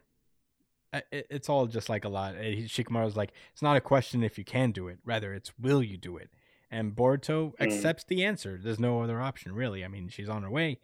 [0.94, 2.36] it, it's all just like a lot.
[2.36, 5.84] Uh, Shikamaru's like, it's not a question if you can do it, rather it's will
[5.84, 6.30] you do it.
[6.72, 8.60] And Boruto accepts the answer.
[8.61, 9.86] There's no other option, really.
[9.86, 10.80] I mean, she's on her way.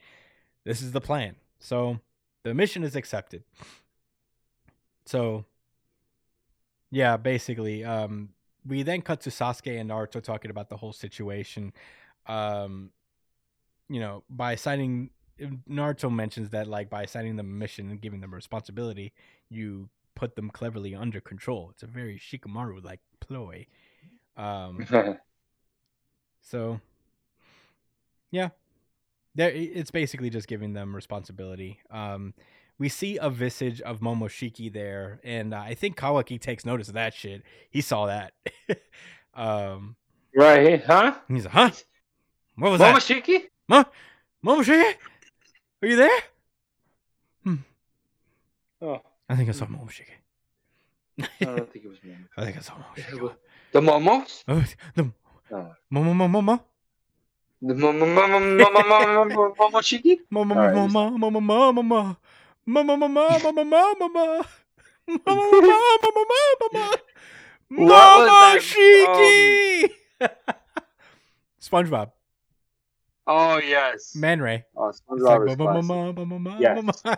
[0.64, 1.36] This is the plan.
[1.60, 2.00] So
[2.44, 3.44] the mission is accepted.
[5.06, 5.46] So,
[6.92, 8.30] yeah, basically, um,
[8.66, 11.74] we then cut to Sasuke and Naruto talking about the whole situation.
[12.28, 12.92] Um,
[13.90, 15.10] you know, by signing,
[15.68, 19.14] Naruto mentions that like by assigning them a mission and giving them responsibility,
[19.50, 19.90] you
[20.20, 21.70] put them cleverly under control.
[21.72, 23.66] It's a very Shikamaru like ploy.
[24.36, 24.86] Um,
[26.42, 26.82] so,
[28.30, 28.50] yeah,
[29.34, 31.80] there it's basically just giving them responsibility.
[31.90, 32.34] Um,
[32.78, 36.96] we see a visage of Momoshiki there, and uh, I think Kawaki takes notice of
[36.96, 37.44] that shit.
[37.70, 38.34] He saw that.
[39.34, 39.96] um,
[40.36, 41.16] right, huh?
[41.30, 41.72] he's like, "Huh?
[42.58, 42.94] What was that?
[42.94, 43.44] Momoshiki?
[43.70, 43.86] Huh?
[44.46, 44.96] Momoshiki?
[45.82, 46.20] Are you there?"
[47.46, 47.56] Hmm.
[48.82, 50.16] Oh, I think I saw Momoshiki.
[51.20, 52.26] I don't think it was Momo.
[52.38, 53.36] I think I saw Momoshiki.
[53.72, 54.44] The Momos?
[54.48, 54.64] Oh,
[54.96, 55.04] the
[55.52, 55.76] No.
[55.94, 56.60] Momo Momo
[57.62, 60.20] The Momo Momoshiki?
[60.32, 62.18] Momo right, Momo Momo Momo Momo
[62.68, 64.44] Momo Momo Momo Momo
[66.60, 66.98] Momo
[67.70, 69.90] What was Momoshiki.
[71.62, 72.12] SpongeBob,
[73.28, 74.16] Oh yes.
[74.16, 74.66] Man Ray.
[74.76, 77.18] Oh, It's SpongeBob like, "Mama, mama, mama, mama."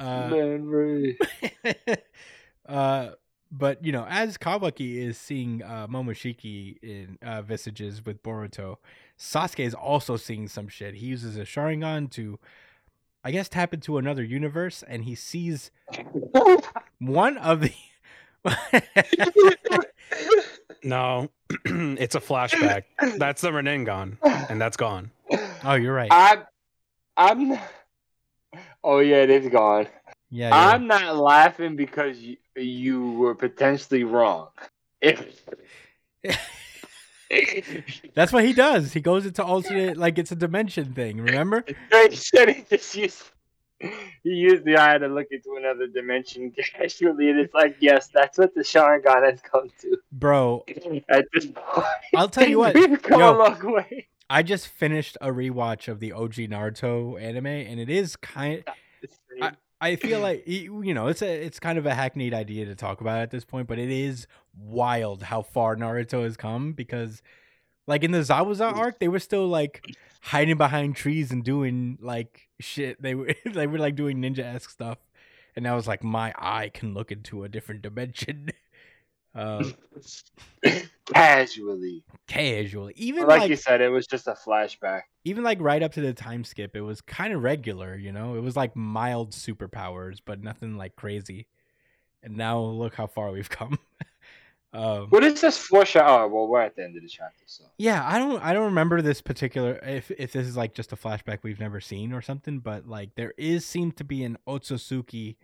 [0.00, 1.18] Uh, Man, Ray.
[2.68, 3.10] uh,
[3.52, 8.76] but you know, as Kawaki is seeing uh, Momoshiki in uh, visages with Boruto,
[9.18, 10.94] Sasuke is also seeing some shit.
[10.94, 12.38] He uses a Sharingan to,
[13.22, 15.70] I guess, tap into another universe, and he sees
[16.98, 17.72] one of the.
[20.82, 21.28] No,
[21.64, 22.84] it's a flashback.
[23.18, 24.16] That's the Rinnegan,
[24.48, 25.10] and that's gone.
[25.64, 26.08] oh, you're right.
[26.10, 26.44] I'm,
[27.16, 27.58] I'm.
[28.82, 29.88] Oh yeah, it is gone.
[30.30, 34.48] Yeah, you're I'm not laughing because you, you were potentially wrong.
[35.00, 35.44] If
[38.14, 38.92] that's what he does.
[38.92, 41.20] He goes into alternate, like it's a dimension thing.
[41.20, 41.64] Remember?
[42.08, 43.22] he said he just used
[44.22, 48.36] he used the eye to look into another dimension casually, and it's like, yes, that's
[48.38, 50.66] what the Sharingan has come to Bro,
[51.08, 51.86] at this point.
[52.14, 53.36] I'll tell you what, We've come yo.
[53.36, 54.08] a long way.
[54.30, 58.62] I just finished a rewatch of the OG Naruto anime, and it is kind.
[59.42, 62.76] I, I feel like you know it's a it's kind of a hackneyed idea to
[62.76, 67.22] talk about at this point, but it is wild how far Naruto has come because,
[67.86, 69.84] Like in the Zabuza arc, they were still like
[70.22, 73.02] hiding behind trees and doing like shit.
[73.02, 74.98] They were they were like doing ninja esque stuff,
[75.56, 78.50] and I was like, my eye can look into a different dimension.
[79.34, 79.74] Um,
[81.12, 82.04] Casually.
[82.26, 85.02] casually, even Like, like you said, it was just a flashback.
[85.24, 87.96] even like right up to the time skip, it was kind of regular.
[87.96, 91.46] You know, it was like mild superpowers, but nothing like crazy.
[92.22, 93.78] And now look how far we've come.
[94.72, 96.24] um, What is this foreshadow?
[96.24, 97.64] Oh, well, we're at the end of the chapter, so.
[97.78, 100.96] Yeah, I don't I don't remember this particular if if this is like just a
[100.96, 105.36] flashback we've never seen or something, but like there is seemed to be an Otsutsuki.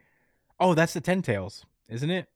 [0.61, 2.29] Oh, that's the Ten Tails, isn't it?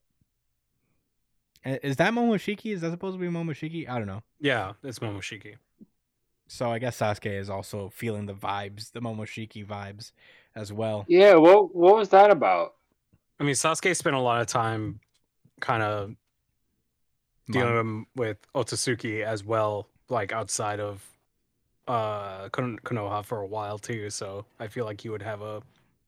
[1.65, 2.73] Is that Momoshiki?
[2.73, 3.89] Is that supposed to be Momoshiki?
[3.89, 4.23] I don't know.
[4.41, 5.57] Yeah, it's Momoshiki.
[6.49, 10.13] So I guess Sasuke is also feeling the vibes, the Momoshiki vibes
[10.57, 11.05] as well.
[11.07, 12.75] Yeah, what what was that about?
[13.39, 15.01] I mean, Sasuke spent a lot of time
[15.61, 16.15] kind of
[17.51, 21.05] dealing with Otsutsuki as well, like outside of
[21.89, 24.11] uh Kon- Konoha for a while too.
[24.11, 25.63] So I feel like you would have a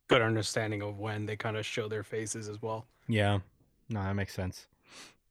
[0.09, 2.87] good understanding of when they kind of show their faces as well.
[3.09, 3.41] Yeah,
[3.89, 4.67] no, that makes sense.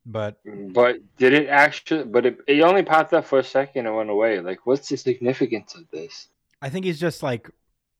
[0.05, 2.03] But But did it actually?
[2.05, 4.39] But it, it only popped up for a second and went away.
[4.39, 6.27] Like, what's the significance of this?
[6.61, 7.49] I think he's just like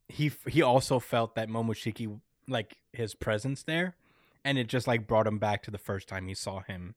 [0.08, 3.96] he he also felt that Momoshiki like his presence there,
[4.44, 6.96] and it just like brought him back to the first time he saw him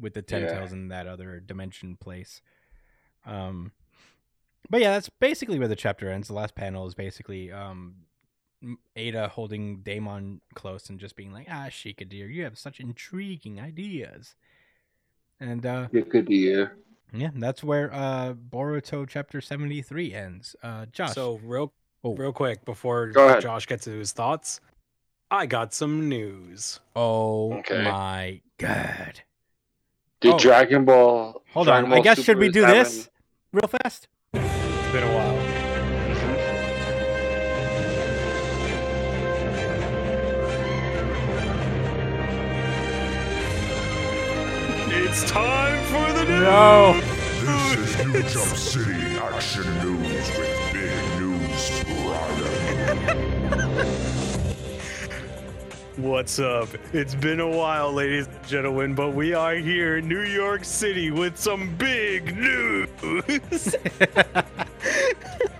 [0.00, 0.68] with the ten Yeah.
[0.70, 2.40] in that other dimension place.
[3.26, 3.72] Um,
[4.70, 6.28] but yeah, that's basically where the chapter ends.
[6.28, 7.94] The last panel is basically um M-
[8.96, 13.60] Ada holding Daemon close and just being like, "Ah, Shika dear, you have such intriguing
[13.60, 14.34] ideas."
[15.40, 16.76] And uh You could hear.
[17.12, 20.56] yeah, that's where uh Boruto chapter 73 ends.
[20.62, 21.12] Uh Josh.
[21.14, 21.72] So real,
[22.04, 22.14] Oh.
[22.16, 23.38] real quick before Go.
[23.40, 24.60] Josh gets to his thoughts,
[25.30, 26.80] I got some news.
[26.96, 27.84] Oh Okay.
[27.84, 29.22] my god.
[30.20, 30.38] Did Oh.
[30.38, 31.42] Dragon Ball?
[31.52, 31.92] Hold Dragon on.
[31.92, 33.10] I Ball guess should we do is this
[33.52, 34.08] real fast?
[34.32, 35.47] It's been a while.
[45.20, 46.42] It's time for the news.
[46.42, 46.94] No.
[46.94, 52.98] This is New Jump City Action News with Big News Brian.
[56.08, 56.68] What's up?
[56.92, 61.10] It's been a while, ladies and gentlemen, but we are here in New York City
[61.10, 62.88] with some big news.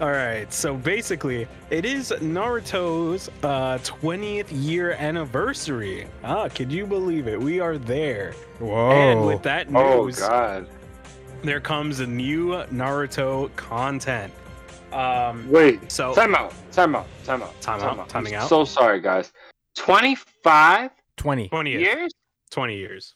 [0.00, 6.06] All right, so basically, it is Naruto's uh, 20th year anniversary.
[6.24, 7.38] Ah, could you believe it?
[7.38, 8.32] We are there.
[8.60, 8.90] Whoa.
[8.92, 10.66] And with that Oh news, God!
[11.42, 14.32] there comes a new Naruto content.
[14.90, 15.92] Um, Wait.
[15.92, 16.54] so Time out.
[16.72, 17.06] Time out.
[17.24, 17.60] Time out.
[17.60, 18.48] Time out, timing I'm out.
[18.48, 19.32] So sorry, guys.
[19.76, 21.48] Twenty-five 20.
[21.48, 21.82] 20 years.
[21.82, 22.14] years.
[22.50, 23.14] 20 years.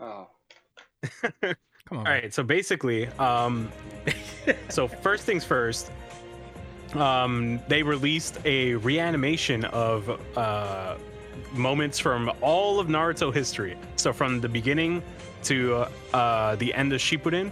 [0.00, 0.26] Oh.
[1.22, 1.54] Come
[1.92, 1.96] on.
[1.98, 3.70] All right, so basically, um,
[4.68, 5.92] so first things first,
[6.94, 10.96] um, they released a reanimation of uh,
[11.52, 13.76] moments from all of Naruto history.
[13.96, 15.02] So from the beginning
[15.44, 17.50] to uh, the end of Shippuden,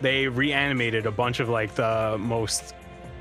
[0.00, 2.74] they reanimated a bunch of like the most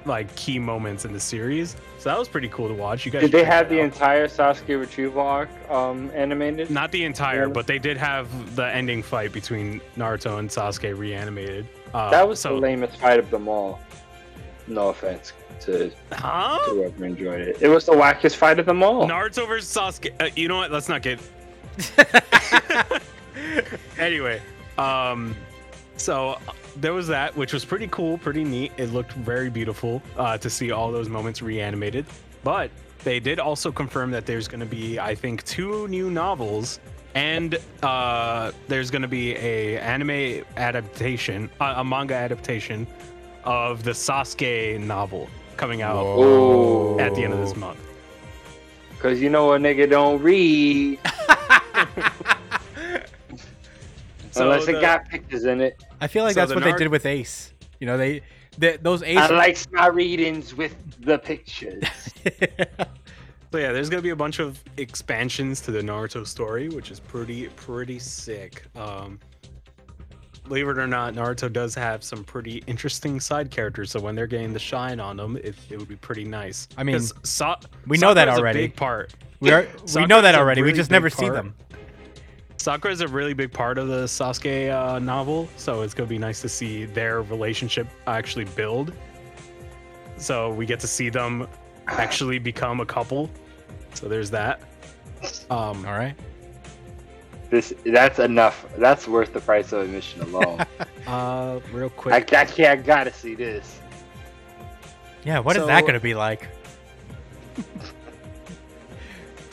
[0.05, 1.77] like key moments in the series.
[1.97, 3.05] So that was pretty cool to watch.
[3.05, 3.85] You guys Did they have the out.
[3.85, 6.69] entire Sasuke retrieval arc um animated?
[6.69, 7.53] Not the entire, Yeah.
[7.53, 11.65] but they did have the ending fight between Naruto and Sasuke reanimated.
[11.93, 12.49] Uh, that was so.
[12.55, 13.79] the lamest fight of them all.
[14.67, 17.61] No offense to, to whoever enjoyed it.
[17.61, 19.07] It was the wackest fight of them all.
[19.07, 20.11] Naruto versus Sasuke.
[20.21, 20.71] Uh, you know what?
[20.71, 21.19] Let's not get.
[23.97, 24.41] anyway,
[24.77, 25.35] um,
[25.97, 26.39] so uh,
[26.77, 28.71] there was that, which was pretty cool, pretty neat.
[28.77, 32.05] It looked very beautiful uh, to see all those moments reanimated.
[32.43, 32.71] But
[33.03, 36.79] they did also confirm that there's going to be, I think, two new novels,
[37.15, 42.87] and uh, there's going to be a anime adaptation, uh, a manga adaptation
[43.43, 46.97] of the Sasuke novel coming out Whoa.
[46.99, 47.79] at the end of this month.
[48.99, 50.99] Cause you know a nigga don't read
[54.31, 55.83] So unless the- it got pictures in it.
[56.01, 57.53] I feel like So that's the what they did with Ace.
[57.79, 58.21] You know, they,
[58.57, 59.17] they those Ace.
[59.17, 61.83] I likes my readings with the pictures.
[63.53, 66.99] So yeah, there's gonna be a bunch of expansions to the Naruto story, which is
[66.99, 68.63] pretty pretty sick.
[68.75, 69.19] Um,
[70.43, 73.91] believe it or not, Naruto does have some pretty interesting side characters.
[73.91, 76.67] So when they're getting the shine on them, it, it would be pretty nice.
[76.77, 78.59] I mean, Sa- we know that already.
[78.59, 79.13] A big part.
[79.39, 80.61] we are, we know that already.
[80.61, 81.55] we just never see them.
[82.57, 86.17] Sakura is a really big part of the Sasuke uh, novel, so it's gonna be
[86.17, 88.93] nice to see their relationship actually build.
[90.15, 91.47] So we get to see them
[91.87, 93.29] actually become a couple.
[93.95, 94.61] So there's that.
[95.49, 96.15] Um, All right.
[97.53, 98.65] This that's enough.
[98.79, 100.65] That's worth the price of admission alone.
[101.05, 102.13] Uh, real quick.
[102.13, 102.49] I can't.
[102.61, 103.81] I gotta see this.
[105.25, 106.47] Yeah, what is that going to be like?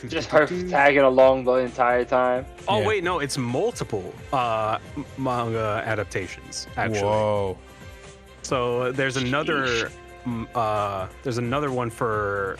[0.07, 2.45] Just her tagging along the entire time.
[2.69, 2.87] Oh Yeah.
[2.87, 4.79] wait, no, it's multiple uh
[5.17, 7.01] manga adaptations actually.
[7.01, 7.57] Whoa.
[8.43, 9.91] So there's another
[10.55, 12.57] uh there's another one for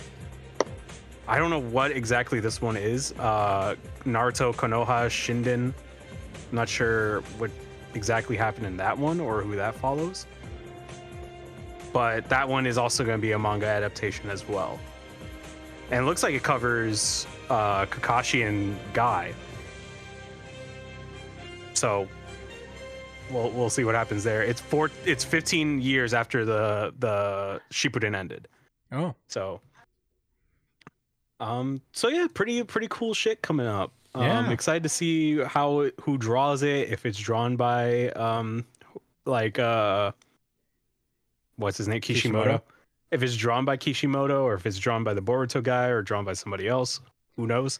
[1.31, 3.13] I don't know what exactly this one is.
[3.13, 5.73] Uh Naruto Konoha Shinden.
[6.51, 7.49] Not sure what
[7.93, 10.25] exactly happened in that one or who that follows.
[11.93, 14.77] But that one is also going to be a manga adaptation as well.
[15.89, 19.33] And it looks like it covers uh Kakashi and Guy.
[21.75, 22.09] So
[23.31, 24.43] we'll we'll see what happens there.
[24.43, 24.91] It's four.
[25.05, 28.49] It's 15 years after the the Shippuden ended.
[28.91, 29.15] Oh.
[29.27, 29.61] So,
[31.41, 33.91] um, so yeah, pretty pretty cool shit coming up.
[34.13, 34.51] Um, Yeah.
[34.51, 36.89] excited to see how who draws it.
[36.89, 38.65] If it's drawn by um,
[39.25, 40.11] like uh,
[41.57, 42.43] what's his name, Kishimoto.
[42.43, 42.63] Kishimoto.
[43.11, 46.23] If it's drawn by Kishimoto, or if it's drawn by the Boruto guy, or drawn
[46.23, 47.01] by somebody else,
[47.35, 47.79] who knows?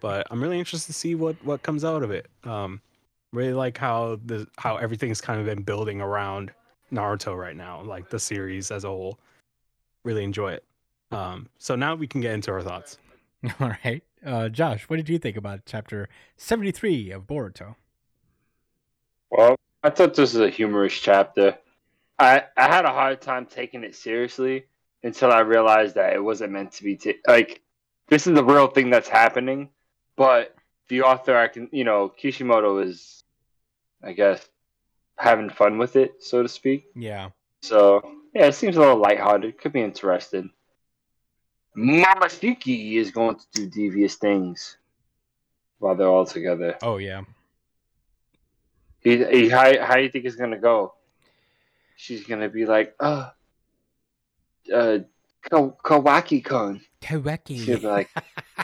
[0.00, 2.26] But I'm really interested to see what what comes out of it.
[2.44, 2.80] Um,
[3.32, 6.50] really like how the how everything's kind of been building around
[6.92, 9.18] Naruto right now, like the series as a whole.
[10.04, 10.64] Really enjoy it.
[11.10, 12.98] Um, so now we can get into our thoughts.
[13.60, 14.02] All right.
[14.24, 17.76] Uh, Josh, what did you think about chapter 73 of Boruto?
[19.30, 21.56] Well, I thought this was a humorous chapter.
[22.18, 24.64] I I had a hard time taking it seriously
[25.02, 27.62] until I realized that it wasn't meant to be ta- like
[28.08, 29.68] this is the real thing that's happening.
[30.16, 30.54] But
[30.88, 33.22] the author, I can you know, Kishimoto is,
[34.02, 34.48] I guess,
[35.16, 36.86] having fun with it, so to speak.
[36.96, 37.30] Yeah.
[37.62, 38.02] So
[38.34, 39.58] yeah, it seems a little lighthearted.
[39.58, 40.50] Could be interesting.
[41.76, 44.76] Momoshiki is going to do devious things
[45.78, 46.76] while they're all together.
[46.82, 47.22] Oh, yeah.
[49.00, 50.94] He, he, how, how do you think it's gonna go?
[51.96, 53.30] She's gonna be like, uh,
[54.74, 54.98] uh,
[55.48, 56.80] Ka- Kawaki-kun.
[57.02, 57.82] She'll be Kawaki.
[57.82, 58.10] like,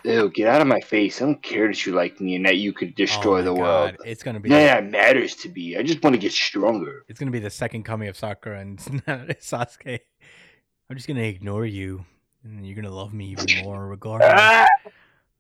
[0.05, 1.23] ew, get out of my face.
[1.23, 3.61] I don't care that you like me and that you could destroy Oh the God.
[3.61, 3.97] world.
[4.05, 5.77] It's going to be None of that matters to me.
[5.77, 7.05] I just want to get stronger.
[7.09, 10.01] it's going to be the second coming of Sakura and Sasuke.
[10.91, 12.05] I'm just going to ignore you
[12.45, 14.69] and you're going to love me even more regardless.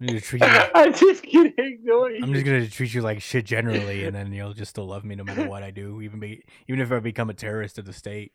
[0.01, 1.53] I'm treat you like, I'm just gonna.
[1.57, 5.05] I'm just going to treat you like shit generally and then you'll just still love
[5.05, 7.85] me no matter what I do, even be even if I become a terrorist of
[7.85, 8.33] the state,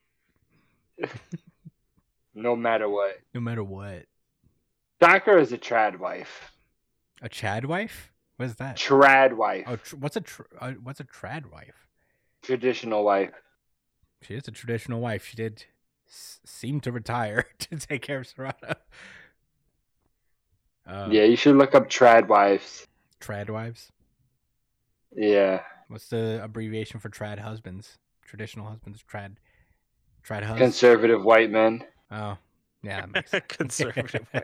[2.34, 3.18] No matter what.
[3.34, 4.06] no matter what.
[5.02, 6.52] Sakura is a trad wife.
[7.22, 8.12] A Chad wife?
[8.38, 8.78] What is that?
[8.78, 9.66] Trad wife.
[9.68, 11.88] Oh, tr- what's a tr- uh, what's a trad wife?
[12.42, 13.32] Traditional wife.
[14.22, 15.26] She is a traditional wife.
[15.26, 15.66] She did
[16.10, 18.76] s- seem to retire to take care of Sarada.
[20.86, 22.88] Uh, yeah, you should look up trad wives.
[23.22, 23.92] Trad wives.
[25.16, 25.62] Yeah.
[25.88, 27.98] What's the abbreviation for trad husbands?
[28.24, 29.04] Traditional husbands.
[29.12, 29.36] Trad.
[30.24, 30.58] Trad hus.
[30.58, 31.84] Conservative white men.
[32.12, 32.38] oh,
[32.84, 33.44] yeah, that makes sense.
[33.48, 34.28] Conservative.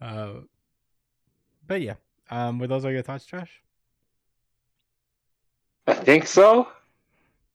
[0.00, 0.32] uh,
[1.66, 1.94] but yeah,
[2.30, 3.60] um, were those all your thoughts, Josh?
[5.86, 6.68] I think so.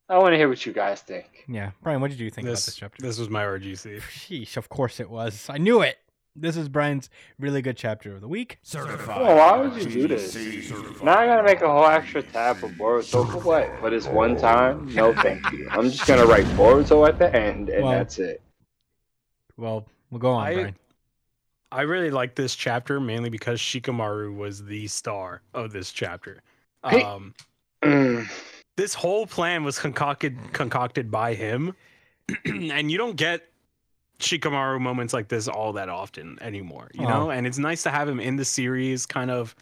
[0.10, 1.45] I want to hear what you guys think.
[1.48, 3.02] Yeah, Brian, what did you think about this this chapter?
[3.06, 4.02] this was my RGC.
[4.02, 5.48] Sheesh, of course it was.
[5.49, 5.98] I knew it.
[6.36, 8.60] This is Brian's really good chapter of the week.
[8.64, 9.18] Certified.
[9.22, 10.34] Oh, why would you do this?
[10.34, 11.03] certified.
[11.03, 13.80] Now I gotta make a whole extra tab for Boruto for what?
[13.80, 14.94] For this one time?
[14.94, 15.68] No, thank you.
[15.69, 18.41] I'm just gonna write Boruto at the end, and Well, that's it.
[19.57, 20.76] Well, we'll go on, I- Brian.
[21.72, 26.41] I really like this chapter mainly because Shikamaru was the star of this chapter.
[26.84, 27.03] Hey.
[27.03, 27.36] Um.
[28.80, 31.76] this whole plan was concocted concocted by him,
[32.45, 33.49] and you don't get
[34.19, 36.89] Shikamaru moments like this all that often anymore.
[36.93, 37.10] You Oh.
[37.10, 39.53] know, and it's nice to have him in the series, kind of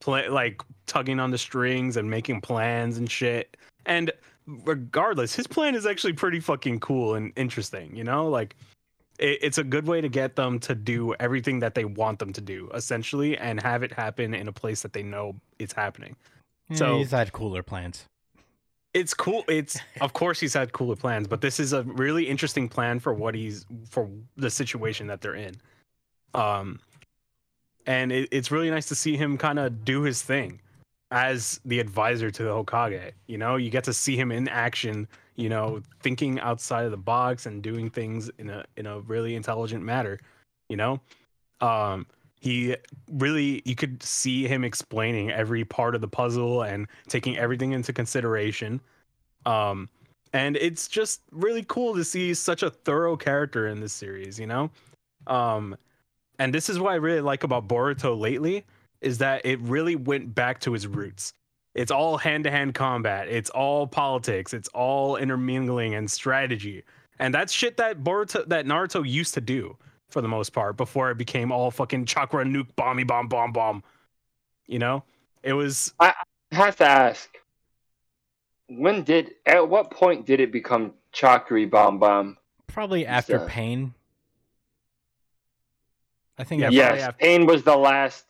[0.00, 3.56] play like tugging on the strings and making plans and shit.
[3.86, 4.10] And
[4.46, 7.96] regardless, his plan is actually pretty fucking cool and interesting.
[7.96, 8.56] You know, like
[9.18, 12.32] it, it's a good way to get them to do everything that they want them
[12.34, 16.16] to do, essentially, and have it happen in a place that they know it's happening.
[16.74, 18.04] So- he's had cooler plans.
[18.94, 19.44] It's cool.
[19.48, 23.12] It's of course he's had cooler plans, but this is a really interesting plan for
[23.12, 25.56] what he's for the situation that they're in.
[26.32, 26.80] Um,
[27.86, 30.60] and it, it's really nice to see him kind of do his thing
[31.10, 33.12] as the advisor to the Hokage.
[33.26, 35.08] You know, you get to see him in action.
[35.36, 39.34] You know, thinking outside of the box and doing things in a in a really
[39.34, 40.20] intelligent manner.
[40.68, 41.00] You know,
[41.60, 42.06] um,
[42.44, 42.76] he
[43.10, 47.92] really you could see him explaining every part of the puzzle and taking everything into
[47.92, 48.80] consideration
[49.46, 49.88] um
[50.32, 54.46] and it's just really cool to see such a thorough character in this series you
[54.46, 54.70] know
[55.26, 55.76] um
[56.38, 58.64] and this is what i really like about boruto lately
[59.00, 61.32] is that it really went back to his roots
[61.74, 63.28] It's all hand to hand combat.
[63.28, 64.54] It's all politics.
[64.54, 66.84] It's all intermingling and strategy.
[67.18, 69.76] And that's shit that Boruto that Naruto used to do
[70.10, 73.82] for the most part before it became all fucking chakra nuke bomby bomb bomb bomb.
[74.66, 75.04] You know?
[75.42, 76.14] It was I
[76.52, 77.28] have to ask.
[78.68, 82.38] When did at what point did it become Chakri Bomb Bomb?
[82.66, 83.94] Probably after So- Pain.
[86.38, 86.62] I think.
[86.62, 88.24] Yeah, yes, after- Pain was the last.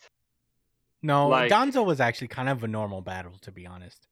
[1.03, 4.09] no, like- Gonzo was actually kind of a normal battle, to be honest.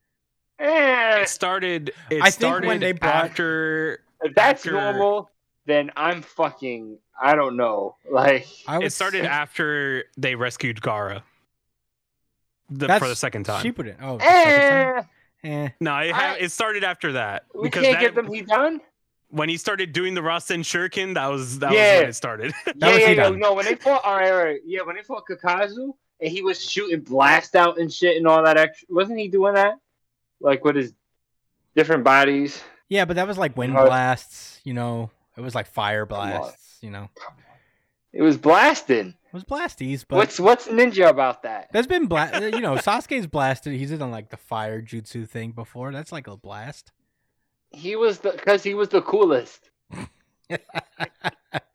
[0.59, 5.30] Eh, it started it I think started when they brought- after if that's after- normal,
[5.66, 6.98] then I'm fucking.
[7.20, 7.97] I don't know.
[8.10, 11.22] Like, I would it started say- after they rescued Gaara.
[12.70, 13.62] The, for the second time.
[13.62, 15.02] She Oh, the Oh, eh,
[15.44, 15.68] eh.
[15.80, 18.40] No, it, ha- I- it started after that we because can't that, get them he
[18.43, 18.80] done.
[19.28, 21.94] when he started doing the Rasen Shuriken, that was that Yeah.
[21.97, 22.55] was when it started.
[22.76, 23.28] Yeah, yeah, yeah.
[23.30, 26.40] No, when they fought, all right, all right, yeah, when they fought Kakuzu and he
[26.43, 29.74] was shooting blast out and shit and all that extra, wasn't he doing that?
[30.40, 30.94] Like with his
[31.76, 32.62] different bodies.
[32.89, 34.60] Yeah, but that was like wind Uh, blasts.
[34.64, 36.78] You know, it was like fire blasts.
[36.82, 37.09] You know,
[38.12, 39.09] It was blasting.
[39.28, 40.04] it was blasties.
[40.06, 41.68] But What's what's ninja about that?
[41.72, 42.42] there's been blast.
[42.54, 43.72] You know, Sasuke's blasted.
[43.74, 45.92] He's done like the fire jutsu thing before.
[45.92, 46.92] That's like a blast.
[47.70, 49.70] He was the because he was the coolest.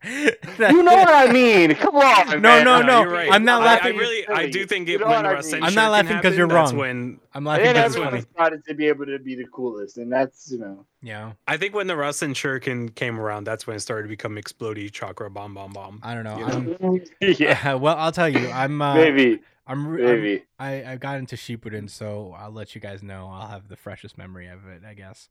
[0.08, 1.74] you You know what I mean?
[1.74, 2.64] Come on, No, man.
[2.64, 3.02] no, no.
[3.02, 3.30] you're right.
[3.32, 3.96] I'm not I- laughing.
[3.96, 5.64] I, really, I do think You it know when what I Rasen mean.
[5.64, 6.78] I'm not Shuriken laughing 'cause you're happened, that's wrong.
[6.78, 8.24] When I'm laughing because it's everyone funny.
[8.34, 10.86] started to be able to be the coolest, and that's you know.
[11.02, 14.36] Yeah, I think when the Rasen Shuriken came around, that's when it started to become
[14.36, 16.00] explodey chakra bomb bomb bomb.
[16.02, 16.38] I don't know.
[16.38, 17.00] You I'm,
[17.38, 18.48] yeah, well, I'll tell you.
[18.50, 18.80] I'm.
[18.82, 19.86] Uh, maybe, I'm.
[19.86, 20.44] re- I'm maybe.
[20.58, 23.28] I, I got into Shippuden, so I'll let you guys know.
[23.32, 25.28] I'll have the freshest memory of it, I guess.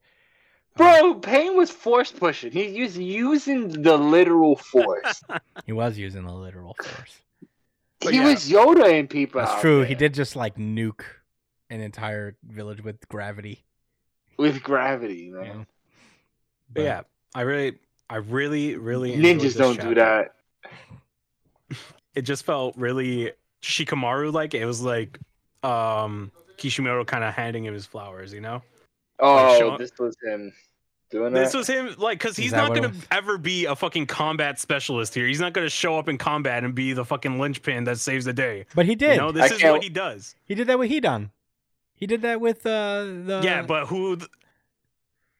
[0.78, 2.52] Bro, Pain was force pushing.
[2.52, 5.24] He was using the literal force.
[5.66, 7.20] He was using the literal force.
[8.00, 8.26] But he yeah.
[8.28, 9.42] was Yoda in people.
[9.42, 9.78] That's out true.
[9.80, 11.02] there He did just like nuke
[11.70, 13.66] an entire village with gravity.
[14.38, 15.48] with gravity, You man.
[15.48, 15.66] know?
[16.74, 17.02] But yeah,
[17.36, 17.78] I really,
[18.10, 20.36] I really, really enjoyed Ninjas don't do that.
[22.16, 23.32] It just felt really
[23.62, 24.54] Shikamaru like.
[24.54, 25.20] It was like
[25.64, 28.62] um Kishimoto kind of handing him his flowers, you know.
[29.20, 30.54] Oh, Sean- this was him
[31.10, 31.58] doing This that.
[31.60, 35.26] This was him, like, because he's not gonna ever be a fucking combat specialist here.
[35.26, 38.34] He's not gonna show up in combat and be the fucking linchpin that saves the
[38.34, 38.66] day.
[38.76, 39.16] But he did.
[39.16, 40.36] You know, this I is can't- what he does.
[40.46, 41.32] he did that with Hidan.
[41.96, 43.42] He did that with uh, the.
[43.44, 44.18] yeah, but who?
[44.18, 44.30] th-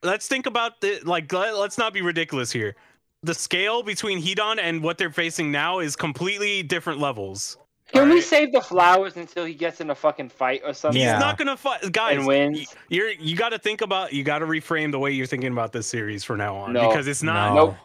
[0.02, 1.32] let's think about the like.
[1.32, 2.74] Let, let's not be ridiculous here.
[3.22, 7.58] The scale between Hidan and what they're facing now is completely different levels.
[7.92, 8.24] Can we Alright.
[8.24, 11.00] save the flowers until he gets in a fucking fight or something?
[11.00, 11.14] Yeah.
[11.14, 12.18] He's not gonna fight, guys.
[12.18, 12.58] And wins?
[12.58, 14.12] y- You're you got to think about.
[14.12, 16.88] You got to reframe the way you're thinking about this series from now on No.
[16.88, 17.54] because it's not.
[17.54, 17.66] No.
[17.66, 17.76] Nope.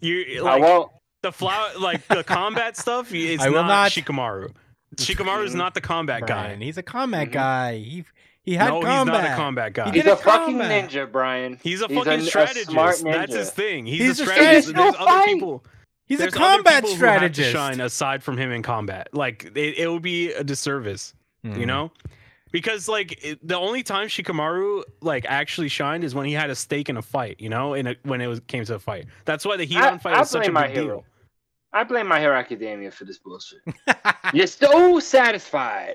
[0.00, 0.90] You I like won't.
[1.22, 3.08] the flower, like the combat stuff.
[3.14, 3.90] It's I will not, not.
[3.92, 4.50] Shikamaru.
[4.96, 6.64] Shikamaru is not the combat Brian, guy.
[6.64, 7.32] he's a combat Mhm.
[7.32, 7.76] guy.
[7.78, 8.04] He
[8.44, 9.14] he had no, combat.
[9.14, 9.84] he's not a combat guy.
[9.92, 11.60] He's did a a fucking ninja, Brian.
[11.62, 12.70] He's a He's fucking a- a strategist.
[12.70, 13.86] smart That's his thing.
[13.86, 14.68] He's, He's a a strategist.
[14.70, 14.74] strategist.
[14.74, 15.64] There's He'll other people.
[16.06, 17.52] He's there's a other combat people who have to strategist.
[17.52, 19.08] shine aside from him in combat.
[19.12, 21.14] Like it, it would be a disservice,
[21.44, 21.58] Mhm.
[21.58, 21.90] you know,
[22.50, 26.54] because like it, the only time Shikamaru like actually shined is when he had a
[26.54, 27.36] stake in a fight.
[27.40, 29.06] You know, in a, when it was came to a fight.
[29.24, 30.86] That's why the Hidan fight I was such a blame My big Hero.
[30.96, 31.04] deal.
[31.72, 33.60] I blame My Hero Academia for this bullshit.
[34.34, 35.94] You're so satisfied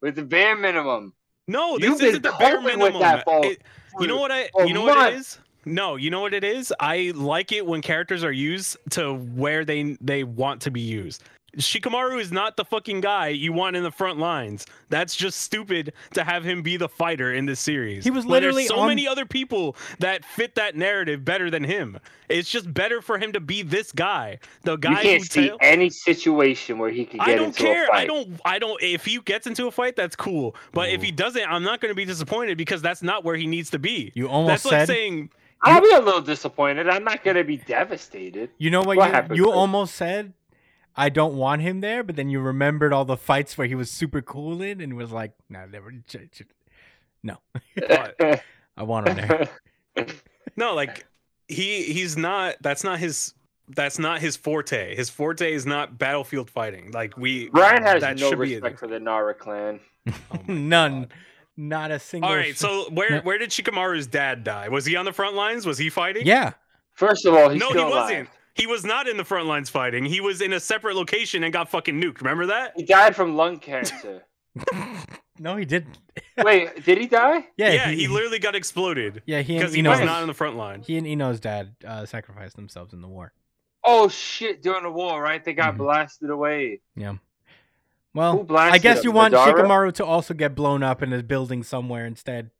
[0.00, 1.12] with the bare minimum.
[1.48, 3.00] No, You've this been isn't the bare coping with minimum.
[3.02, 3.62] that for- It-
[4.00, 4.48] you know what I?
[4.64, 5.28] You know what it months.
[5.34, 5.38] is?
[5.64, 6.72] No, you know what it is.
[6.80, 11.22] I like it when characters are used to where they they want to be used.
[11.58, 14.64] Shikamaru is not the fucking guy you want in the front lines.
[14.88, 18.04] That's just stupid to have him be the fighter in this series.
[18.04, 21.98] He was literally so on- many other people that fit that narrative better than him.
[22.30, 25.48] It's just better for him to be this guy, the guy you can't who see
[25.48, 27.84] tell- any situation where he could get I don't into care.
[27.84, 27.96] a fight.
[27.98, 28.40] I don't.
[28.46, 28.82] I don't.
[28.82, 30.56] If he gets into a fight, that's cool.
[30.72, 33.46] But if he doesn't, I'm not going to be disappointed because that's not where he
[33.46, 34.10] needs to be.
[34.14, 34.78] You almost That's said.
[34.78, 35.30] like saying,
[35.62, 36.88] I'll be a little disappointed.
[36.88, 38.50] I'm not gonna be devastated.
[38.58, 38.96] you know what?
[38.96, 40.32] What you, happened, you almost said.
[40.94, 43.90] I don't want him there, but then you remembered all the fights where he was
[43.90, 46.42] super cool in, and was like, "No, never." ch- ch-
[47.22, 47.38] No,
[48.76, 49.48] I want him there.
[50.56, 51.06] no, like
[51.48, 52.56] he he's not.
[52.60, 53.32] That's not his.
[53.68, 54.94] That's not his forte.
[54.94, 56.90] His forte is not battlefield fighting.
[56.90, 57.48] Like we.
[57.52, 59.80] Ryan has that no respect for the Nara clan.
[60.32, 61.14] Oh None, God.
[61.56, 62.30] Not a single.
[62.30, 62.54] All right.
[62.54, 63.20] sh- So where No.
[63.20, 64.68] where did Shikamaru's dad die?
[64.68, 65.66] Was he on the front lines?
[65.66, 66.26] Was he fighting?
[66.26, 66.52] yeah,
[66.94, 67.90] First of all, he's no, he alive.
[67.90, 68.28] wasn't.
[68.54, 70.04] He was not in the front lines fighting.
[70.04, 72.20] He was in a separate location and got fucking nuked.
[72.20, 72.72] Remember that?
[72.76, 74.24] He died from lung cancer.
[75.38, 75.98] no, he didn't.
[76.44, 77.46] Wait, did he die?
[77.56, 80.56] Yeah, Yeah, he, literally got exploded Yeah, he because he was not in the front
[80.56, 80.82] line.
[80.82, 83.32] he and Ino's dad uh, sacrificed themselves in the war.
[83.84, 84.62] Oh shit!
[84.62, 85.42] During the war, right?
[85.44, 85.78] They got Mhm.
[85.78, 86.80] blasted away.
[86.94, 87.14] Yeah,
[88.14, 89.04] Well, I guess him?
[89.04, 89.54] you want Madara?
[89.54, 92.50] Shikamaru to also get blown up in a building somewhere instead.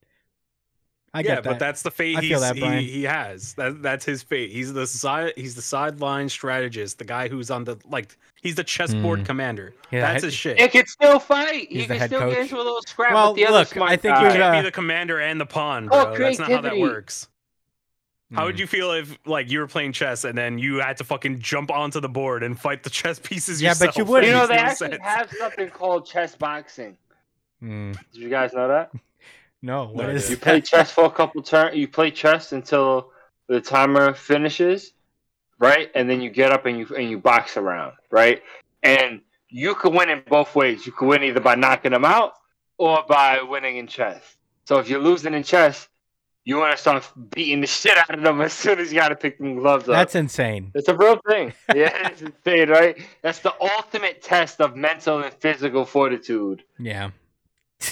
[1.15, 1.51] I yeah, get that.
[1.51, 2.79] but that's the fate I feel he's, that, Brian.
[2.83, 3.53] he, he has.
[3.55, 4.51] That that's his fate.
[4.51, 5.35] He's the side.
[5.37, 8.17] He's the sideline strategist, the guy who's on the like.
[8.41, 9.25] He's the chessboard Hmm.
[9.27, 9.75] commander.
[9.91, 10.59] Yeah, that's head- his shit.
[10.59, 11.67] He can still fight.
[11.71, 12.33] He's he the can still coach.
[12.33, 14.23] get into a little scrap Well, with the other look, smart I think guy.
[14.23, 16.17] we've, can't uh, be the commander and the pawn, Oh, bro.
[16.17, 17.29] That's not how that works.
[18.35, 18.61] How would Mm.
[18.61, 21.71] you feel if, like, you were playing chess and then you had to fucking jump
[21.71, 23.95] onto the board and fight the chess pieces Yeah, yourself?
[23.95, 24.27] but you That wouldn't.
[24.29, 25.03] You know, makes they no actually sense.
[25.03, 26.97] have something called chess boxing.
[27.63, 27.93] Mm.
[28.13, 28.91] Did you guys know that?
[29.65, 30.43] No, what I is You that?
[30.43, 31.77] play chess for a couple turns.
[31.77, 33.13] You play chess until
[33.47, 34.93] the timer finishes,
[35.61, 35.89] right?
[35.95, 38.43] And then you get up and you and you box around, right?
[38.83, 40.85] And you could win in both ways.
[40.85, 42.33] You could win either by knocking them out
[42.77, 44.21] or by winning in chess.
[44.65, 45.87] So if you're losing in chess,
[46.45, 49.11] you want to start beating the shit out of them as soon as you got
[49.11, 49.95] to pick them gloves up.
[49.95, 50.73] That's insane.
[50.75, 51.53] It's a real thing.
[51.75, 52.99] Yeah, it's insane, right?
[53.23, 56.65] That's the ultimate test of mental and physical fortitude.
[56.79, 57.11] Yeah.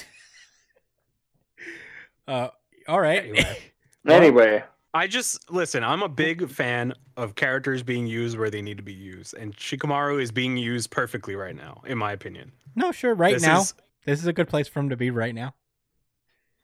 [2.28, 2.48] uh,
[2.89, 3.24] all right.
[3.24, 3.59] Anyway.
[4.09, 4.64] Anyway,
[4.94, 5.85] I just listen.
[5.85, 9.55] I'm a big fan of characters being used where they need to be used, and
[9.55, 12.51] Shikamaru is being used perfectly right now, in my opinion.
[12.74, 13.14] no, sure.
[13.14, 13.74] Right This now, is-
[14.06, 15.10] this is a good place for him to be.
[15.10, 15.55] Right now.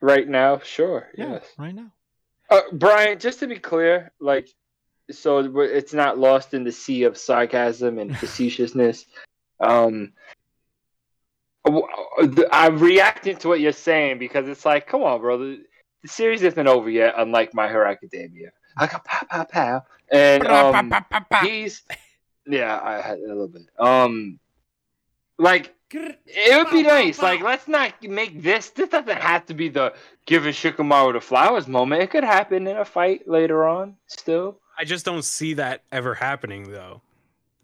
[0.01, 1.09] Right now, sure.
[1.17, 1.33] Yeah.
[1.33, 1.47] Yes.
[1.59, 1.93] Right now.
[2.51, 4.49] Uh, Brian, just to be clear, like,
[5.11, 9.07] so it's not lost in the sea of sarcasm and facetiousness.
[9.61, 10.13] Um,
[12.53, 15.39] I'm reacting to what you're saying because it's like, come on, bro.
[15.39, 15.65] The,
[16.03, 18.51] the series isn't over yet, unlike My Hero Academia.
[18.77, 19.85] I got pow, pow, pow.
[20.13, 20.95] And um,
[21.43, 21.83] he's,
[22.47, 23.63] yeah, I had a little bit.
[23.79, 24.39] Um,
[25.39, 27.21] like, it would be nice.
[27.21, 28.71] Like, let's not make this.
[28.71, 29.95] This doesn't have to be the
[30.27, 32.03] giving Shikamaru the flowers moment.
[32.03, 33.97] It could happen in a fight later on.
[34.09, 37.03] Still, I just don't see that ever happening, though.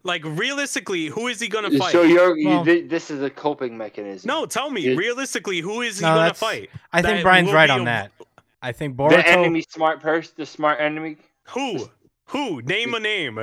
[0.05, 1.91] Like realistically, who is he gonna fight?
[1.93, 4.27] so you're you, Well- thi- this is a coping mechanism.
[4.27, 6.69] no, tell me It- realistically, who is he No, gonna fight?
[6.91, 8.11] I think That Brian's right on a- that.
[8.61, 9.11] I think Boruto.
[9.11, 11.17] the enemy smart person, the smart enemy.
[11.49, 11.89] Who?
[12.27, 12.61] Who?
[12.63, 13.39] Name a name.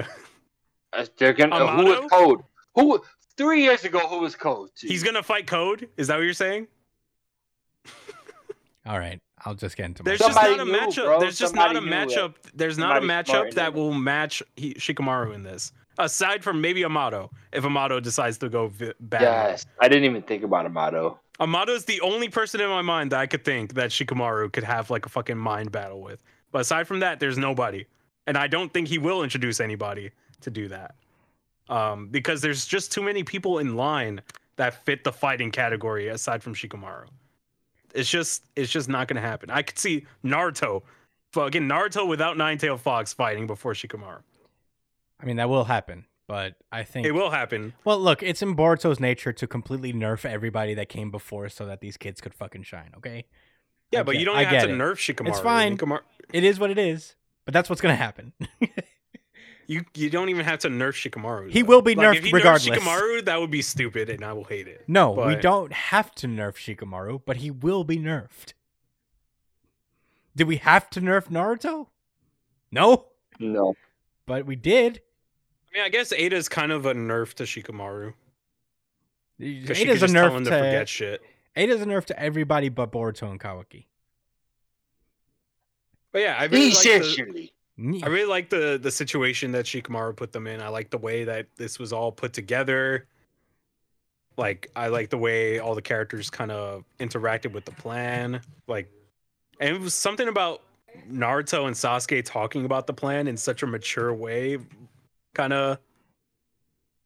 [0.93, 2.01] Uh, they're gonna uh, who Amado?
[2.03, 2.41] was code?
[2.75, 3.03] Who
[3.41, 4.01] three years ago?
[4.01, 4.69] Who was code?
[4.79, 5.89] He's gonna fight Code.
[5.97, 6.67] Is that what you're saying?
[8.87, 10.11] All right, I'll just get into my.
[10.11, 11.05] There's Somebody just not a knew, matchup.
[11.05, 11.21] bro.
[11.21, 12.09] There's just Somebody not a knew it.
[12.09, 12.35] matchup.
[12.55, 13.75] There's not a Somebody smart matchup that it.
[13.75, 15.73] will match he, Shikamaru in this.
[15.99, 19.23] Aside from maybe Amado, if Amado decides to go vi- bad.
[19.23, 21.19] Yes, I didn't even think about Amado.
[21.41, 24.91] Amado's the only person in my mind that I could think that Shikamaru could have
[24.91, 26.23] like a fucking mind battle with.
[26.53, 27.87] But aside from that, there's nobody.
[28.27, 30.11] And I don't think he will introduce anybody
[30.43, 30.95] to do that.
[31.71, 34.21] Um, because there's just too many people in line
[34.57, 37.07] that fit the fighting category aside from Shikamaru.
[37.95, 39.51] It's just it's just not gonna happen.
[39.51, 40.83] I could see Naruto,
[41.33, 44.21] fucking Naruto without Nine Tail Fox fighting before Shikamaru.
[45.21, 47.73] I mean, that will happen, but I think It will happen.
[47.85, 51.81] Well, look, it's in Boruto's nature to completely nerf everybody that came before, so that
[51.81, 52.91] these kids could fucking shine.
[52.97, 53.27] Okay.
[53.93, 54.77] Yeah, I but get- you don't I have to it.
[54.77, 55.29] nerf Shikamaru.
[55.29, 55.77] It's fine.
[55.77, 56.03] Shikamaru-
[56.33, 57.15] It is what it is,
[57.45, 58.33] but that's what's gonna happen.
[59.71, 61.49] You you don't even have to nerf Shikamaru.
[61.49, 62.67] He will be Like, nerfed if he regardless.
[62.67, 64.83] Nerfs Shikamaru, that would be stupid, and I will hate it.
[64.89, 68.55] no, we don't have to nerf Shikamaru, but he will be nerfed.
[70.35, 71.87] Did we have to nerf Naruto?
[72.73, 73.07] No,
[73.39, 73.75] No,
[74.27, 75.03] but we did.
[75.73, 78.15] I mean, I guess Ada's kind of a nerf to Shikamaru
[79.39, 81.23] because she Ada's a nerf to, to forget shit.
[81.55, 83.85] Ada's a nerf to everybody but Boruto and Kawaki.
[86.11, 87.53] But yeah, I really like the, essentially.
[87.81, 90.61] I really like the the situation that Shikamaru put them in.
[90.61, 93.07] I like the way that this was all put together.
[94.37, 98.43] Like I like the way all the characters kind of interacted with the plan.
[98.67, 98.91] Like,
[99.61, 100.63] and it was something about
[101.11, 104.59] Naruto and Sasuke talking about the plan in such a mature way.
[105.35, 105.79] Kind of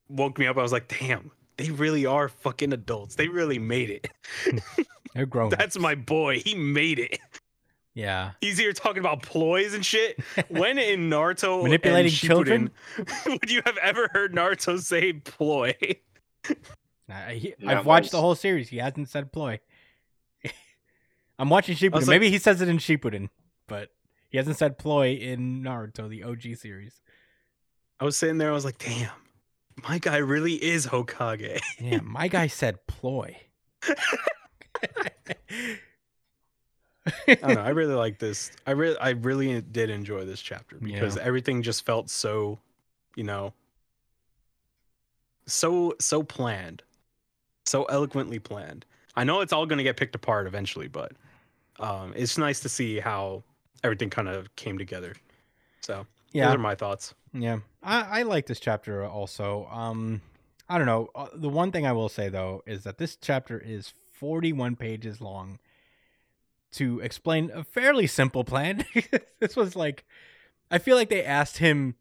[0.09, 0.57] woke me up.
[0.57, 3.15] I was like, damn, they really are fucking adults.
[3.15, 4.09] They really made it.
[5.15, 5.51] They're grown.
[5.51, 6.41] That's my boy.
[6.41, 7.21] He made it.
[7.95, 8.33] Yeah.
[8.41, 10.19] He's here talking about ploys and shit.
[10.49, 12.71] When in Naruto Manipulating children?
[13.27, 15.75] would you have ever heard Naruto say ploy?
[17.09, 18.69] I, he, Not I've watched the whole series.
[18.69, 19.61] He hasn't said ploy.
[21.39, 21.93] I'm watching Shippuden.
[21.95, 23.29] like- Maybe he says it in Shippuden,
[23.69, 23.91] but
[24.29, 27.01] he hasn't said ploy in Naruto, the OG series.
[28.01, 28.51] I was sitting there.
[28.51, 29.11] I was like, damn,
[29.89, 31.61] my guy really is Hokage.
[31.79, 33.37] Yeah, my guy said ploy.
[37.07, 37.61] I don't know.
[37.61, 38.51] I really like this.
[38.67, 41.23] I really, I really did enjoy this chapter because Yeah.
[41.23, 42.59] everything just felt so,
[43.17, 43.53] you know,
[45.47, 46.83] so so planned,
[47.67, 48.85] so eloquently planned.
[49.17, 51.13] I know it's all going to get picked apart eventually, but
[51.79, 53.43] um, it's nice to see how
[53.85, 55.15] everything kind of came together.
[55.83, 57.15] So Yeah, those are my thoughts.
[57.33, 57.59] yeah.
[57.83, 59.67] I, I like this chapter also.
[59.71, 60.23] Um,
[60.69, 61.11] I don't know.
[61.15, 65.21] Uh, The one thing I will say though is that this chapter is 41 pages
[65.21, 65.59] long
[66.75, 68.85] to explain a fairly simple plan.
[69.41, 70.05] this was like
[70.71, 71.95] I feel like they asked him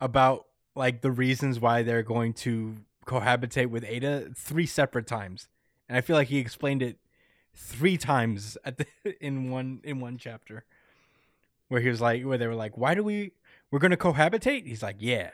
[0.00, 2.76] about like the reasons why they're going to
[3.06, 5.48] cohabitate with Ada three separate times.
[5.88, 6.98] And I feel like he explained it
[7.54, 8.86] three times at the
[9.20, 10.64] in one in one chapter.
[11.68, 13.32] Where he was like where they were like, "Why do we
[13.70, 15.30] we're going to cohabitate?" He's like, "Yeah."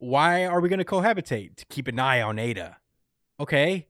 [0.00, 1.56] Why are we going to cohabitate?
[1.56, 2.76] To keep an eye on Ada.
[3.40, 3.88] Okay.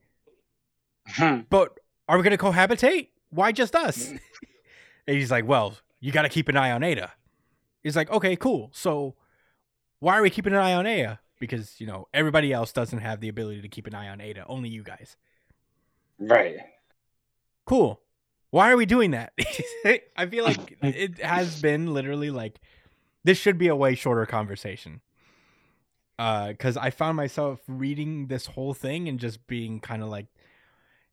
[1.07, 1.41] Hmm.
[1.51, 1.79] But
[2.09, 3.09] are we going to cohabitate?
[3.31, 4.09] Why just us?
[5.07, 7.13] and he's like, well, you got to keep an eye on Ada.
[7.83, 8.71] He's like, okay, cool.
[8.73, 9.15] So
[10.01, 11.21] why are we keeping an eye on Ada?
[11.41, 14.45] Because, you know, everybody else doesn't have the ability to keep an eye on Ada.
[14.49, 15.17] Only you guys.
[16.19, 16.57] Right.
[17.65, 18.01] Cool.
[18.51, 19.33] Why are we doing that?
[20.17, 22.61] I feel like it has been literally like
[23.25, 25.01] this should be a way shorter conversation.
[26.19, 30.27] Uh, because I found myself reading this whole thing and just being kind of like,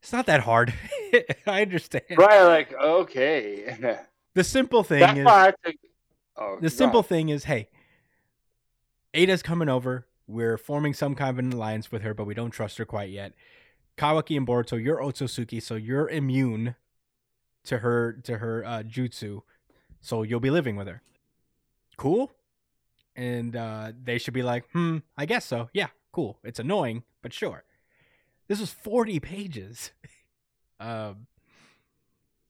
[0.05, 0.71] it's not that hard.
[1.47, 2.03] I understand.
[2.15, 2.43] Right.
[2.43, 3.97] Like okay.
[4.35, 5.75] The simple thing That's is why I took.
[6.37, 7.69] Oh, the simple thing is, hey,
[9.15, 10.05] Ada's coming over.
[10.27, 13.09] We're forming some kind of an alliance with her, but we don't trust her quite
[13.09, 13.33] yet.
[13.97, 16.75] Kawaki and Boruto, you're Otsutsuki, so you're immune
[17.63, 19.41] to her to her uh, jutsu,
[20.01, 21.01] so you'll be living with her.
[21.97, 22.31] Cool.
[23.15, 25.69] And uh, they should be like, hmm, I guess so.
[25.73, 26.37] Yeah, cool.
[26.43, 27.63] It's annoying, but sure.
[28.47, 29.91] This was 40 pages.
[30.79, 31.27] um,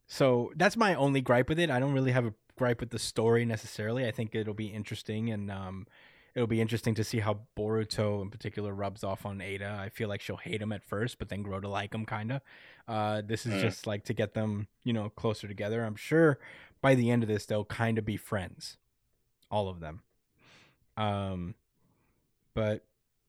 [0.07, 1.69] so that's my only gripe with it.
[1.69, 4.05] I don't really have a gripe with the story necessarily.
[4.07, 5.87] I think it'll be interesting and um,
[6.35, 9.79] it'll be interesting to see how Boruto in particular rubs off on Ada.
[9.81, 12.31] I feel like she'll hate him at first, but then grow to like him kind
[12.33, 12.41] of.
[12.87, 13.61] Uh, this is Mm.
[13.61, 15.83] just like to get them, you know, closer together.
[15.83, 16.39] I'm sure
[16.81, 18.77] by the end of this they'll kind of be friends,
[19.49, 20.01] all of them.
[20.97, 21.55] Um,
[22.53, 22.85] but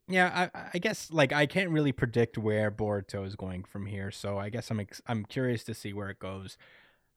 [0.08, 4.10] yeah, I, I guess like I can't really predict where Boruto is going from here,
[4.10, 6.56] so I guess I'm ex- I'm curious to see where it goes.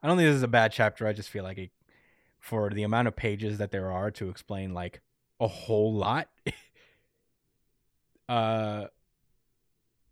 [0.02, 1.06] I don't think this is a bad chapter.
[1.06, 1.72] I just feel like it,
[2.40, 5.02] for the amount of pages that there are to explain like
[5.40, 6.30] a whole lot.
[8.30, 8.88] uh,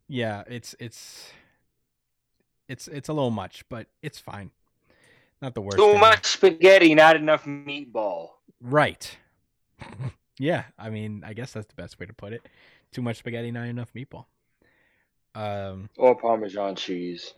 [0.07, 1.31] yeah, it's it's
[2.67, 4.51] it's it's a little much, but it's fine.
[5.41, 5.77] Not the worst.
[5.77, 5.99] Too thing.
[5.99, 8.29] much spaghetti, not enough meatball.
[8.61, 9.17] Right.
[10.39, 12.47] yeah, I mean, I guess that's the best way to put it.
[12.91, 14.25] Too much spaghetti, not enough meatball.
[15.35, 17.33] Um, Or Parmesan cheese.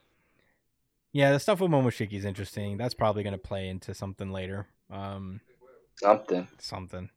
[1.12, 2.78] yeah, the stuff with Momoshiki is interesting.
[2.78, 4.68] That's probably going to play into something later.
[4.92, 5.42] Um,
[5.96, 6.48] Something.
[6.60, 7.10] something.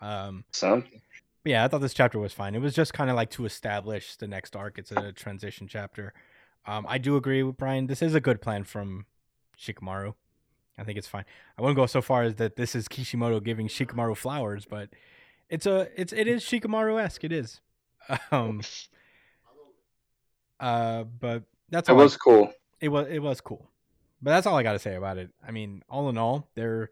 [0.00, 1.00] Um, Something.
[1.44, 2.54] yeah, I thought this chapter was fine.
[2.56, 4.76] It was just kind of like to establish the next arc.
[4.78, 6.12] It's a transition chapter.
[6.66, 7.86] Um, I do agree with Brian.
[7.86, 9.06] This is a good plan from
[9.58, 10.14] Shikamaru.
[10.76, 11.24] I think it's fine.
[11.56, 14.88] I wouldn't go so far as that this is Kishimoto giving Shikamaru flowers, but
[15.48, 17.24] it's a it's it is Shikamaru esque.
[17.24, 17.60] It is.
[18.30, 18.60] Um.
[20.60, 22.00] Uh, but that's It all.
[22.00, 22.52] I- was cool.
[22.80, 23.68] it was it was cool,
[24.22, 25.30] but that's all I got to say about it.
[25.46, 26.90] I mean, all in all, there.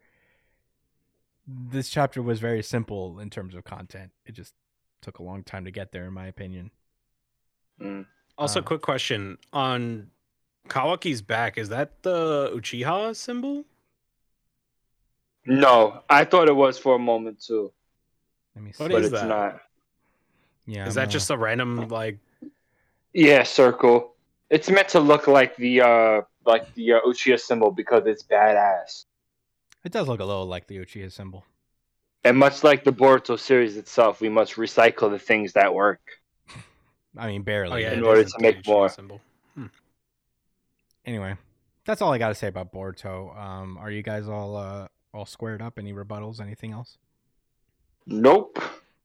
[1.47, 4.13] This chapter was very simple in terms of content.
[4.25, 4.55] It just
[5.01, 6.71] took a long time to get there, in my opinion.
[7.81, 8.07] Mm.
[8.39, 10.11] Also, Uh, quick question on
[10.69, 11.59] Kawaki's back.
[11.59, 13.65] Is that the Uchiha symbol?
[15.45, 17.73] No, I thought it was for a moment too,
[18.55, 18.83] Let me see.
[18.85, 19.29] What but is it's that?
[19.29, 19.61] not.
[20.67, 22.19] Yeah, is I'm that gonna- just a random like?
[23.13, 24.15] Yeah, circle.
[24.51, 29.05] It's meant to look like the uh like the uh, Uchiha symbol because it's badass.
[29.85, 31.45] It does look a little like the Uchiha symbol.
[32.25, 36.01] And much like the Boruto series itself, we must recycle the things that work.
[37.19, 37.73] I mean, barely.
[37.73, 38.89] Oh yeah, In order to make Uchiha more.
[38.89, 39.21] symbol.
[41.05, 41.37] Anyway,
[41.85, 43.37] that's all I got to say about Boruto.
[43.37, 45.79] Um, are you guys all uh all squared up?
[45.79, 46.41] Any rebuttals?
[46.41, 46.99] Anything else?
[48.07, 48.63] Nope.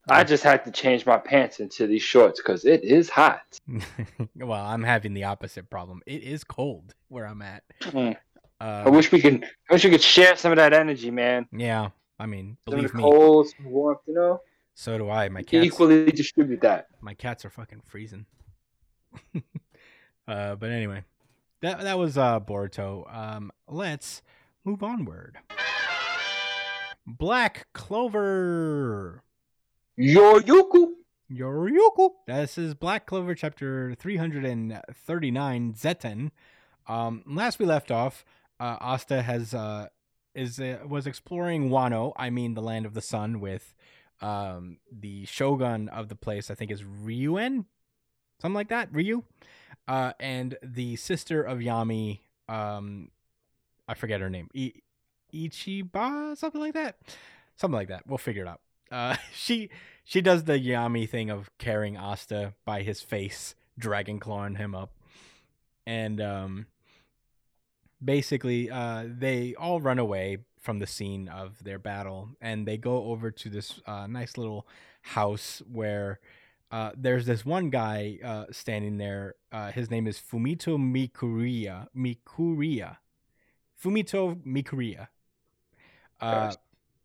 [0.10, 3.42] I just had to change my pants into these shorts because it is hot.
[4.36, 6.02] well, I'm having the opposite problem.
[6.06, 7.64] It is cold where I'm at.
[7.82, 8.16] Mm.
[8.60, 9.44] Uh, I wish we could.
[9.70, 11.48] I wish we could share some of that energy, man.
[11.52, 14.00] Yeah, I mean, Some of believe the me, cold, some warmth.
[14.08, 14.42] You know,
[14.74, 15.30] so do I.
[15.30, 16.88] My cats, equally distribute that.
[17.02, 18.26] my cats are fucking freezing.
[20.28, 21.04] uh, but anyway,
[21.62, 23.14] that that was uh Boruto.
[23.14, 24.24] Um, let's
[24.64, 25.38] move onward.
[27.08, 29.24] Black Clover.
[29.98, 30.90] Yoryoku.
[31.32, 32.10] Yoryoku.
[32.28, 36.32] This is Black Clover chapter 339 Zetten.
[36.86, 38.26] Um last we left off,
[38.60, 39.88] uh Asta has uh
[40.36, 43.74] is uh, was exploring Wano, I mean the land of the sun with
[44.22, 47.66] um the shogun of the place, I think is Ryuen.
[48.42, 49.24] Something like that, Ryu.
[49.88, 52.20] Uh and the sister of Yami
[52.50, 53.12] um
[53.88, 54.50] I forget her name.
[54.54, 54.74] I-
[55.34, 56.98] Ichiba, something like that.
[57.56, 58.08] Something like that.
[58.08, 58.62] We'll figure it out.
[58.92, 59.70] uh, she
[60.04, 64.92] she does the Yami thing of carrying Asta by his face, dragon clawing him up,
[65.86, 66.68] and um,
[68.04, 73.06] basically, uh, they all run away from the scene of their battle, and they go
[73.06, 74.68] over to this uh, nice little
[75.02, 76.20] house where.
[76.70, 79.36] Uh, there's this one guy uh, standing there.
[79.54, 81.88] Uh, his name is Fumito Mikuria.
[81.96, 82.98] Mikuria.
[83.82, 85.08] Fumito Mikuria.
[86.20, 86.54] Uh,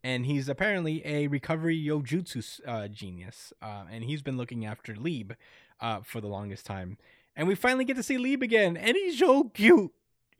[0.03, 3.53] and he's apparently a recovery yojutsu uh, genius.
[3.61, 5.33] Uh, and he's been looking after Lieb
[5.79, 6.97] uh, for the longest time.
[7.35, 9.91] And we finally get to see Lieb again, and he's so cute.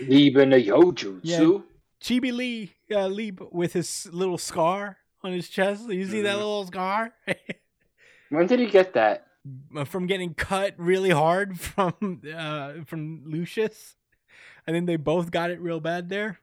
[0.00, 1.20] in a Yojutsu.
[1.22, 1.58] Yeah.
[2.00, 5.88] Chibi Lee, uh, Lieb with his little scar on his chest.
[5.88, 6.38] You see that Mhm.
[6.38, 7.12] little scar?
[8.30, 9.26] When did he get that?
[9.84, 13.94] from getting cut really hard from uh from Lucius.
[14.66, 16.40] I think they both got it real bad there.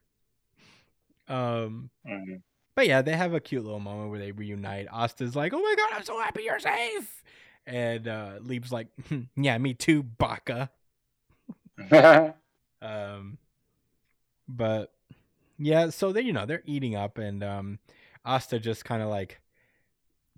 [1.32, 2.42] Um Mhm.
[2.76, 4.88] but yeah, they have a cute little moment where they reunite.
[4.92, 7.24] Asta's like, "Oh my god, I'm so happy you're safe."
[7.66, 10.70] And uh Lieb's like, "Hmm, "Yeah, me too, Baka."
[12.82, 13.38] Um
[14.48, 14.92] but
[15.60, 17.80] yeah, so they you know, they're eating up and um
[18.26, 19.40] Asta just kind of like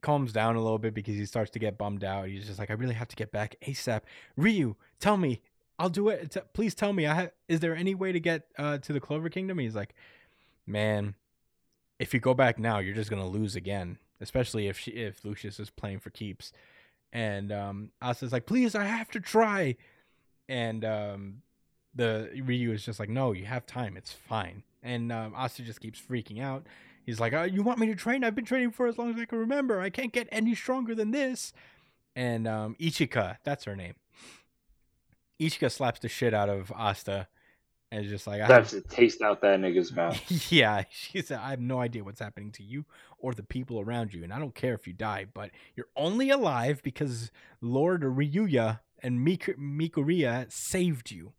[0.01, 2.27] calms down a little bit because he starts to get bummed out.
[2.27, 4.01] He's just like, I really have to get back ASAP.
[4.35, 5.41] Ryu, tell me,
[5.79, 6.35] I'll do it.
[6.53, 7.07] Please tell me.
[7.07, 9.59] I ha- is there any way to get uh, to the Clover Kingdom?
[9.59, 9.95] He's like,
[10.65, 11.15] man,
[11.99, 13.97] if you go back now, you're just gonna lose again.
[14.21, 16.53] Especially if she, if Lucius is playing for keeps.
[17.11, 19.75] And um, Asta's like, please, I have to try.
[20.47, 21.41] And um,
[21.93, 23.97] the Ryu is just like, no, you have time.
[23.97, 24.63] It's fine.
[24.81, 26.65] And um, Asta just keeps freaking out.
[27.05, 28.23] He's like, oh, you want me to train?
[28.23, 29.81] I've been training for as long as I can remember.
[29.81, 31.51] I can't get any stronger than this.
[32.15, 33.95] And um, Ichika, that's her name.
[35.39, 37.27] Ichika slaps the shit out of Asta
[37.93, 40.19] and is just like, I have, That's a taste out that nigga's mouth.
[40.51, 42.85] yeah, she said, I have no idea what's happening to you
[43.19, 44.23] or the people around you.
[44.23, 47.29] And I don't care if you die, but you're only alive because
[47.61, 51.33] Lord Ryuya and Mik- Mikuria saved you.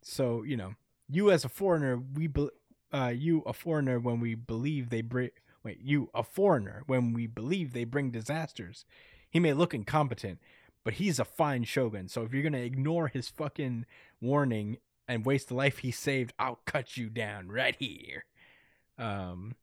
[0.00, 0.74] So, you know,
[1.08, 2.50] you as a foreigner, we, be-
[2.92, 5.30] uh, you a foreigner when we believe they bring,
[5.64, 8.84] wait, you a foreigner when we believe they bring disasters.
[9.28, 10.38] He may look incompetent,
[10.84, 12.06] but he's a fine shogun.
[12.06, 13.86] So if you're going to ignore his fucking
[14.20, 14.78] warning
[15.10, 18.26] and waste the life he saved, I'll cut you down right here.
[18.98, 19.56] Um,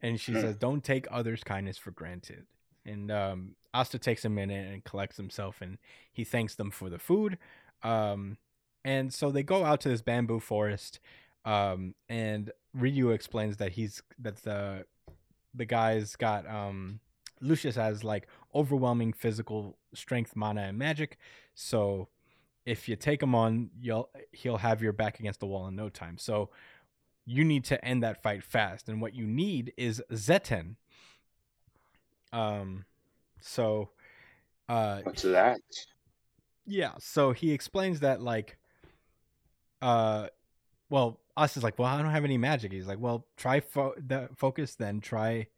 [0.00, 0.36] and she Hmm.
[0.36, 2.46] says, "Don't take others' kindness for granted."
[2.84, 5.78] And um, Asta takes a minute and collects himself, and
[6.12, 7.38] he thanks them for the food.
[7.82, 8.38] Um,
[8.84, 11.00] and so they go out to this bamboo forest,
[11.44, 14.86] um, and Ryu explains that he's that the
[15.54, 17.00] the guy's got um,
[17.40, 21.18] Lucius has like overwhelming physical strength, mana, and magic.
[21.54, 22.08] So
[22.66, 25.88] if you take him on, you'll he'll have your back against the wall in no
[25.88, 26.18] time.
[26.18, 26.50] So
[27.26, 30.76] you need to end that fight fast, and what you need is Zetten.
[32.32, 32.84] Um,
[33.40, 33.90] so,
[34.68, 35.60] uh, What's that?
[36.66, 38.56] yeah, so he explains that like
[39.82, 40.28] uh
[40.90, 43.94] well, us is like, "Well, I don't have any magic." He's like, "Well, try fo-
[43.96, 45.48] the focus then try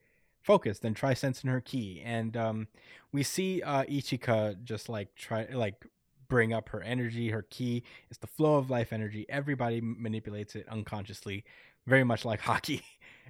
[0.42, 2.68] focus then try sensing her ki." And um
[3.12, 5.86] we see uh Ichika just like try like
[6.28, 7.82] bring up her energy, her ki.
[8.10, 9.26] It's the flow of life energy.
[9.28, 11.44] Everybody manipulates it unconsciously,
[11.86, 12.82] very much like haki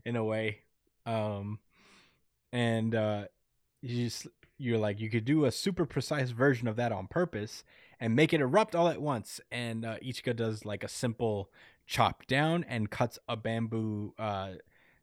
[0.04, 0.58] in a way.
[1.04, 1.60] Um
[2.52, 3.24] and uh
[3.82, 4.26] you just
[4.58, 7.64] you're like you could do a super precise version of that on purpose
[8.00, 11.50] and make it erupt all at once and uh, ichika does like a simple
[11.86, 14.52] chop down and cuts a bamboo uh,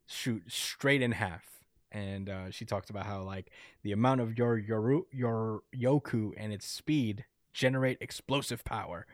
[0.07, 1.43] shoot straight in half
[1.91, 3.51] and uh, she talks about how like
[3.83, 9.05] the amount of your your your yoku and its speed generate explosive power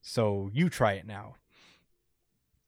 [0.00, 1.34] so you try it now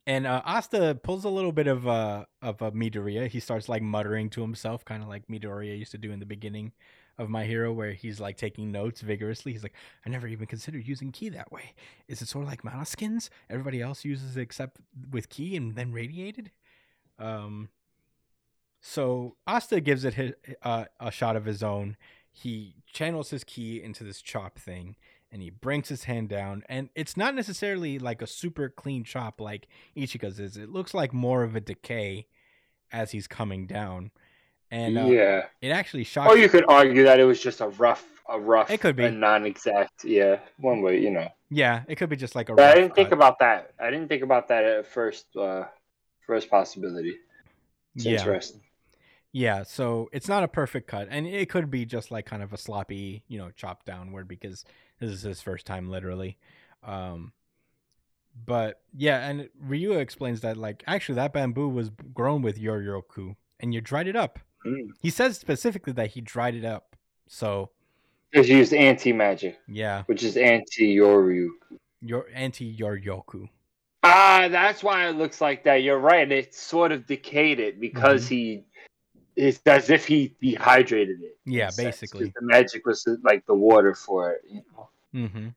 [0.07, 3.29] and uh, Asta pulls a little bit of uh of a Midoriya.
[3.29, 6.27] He starts like muttering to himself, kind of like Midoriya used to do in the
[6.27, 6.73] beginning
[7.19, 9.53] of My Hero, where he's like taking notes vigorously.
[9.53, 9.75] He's like,
[10.05, 11.75] "I never even considered using ki that way.
[12.09, 13.31] Is it sort of like mana skins?
[13.49, 14.79] Everybody else uses it except
[15.11, 16.51] with ki and then radiated."
[17.19, 17.69] Um.
[18.81, 20.33] So Asta gives it his,
[20.63, 21.97] uh, a shot of his own.
[22.33, 24.97] He channels his ki into this chop thing,
[25.33, 26.65] and he brings his hand down.
[26.69, 30.57] And it's not necessarily like a super clean chop like Ichika's is.
[30.57, 32.27] It looks like more of a decay
[32.93, 34.11] as he's coming down.
[34.71, 35.47] And uh, yeah.
[35.61, 36.31] it actually shocks.
[36.33, 39.05] Or you could argue that it was just a rough, a rough, It could be.
[39.05, 40.05] and non-exact.
[40.05, 41.29] Yeah, one way, you know.
[41.51, 42.55] yeah, it could be just like a.
[42.55, 43.17] But I didn't think cut.
[43.19, 43.73] about that.
[43.81, 45.27] I didn't think about that at first.
[45.37, 45.65] Uh,
[46.25, 47.17] first possibility.
[47.97, 48.61] It's Yeah, interesting.
[49.33, 49.63] Yeah.
[49.63, 52.59] So it's not a perfect cut, and it could be just like kind of a
[52.59, 54.65] sloppy, you know, chop downward because
[55.01, 56.39] this is his first time, literally.
[56.83, 57.33] Um,
[58.47, 63.75] but yeah, and Ryu explains that like actually that bamboo was grown with Yoryoku, and
[63.75, 64.91] you dried it up, Mm.
[65.01, 66.97] He says specifically that he dried it up.
[67.27, 67.71] So
[68.35, 71.49] Just used anti magic, yeah, which is anti Yoryu.
[72.01, 73.49] your anti your Yoku.
[74.03, 75.83] Ah, that's why it looks like that.
[75.83, 76.31] You're right.
[76.31, 78.65] It sort of decayed it because he.
[79.41, 81.39] It's as if he dehydrated it.
[81.47, 82.33] Yeah, a sense, 'cause basically.
[82.37, 84.43] the magic was like the water for it.
[84.49, 84.89] You know?
[85.15, 85.49] Mm-hmm.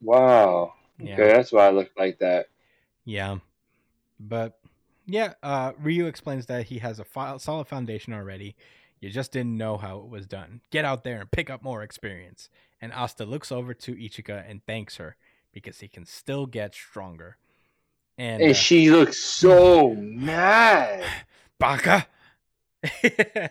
[0.00, 0.74] Wow.
[0.98, 1.14] Yeah.
[1.14, 2.46] Okay, that's why it looked like that.
[3.04, 3.38] Yeah.
[4.18, 4.58] But
[5.06, 8.56] yeah, uh, Ryu explains that he has a solid foundation already.
[9.00, 10.60] You just didn't know how it was done.
[10.70, 12.48] Get out there and pick up more experience.
[12.80, 15.16] And Asta looks over to Ichika and thanks her
[15.52, 17.36] because he can still get stronger.
[18.18, 21.04] And, And uh, she looks so mad.
[21.58, 22.06] Baka.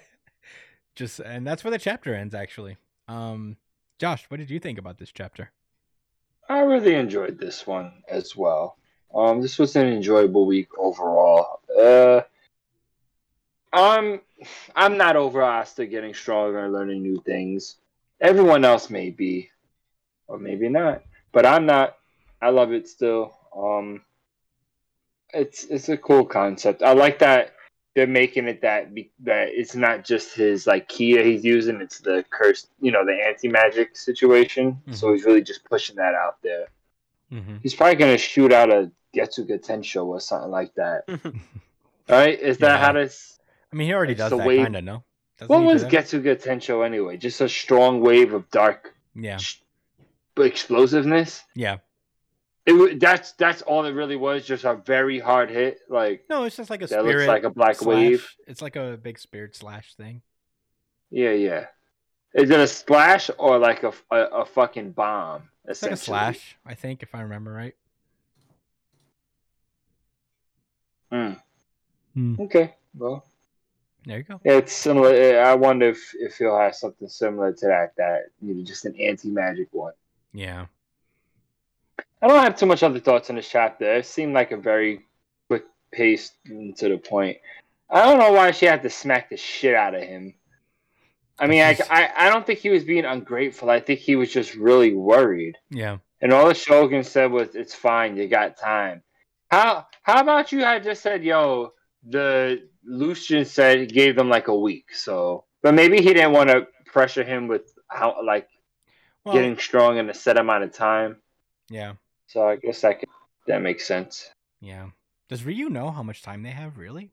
[0.96, 2.78] just and that's where the chapter ends actually.
[3.08, 3.58] Um
[4.00, 5.52] Josh, what did you think about this chapter?
[6.50, 8.78] I really enjoyed this one as well.
[9.14, 11.60] Um, this was an enjoyable week overall.
[11.80, 12.22] Uh,
[13.72, 14.22] I'm
[14.76, 17.78] I'm not over Asta getting stronger and learning new things.
[18.20, 19.50] Everyone else may be,
[20.28, 21.98] or maybe not, but I'm not.
[22.42, 23.38] I love it still.
[23.56, 24.02] Um,
[25.34, 26.84] it's it's a cool concept.
[26.84, 27.54] I like that
[27.94, 31.82] they're making it that be, that it's not just his like ki that he's using;
[31.82, 34.82] it's the cursed, you know, the anti magic situation.
[34.92, 36.68] So he's really just pushing that out there.
[37.32, 37.58] Mm-hmm.
[37.64, 41.04] He's probably gonna shoot out a Getsuga Tensho or something like that.
[42.10, 42.40] right?
[42.40, 42.86] Is that Yeah.
[42.86, 43.40] how this?
[43.72, 45.04] I mean, he already does the that wave- kind of, no?
[45.38, 45.84] Doesn't What was?
[45.86, 47.18] Getsuga Tensho anyway?
[47.18, 49.38] Just a strong wave of dark Yeah.
[49.38, 49.58] sh-
[50.38, 51.44] explosiveness.
[51.56, 51.78] Yeah.
[52.66, 54.46] It that's that's all it really was.
[54.46, 55.80] Just a very hard hit.
[55.90, 57.16] Like No, it's just like a that spirit.
[57.18, 57.88] looks like a black slash.
[57.88, 58.36] wave.
[58.48, 60.22] It's like a big spirit slash thing.
[61.10, 61.66] Yeah, yeah.
[62.34, 65.50] Is it a splash or like a a, a fucking bomb?
[65.66, 67.76] It's like a slash, I think, if I remember right.
[71.12, 71.42] Mm.
[72.14, 72.36] Hmm.
[72.42, 72.74] Okay.
[72.96, 73.26] Well,
[74.06, 74.40] There you go.
[74.44, 75.42] it's similar.
[75.42, 77.94] I wonder if if he'll have something similar to that.
[77.98, 79.94] That you know, just an anti magic one.
[80.34, 80.66] Yeah.
[82.22, 83.96] I don't have too much other thoughts on this chapter.
[83.96, 85.06] It seemed like a very
[85.48, 87.38] quick pace to the point.
[87.90, 90.36] I don't know why she had to smack the shit out of him.
[91.40, 93.70] I mean, I, I, I don't think he was being ungrateful.
[93.70, 95.58] I think he was just really worried.
[95.72, 95.98] Yeah.
[96.22, 98.16] And all the Shogun said was, "It's fine.
[98.16, 99.02] You got time."
[99.50, 101.74] How how about you had just said, "Yo,"
[102.08, 104.94] the Lucian said gave them like a week.
[104.94, 108.48] So, but maybe he didn't want to pressure him with how like
[109.26, 111.18] Well, getting strong in a set amount of time.
[111.70, 111.94] yeah.
[112.32, 113.10] So I guess that could,
[113.48, 114.30] that makes sense.
[114.62, 114.88] Yeah.
[115.28, 117.12] Does Ryu know how much time they have, really?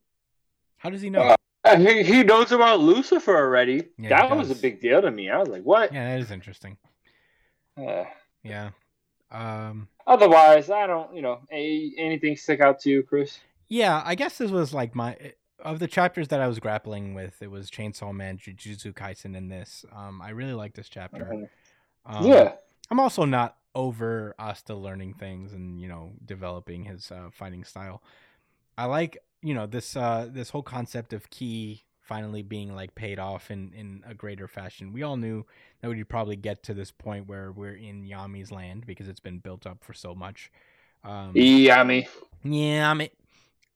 [0.77, 1.35] How does he know?
[1.65, 3.89] Uh, he, he knows about Lucifer already.
[3.99, 5.29] Yeah, that was a big deal to me.
[5.29, 5.93] I was like, what?
[5.93, 6.77] yeah, that is interesting.
[7.77, 8.05] Uh,
[8.45, 8.71] Yeah.
[9.31, 13.41] Um otherwise, I don't, you know, a, anything stick out to you, Chris?
[13.69, 15.17] yeah, I guess this was like my
[15.59, 19.51] of the chapters that I was grappling with, it was Chainsaw Man, Jujutsu Kaisen and
[19.51, 19.85] this.
[19.95, 21.25] Um I really like this chapter.
[21.25, 21.49] Mhm.
[22.07, 22.53] Um, yeah.
[22.91, 28.03] I'm also not over Asta learning things and you know developing his uh, fighting style.
[28.77, 33.19] I like you know this uh, this whole concept of Ki finally being like paid
[33.19, 34.93] off in in a greater fashion.
[34.93, 35.45] We all knew
[35.81, 39.39] that we'd probably get to this point where we're in Yami's land because it's been
[39.39, 40.51] built up for so much.
[41.05, 42.09] Um, Yummy.
[42.45, 43.11] Yami.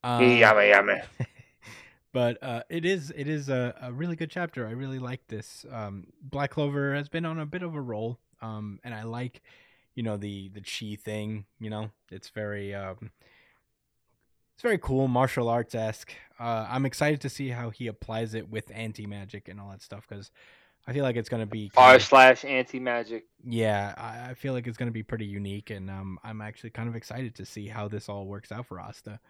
[0.03, 1.01] Um, Yummy, yummy.
[2.13, 4.67] but uh, it is it is a, a really good chapter.
[4.67, 5.65] I really like this.
[5.71, 9.43] Um, Black Clover has been on a bit of a roll, um, and I like,
[9.95, 11.47] you know, the the chi thing.
[11.61, 13.11] You know, it's very um,
[14.55, 16.13] it's very cool, martial arts esque.
[16.39, 19.83] Uh, I'm excited to see how he applies it with anti magic and all that
[19.83, 20.31] stuff because
[20.87, 23.27] I feel like it's gonna be R slash anti magic.
[23.45, 26.71] yeah, I, I feel like it's going to be pretty unique, and um, I'm actually
[26.71, 29.21] kind of excited to see how this all works out for Asta.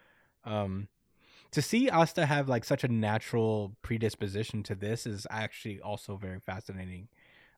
[0.44, 0.89] Um,
[1.52, 6.40] to see Asta have like such a natural predisposition to this is actually also very
[6.40, 7.09] fascinating.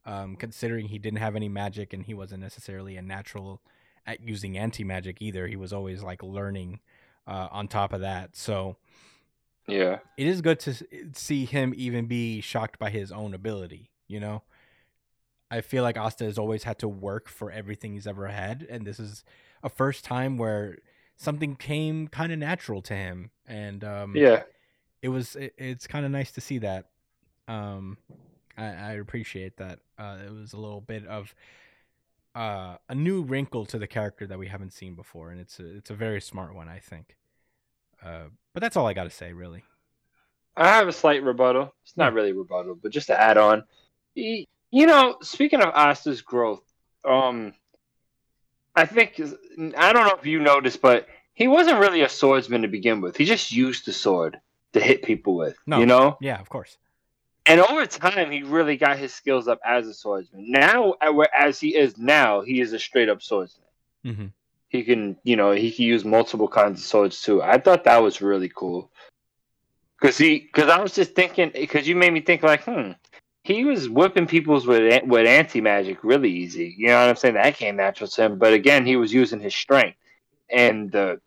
[0.06, 3.62] Um, considering he didn't have any magic and he wasn't necessarily a natural
[4.06, 5.47] at using anti magic either.
[5.47, 6.81] He was always like learning
[7.26, 8.36] uh, on top of that.
[8.36, 8.76] So
[9.66, 10.01] Yeah.
[10.18, 10.74] it is good to
[11.14, 14.43] see him even be shocked by his own ability, you know?
[15.51, 18.86] I feel like Asta has always had to work for everything he's ever had, and
[18.86, 19.24] this is
[19.62, 20.78] a first time where
[21.16, 24.43] something came kind of natural to him, and um, Yeah.
[25.01, 26.90] it was it, it's kind of nice to see that.
[27.47, 27.98] Um,
[28.56, 29.81] I, I appreciate that.
[29.98, 31.35] Uh, it was a little bit of
[32.35, 35.76] uh, a new wrinkle to the character that we haven't seen before, and it's a
[35.76, 37.16] it's a very smart one, I think.
[38.05, 39.64] Uh, but that's all I got to say, really.
[40.56, 41.74] I have a slight rebuttal.
[41.85, 43.64] It's not really rebuttal, but just to add on.
[44.14, 44.47] You
[44.86, 46.62] know, speaking of Asta's growth,
[47.05, 47.55] um,
[48.76, 49.20] I think
[49.76, 53.16] I don't know if you noticed, but he wasn't really a swordsman to begin with.
[53.16, 54.40] He just used the sword
[54.72, 55.56] to hit people with.
[55.66, 55.78] No.
[55.78, 56.78] You know, Yeah, of course.
[57.47, 60.51] And over time, he really got his skills up as a swordsman.
[60.51, 63.66] Now, uh, as he is now, he is a straight up swordsman.
[64.05, 64.33] Mhm.
[64.69, 67.43] He can, you know, he can use multiple kinds of swords too.
[67.43, 68.91] I thought that was really cool.
[70.01, 72.93] Cause he, cause I was just thinking, cause you made me think like, hmm,
[73.43, 76.75] he was whipping people's with with anti magic really easy.
[76.77, 77.35] You know what I'm saying?
[77.35, 78.39] That came natural to him.
[78.39, 79.99] But again, he was using his strength,
[80.51, 81.21] and the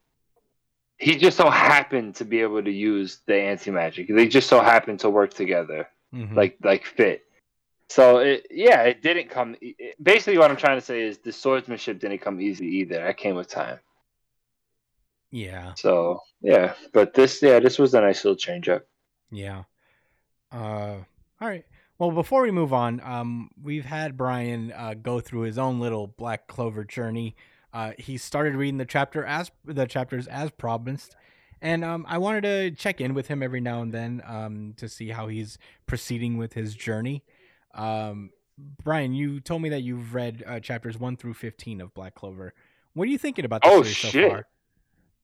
[0.97, 4.07] he just so happened to be able to use the anti magic.
[4.09, 6.35] They just so happened to work together Mhm.
[6.35, 7.23] like like fit.
[7.89, 9.55] So it, yeah, it didn't come.
[9.61, 12.95] It, basically, what I'm trying to say is the swordsmanship didn't come easy either.
[12.95, 13.79] That came with time.
[15.31, 18.83] yeah, So yeah, but this yeah, this was a nice little change up.
[19.31, 19.63] yeah.
[20.51, 20.97] Uh,
[21.41, 21.65] all right.
[21.99, 26.07] Well, before we move on, um, we've had Brian uh, go through his own little
[26.07, 27.35] Black Clover journey.
[27.73, 31.15] Uh, he started reading the chapter as the chapters as promised,
[31.61, 34.87] and um, I wanted to check in with him every now and then um, to
[34.89, 37.23] see how he's proceeding with his journey.
[37.73, 38.31] Um,
[38.83, 42.53] Brian, you told me that you've read uh, chapters one through fifteen of Black Clover.
[42.93, 44.47] What are you thinking about the Oh, series so far?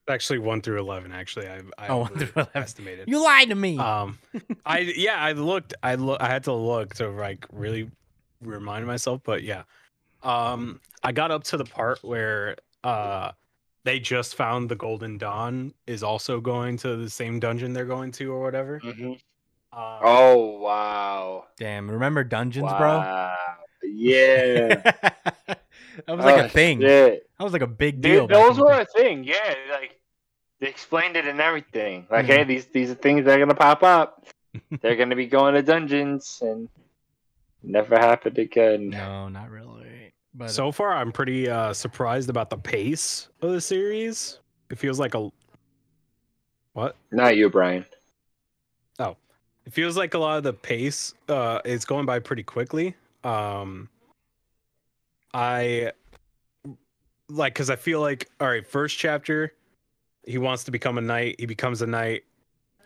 [0.07, 1.11] Actually, one through eleven.
[1.11, 2.51] Actually, I, I Oh, one through 11.
[2.55, 3.07] estimated.
[3.09, 3.79] You lied to me.
[3.79, 4.19] Um,
[4.65, 5.73] I yeah, I looked.
[5.81, 6.21] I look.
[6.21, 7.89] I had to look to like really
[8.41, 9.21] remind myself.
[9.23, 9.63] But yeah,
[10.21, 13.31] um, I got up to the part where uh,
[13.83, 18.11] they just found the Golden Dawn is also going to the same dungeon they're going
[18.13, 18.81] to or whatever.
[18.83, 19.17] Um,
[19.73, 23.03] Oh wow, Damn, remember dungeons, bro?
[23.83, 24.75] Yeah,
[25.45, 25.57] that
[26.07, 26.79] was like Oh, a thing.
[26.81, 27.27] shit.
[27.37, 28.27] That was like a big deal.
[28.27, 29.23] Dude, those were a thing.
[29.23, 29.99] Yeah, like
[30.59, 32.07] they explained it and everything.
[32.09, 32.29] Like, Mhm.
[32.29, 34.25] hey, these these are things that are gonna pop up.
[34.81, 36.69] They're gonna be going to dungeons and
[37.63, 38.89] never happened again.
[38.89, 39.82] No, not really.
[40.35, 44.39] But so far, I'm pretty uh, surprised about the pace of the series.
[44.71, 45.29] It feels like a
[46.73, 46.95] what?
[47.11, 47.85] Not you, Brian.
[48.97, 49.15] Oh,
[49.65, 53.89] it feels like a lot of the pace uh is going by pretty quickly um
[55.33, 55.91] i
[57.29, 59.53] like because i feel like all right first chapter
[60.25, 62.23] he wants to become a knight he becomes a knight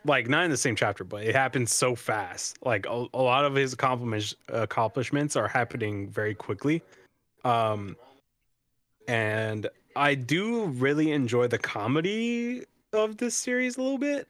[0.04, 3.44] like not in the same chapter but it happens so fast like a, a lot
[3.44, 6.82] of his accomplishments accomplishments are happening very quickly
[7.44, 7.96] um
[9.06, 14.28] and i do really enjoy the comedy of this series a little bit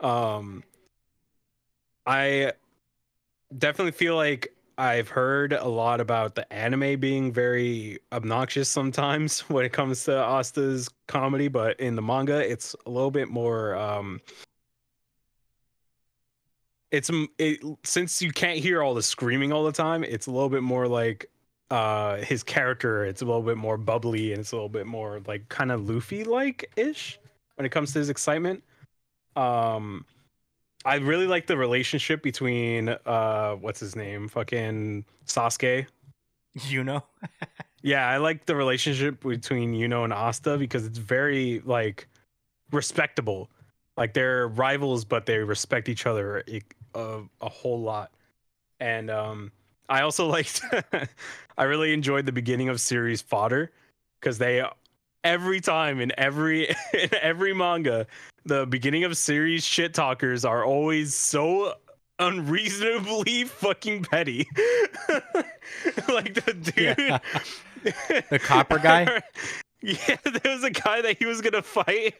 [0.00, 0.62] um
[2.06, 2.52] I
[3.56, 9.64] definitely feel like I've heard a lot about the anime being very obnoxious sometimes when
[9.64, 13.76] it comes to Asta's comedy, but in the manga, it's a little bit more.
[13.76, 14.20] Um,
[16.90, 20.48] it's it, since you can't hear all the screaming all the time, it's a little
[20.48, 21.26] bit more like
[21.70, 23.04] uh his character.
[23.04, 25.88] It's a little bit more bubbly and it's a little bit more like kind of
[25.88, 27.18] Luffy like ish
[27.56, 28.62] when it comes to his excitement.
[29.36, 30.04] Um,
[30.84, 34.28] I really like the relationship between uh what's his name?
[34.28, 35.86] Fucking Sasuke.
[36.68, 37.02] you know,
[37.82, 42.08] Yeah, I like the relationship between Yuno and Asta because it's very like
[42.72, 43.50] respectable.
[43.98, 46.62] Like they're rivals but they respect each other a,
[46.94, 48.10] a, a whole lot.
[48.80, 49.52] And um
[49.88, 50.62] I also liked
[51.56, 53.70] I really enjoyed the beginning of series fodder
[54.20, 54.64] cuz they
[55.22, 58.06] every time in every in every manga
[58.44, 61.74] the beginning of series shit talkers are always so
[62.18, 64.46] unreasonably fucking petty.
[66.08, 67.18] like the dude, Yeah.
[68.30, 69.22] The copper guy?
[69.82, 72.14] Yeah, there was a guy that he was gonna fight,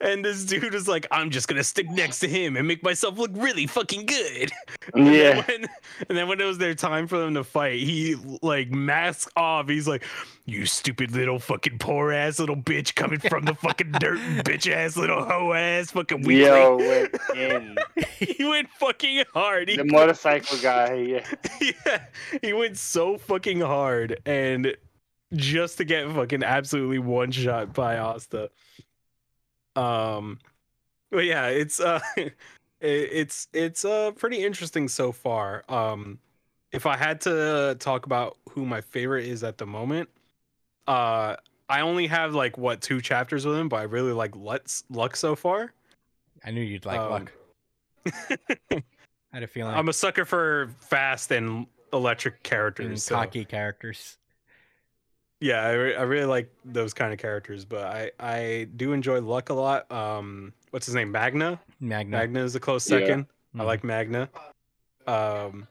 [0.00, 3.18] and this dude was like, "I'm just gonna stick next to him and make myself
[3.18, 4.50] look really fucking good."
[4.92, 5.44] And then Yeah.
[5.46, 5.66] when,
[6.10, 9.66] and then when it was their time for them to fight, he like mask off.
[9.68, 10.04] He's like,
[10.44, 14.96] "You stupid little fucking poor ass little bitch coming from the fucking dirt, bitch ass
[14.98, 17.76] little hoe ass fucking weakling." Yo, went in.
[18.18, 19.70] he went fucking hard.
[19.70, 20.94] He The motorcycle guy.
[20.94, 21.26] Yeah.
[21.62, 22.04] yeah,
[22.42, 24.76] he went so fucking hard, and
[25.32, 28.50] just to get fucking absolutely one shot by Asta.
[29.76, 30.38] Um,
[31.10, 32.00] but yeah, it's uh,
[32.80, 35.64] it's it's uh pretty interesting so far.
[35.68, 36.18] Um,
[36.72, 40.08] if I had to talk about who my favorite is at the moment,
[40.88, 41.36] uh,
[41.68, 45.16] I only have like what two chapters with him, but I really like Lutz Luck
[45.16, 45.72] so far.
[46.44, 47.32] I knew you'd like Um, luck.
[48.70, 48.82] I
[49.32, 49.74] had a feeling.
[49.74, 53.04] I'm a sucker for fast and electric and characters.
[53.04, 54.18] so- cocky characters.
[55.40, 59.20] Yeah, I, re- I really like those kind of characters, but I I do enjoy
[59.20, 59.90] Luck a lot.
[59.92, 61.10] Um, what's his name?
[61.12, 61.60] Magna.
[61.80, 62.16] Magna.
[62.18, 62.98] Magna is a close Yeah.
[63.00, 63.26] second.
[63.54, 63.66] I Mhm.
[63.66, 64.28] like Magna.
[65.06, 65.68] Um,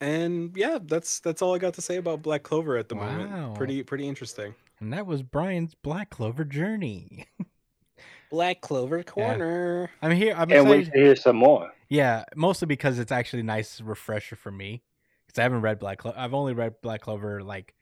[0.00, 3.16] and yeah, that's that's all I got to say about Black Clover at the Wow.
[3.16, 3.54] moment.
[3.56, 4.54] Pretty pretty interesting.
[4.80, 7.26] And that was Brian's Black Clover journey.
[8.30, 9.36] Black Clover Corner.
[9.38, 9.90] corner.
[10.02, 10.34] I'm here.
[10.36, 10.92] I'm Can't wait excited.
[10.98, 11.70] to hear some more.
[11.88, 14.82] Yeah, mostly because it's actually a nice refresher for me.
[15.26, 16.18] Because I haven't read Black Clover.
[16.18, 17.74] I've only read Black Clover like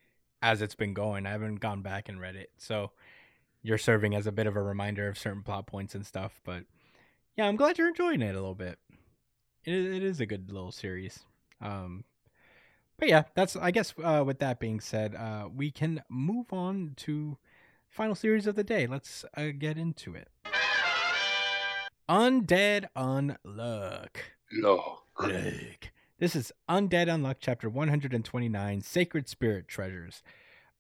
[0.42, 1.24] as it's been going.
[1.24, 2.50] I haven't gone back and read it.
[2.58, 2.90] So
[3.62, 6.40] you're serving as a bit of a reminder of certain plot points and stuff.
[6.44, 6.64] But
[7.36, 8.78] yeah, I'm glad you're enjoying it a little bit.
[9.64, 11.20] It, it is a good little series.
[11.60, 12.04] Um,
[12.98, 13.94] but yeah, that's I guess.
[14.02, 17.38] Uh, with that being said, uh, we can move on to
[17.88, 18.86] final series of the day.
[18.86, 20.28] Let's uh, get into it.
[22.08, 24.16] Undead Unluck.
[24.52, 25.04] Look.
[25.20, 25.91] Look.
[26.22, 30.22] This is Undead Unluck, chapter 129, Sacred Spirit Treasures.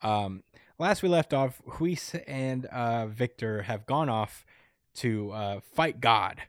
[0.00, 0.44] Um,
[0.78, 4.46] last we left off, Juiz and uh, Victor have gone off
[4.98, 6.42] to uh, fight God.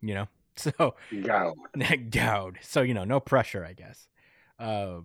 [0.00, 1.54] You know, so Go.
[2.10, 2.58] Gowd.
[2.60, 4.08] So you know, no pressure, I guess.
[4.58, 5.02] Uh,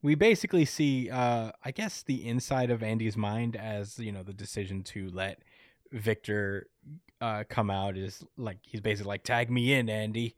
[0.00, 4.32] we basically see, uh, I guess, the inside of Andy's mind as you know the
[4.32, 5.40] decision to let
[5.90, 6.68] Victor
[7.20, 10.36] uh, come out is like he's basically like, "Tag me in, Andy.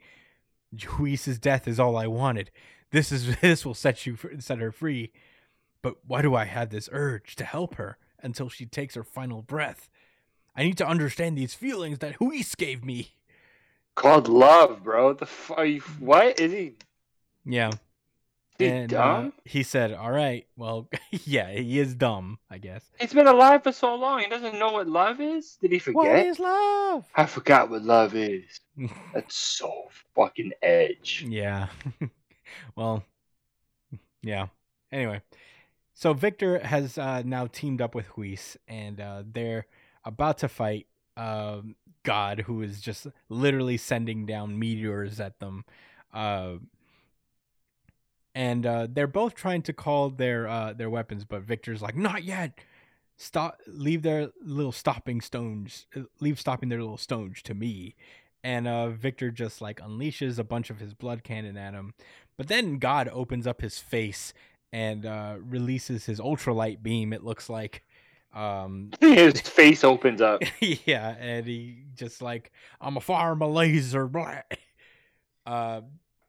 [0.74, 2.50] Juiz's death is all I wanted.
[2.90, 5.12] This is this will set you set her free.
[5.82, 9.42] But why do I have this urge to help her until she takes her final
[9.42, 9.88] breath?
[10.56, 13.12] I need to understand these feelings that Juiz gave me."
[13.94, 15.14] Called love, bro.
[15.14, 16.74] The f- you, what is he?
[17.44, 17.70] Yeah.
[18.58, 23.12] He and uh, he said, "All right, well, yeah, he is dumb, I guess." He's
[23.12, 24.20] been alive for so long.
[24.20, 25.58] He doesn't know what love is.
[25.60, 25.96] Did he forget?
[25.96, 27.04] What is love?
[27.14, 28.60] I forgot what love is.
[29.14, 31.24] That's so fucking edge.
[31.28, 31.68] yeah.
[32.76, 33.04] well,
[34.22, 34.46] yeah.
[34.90, 35.20] Anyway,
[35.94, 39.66] so Victor has uh, now teamed up with Juiz, and uh, they're
[40.04, 45.64] about to fight um, God, who is just literally sending down meteors at them.
[48.36, 52.22] And uh, they're both trying to call their uh, their weapons, but Victor's like, "Not
[52.22, 52.60] yet.
[53.16, 53.60] Stop.
[53.66, 55.86] Leave their little stopping stones.
[55.96, 57.96] uh, Leave stopping their little stones to me."
[58.44, 61.94] And uh, Victor just like unleashes a bunch of his blood cannon at him,
[62.36, 64.34] but then God opens up his face
[64.70, 67.14] and uh, releases his ultralight beam.
[67.14, 67.82] It looks like.
[68.34, 70.42] Um, His face opens up.
[70.60, 72.52] yeah, and he just like
[72.82, 74.40] I'm a fire, a laser, blah.
[75.46, 75.80] Uh,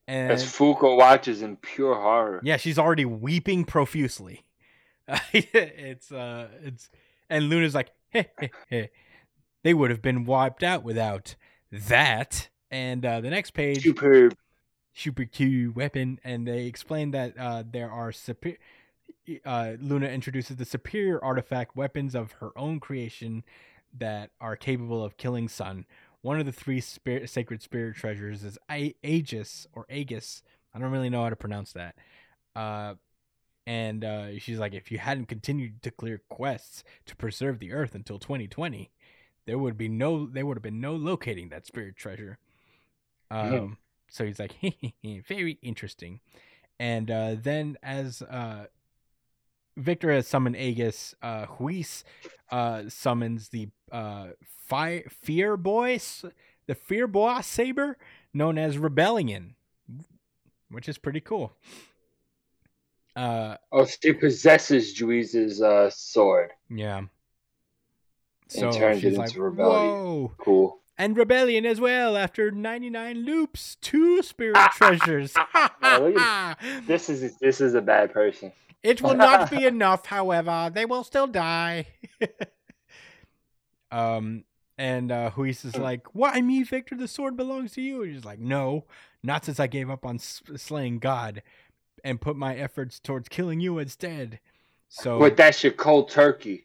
[0.07, 2.39] and As Fuko watches in pure horror.
[2.43, 4.45] yeah, she's already weeping profusely.
[5.33, 6.89] it's uh, it's
[7.29, 8.89] and Luna's like, hey, hey, hey.
[9.63, 11.35] they would have been wiped out without
[11.71, 12.49] that.
[12.69, 14.35] And uh, the next page, Superb.
[14.93, 18.57] super Q weapon, and they explain that uh, there are superior.
[19.45, 23.43] Uh, Luna introduces the superior artifact weapons of her own creation
[23.97, 25.85] that are capable of killing Sun.
[26.21, 30.43] One of the three spirit, sacred spirit treasures is A- Aegis or Aegis.
[30.73, 31.95] I don't really know how to pronounce that.
[32.55, 32.95] Uh,
[33.65, 37.95] and uh, she's like, if you hadn't continued to clear quests to preserve the Earth
[37.95, 38.91] until 2020,
[39.45, 42.37] there would be no, there would have been no locating that spirit treasure.
[43.29, 43.77] Um,
[44.09, 44.55] so he's like,
[45.27, 46.21] very interesting.
[46.79, 48.67] And uh, then as uh,
[49.77, 52.03] Victor has summoned Aegis, uh, Juiz
[52.51, 54.27] uh, summons the uh,
[54.67, 56.25] Fi Fear Boys,
[56.65, 57.97] the Fear Boy Saber,
[58.33, 59.55] known as Rebellion,
[60.69, 61.53] which is pretty cool.
[63.15, 66.51] Uh, Oh, she possesses Juiz's uh, sword.
[66.69, 67.01] yeah.
[68.55, 69.89] And turns it she's into Rebellion.
[69.93, 70.31] Whoa!
[70.37, 70.79] Cool.
[70.97, 72.15] And Rebellion as well.
[72.15, 75.33] After 99 loops, two spirit treasures.
[75.89, 76.53] Oh,
[76.85, 78.51] This is this is a bad person.
[78.87, 80.71] It will not be enough, however.
[80.73, 81.87] They will still die.
[83.91, 84.43] um,
[84.77, 86.95] and uh, Juiz is like, "Why me, Victor?
[86.95, 88.85] The sword belongs to you." And he's like, "No,
[89.21, 91.43] not since I gave up on slaying God
[92.03, 94.39] and put my efforts towards killing you instead."
[94.87, 96.63] So, But that's your cold turkey.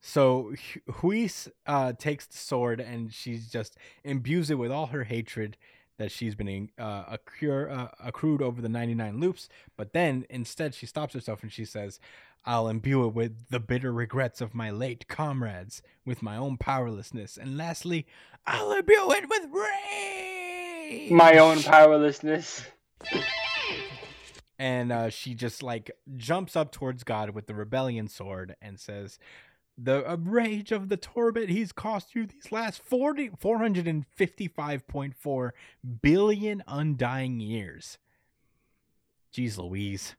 [0.00, 5.04] so Hu- Juiz uh, takes the sword and she's just imbues it with all her
[5.04, 5.56] hatred
[5.98, 9.48] that she's been uh, uh, accrued over the 99 loops.
[9.76, 12.00] But then instead she stops herself and she says,
[12.44, 17.36] I'll imbue it with the bitter regrets of my late comrades, with my own powerlessness.
[17.36, 18.06] And lastly,
[18.46, 21.10] I'll imbue it with rage.
[21.10, 22.64] My own powerlessness.
[24.58, 29.18] and uh, she just like jumps up towards God with the rebellion sword and says,
[29.78, 35.50] "The rage of the Torbit he's cost you these last 40, 455.4
[36.02, 37.98] billion undying years."
[39.32, 40.16] Jeez Louise,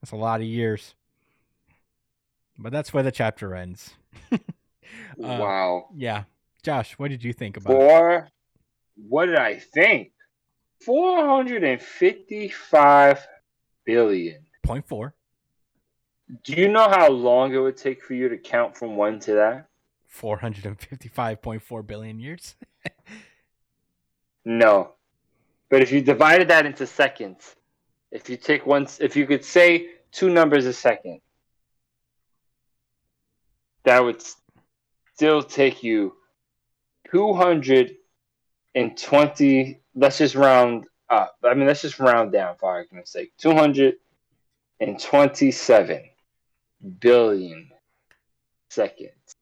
[0.00, 0.94] that's a lot of years.
[2.58, 3.94] But that's where the chapter ends.
[5.22, 5.88] Uh, wow.
[5.94, 6.24] Yeah,
[6.64, 7.74] Josh, what did you think about?
[7.74, 7.76] it?
[7.76, 8.28] Four.
[9.08, 10.10] What did I think?
[10.84, 13.24] Four hundred and fifty-five
[13.84, 14.46] billion.
[14.64, 15.14] Point four.
[16.44, 19.34] Do you know how long it would take for you to count from one to
[19.34, 19.66] that?
[20.14, 22.56] 455.4 billion years.
[24.44, 24.92] No.
[25.68, 27.54] But if you divided that into seconds,
[28.10, 31.20] if you take one, if you could say two numbers a second,
[33.84, 34.22] that would
[35.14, 36.14] still take you
[37.10, 39.80] 220.
[39.94, 41.36] Let's just round up.
[41.44, 43.32] I mean, let's just round down for argument's sake.
[43.38, 46.10] 227
[47.00, 47.70] billion
[48.68, 49.34] seconds.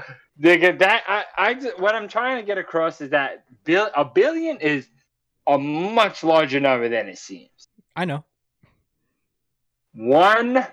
[0.42, 4.06] nigga, that I, I just, what I'm trying to get across is that bill, a
[4.06, 4.88] billion is
[5.46, 7.68] a much larger number than it seems.
[7.96, 8.24] I know.
[9.94, 10.66] One,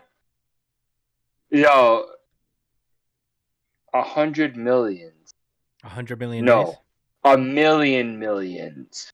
[1.50, 2.06] yo,
[3.92, 5.34] a hundred millions.
[5.84, 6.44] A hundred million.
[6.44, 6.64] No.
[6.64, 6.74] days?
[7.24, 9.12] A million millions.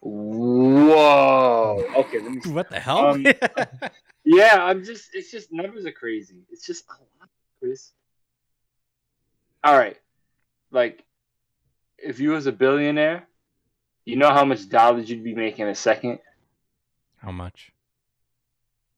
[0.00, 1.82] Whoa.
[1.96, 3.06] Okay, let me What the hell?
[3.06, 3.26] Um,
[4.24, 6.46] Yeah, I'm just it's just numbers are crazy.
[6.50, 7.28] It's just a lot,
[7.60, 7.92] Chris.
[9.62, 9.98] All right.
[10.70, 11.04] Like
[11.98, 13.28] if you was a billionaire,
[14.06, 16.18] you know how much dollars you'd be making a second?
[17.18, 17.72] how much?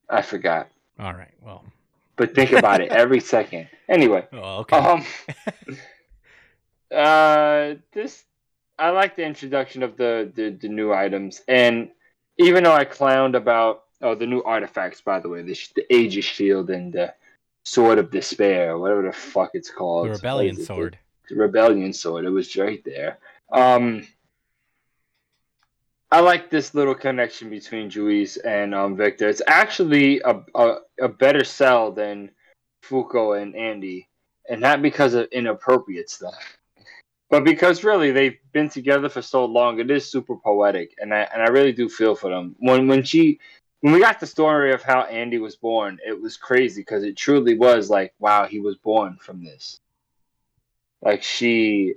[0.08, 0.68] I forgot.
[0.98, 1.34] All right.
[1.40, 1.64] Well.
[2.16, 3.68] But think about it every second.
[3.88, 4.76] Anyway, Oh, okay.
[4.76, 5.04] um
[6.94, 8.24] uh this
[8.78, 11.90] I like the introduction of the, the the new items and
[12.38, 15.92] even though I clowned about oh the new artifacts by the way the, sh- the
[15.92, 17.14] Aegis shield and the
[17.64, 20.64] sword of despair whatever the fuck it's called the rebellion it?
[20.66, 20.98] sword.
[21.28, 23.18] the rebellion sword it was right there
[23.50, 24.06] um
[26.10, 29.28] I like this little connection between Juiz and um, Victor.
[29.28, 32.30] It's actually a, a, a better sell than
[32.84, 34.08] Fuko and Andy,
[34.48, 36.58] and not because of inappropriate stuff,
[37.28, 39.80] but because really they've been together for so long.
[39.80, 42.54] It is super poetic, and I and I really do feel for them.
[42.60, 43.40] When when she
[43.80, 47.16] when we got the story of how Andy was born, it was crazy because it
[47.16, 49.80] truly was like, wow, he was born from this.
[51.02, 51.94] Like she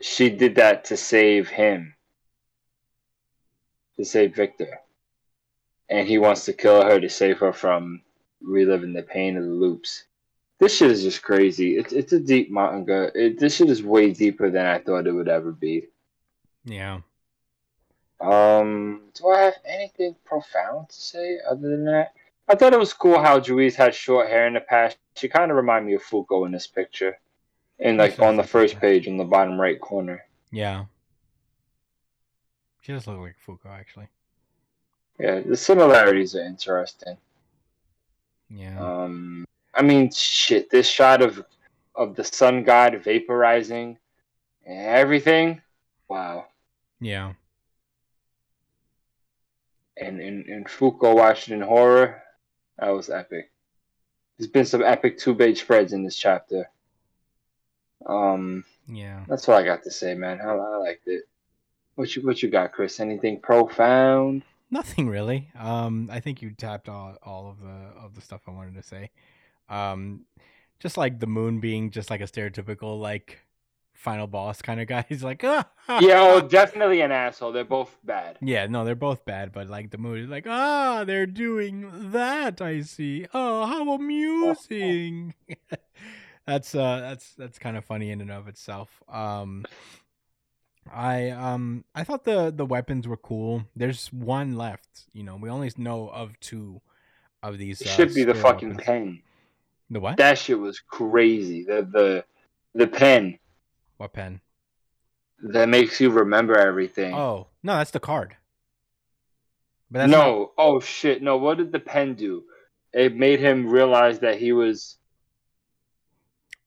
[0.00, 1.94] she did that to save him
[3.98, 4.80] to save Victor.
[5.90, 8.02] And he wants to kill her to save her from
[8.40, 10.04] reliving the pain of the loops.
[10.58, 11.76] This shit is just crazy.
[11.76, 13.10] It's it's a deep manga.
[13.14, 15.86] It, this shit is way deeper than I thought it would ever be.
[16.64, 17.00] Yeah.
[18.20, 22.12] Um, do I have anything profound to say other than that?
[22.48, 24.96] I thought it was cool how Juiz had short hair in the past.
[25.16, 27.18] She kind of reminded me of Fuko in this picture,
[27.78, 30.24] and like on the first page in the bottom right corner.
[30.50, 30.86] Yeah.
[32.88, 34.08] She does look like Fuko, actually.
[35.20, 37.18] Yeah, the similarities are interesting.
[38.48, 38.80] Yeah.
[38.80, 39.44] Um,
[39.74, 40.70] I mean, shit.
[40.70, 41.44] This shot of
[41.94, 43.98] of the sun god vaporizing
[44.66, 45.60] everything.
[46.08, 46.46] Wow.
[46.98, 47.34] yeah.
[49.98, 52.22] And in in Fuko Washington horror,
[52.78, 53.50] that was epic.
[54.38, 56.70] There's been some epic two page spreads in this chapter.
[58.06, 59.24] Um, Yeah.
[59.28, 60.40] that's all I got to say, man.
[60.40, 61.28] I, I liked it.
[61.98, 63.00] What you what you got, Chris?
[63.00, 64.44] Anything profound?
[64.70, 65.50] Nothing really.
[65.58, 68.84] Um, I think you tapped all, all of the of the stuff I wanted to
[68.84, 69.10] say.
[69.68, 70.20] Um,
[70.78, 73.40] just like the moon being just like a stereotypical like
[73.94, 75.06] final boss kind of guy.
[75.08, 77.50] He's like, ah, ah, Yeah, oh, ah." definitely an asshole.
[77.50, 78.38] They're both bad.
[78.40, 78.68] yeah.
[78.68, 82.62] No, they're both bad, but like the moon is like, ah, they're doing that.
[82.62, 83.26] I see.
[83.34, 85.34] Oh, how amusing.
[86.46, 89.02] that's uh, that's that's kind of funny in and of itself.
[89.08, 89.64] Um.
[90.92, 93.64] I um I thought the the weapons were cool.
[93.76, 95.06] There's one left.
[95.12, 96.80] You know, we only know of two
[97.42, 97.80] of these.
[97.80, 98.84] It uh, should be the fucking weapons.
[98.84, 99.22] pen.
[99.90, 100.16] The what?
[100.18, 101.64] That shit was crazy.
[101.64, 102.24] The the
[102.74, 103.38] the pen
[103.96, 104.40] what pen?
[105.42, 107.14] that makes you remember everything.
[107.14, 108.36] Oh no, that's the card.
[109.90, 111.36] But that's not- no, oh shit, no.
[111.36, 112.44] What did the pen do?
[112.92, 114.96] It made him realize that he was.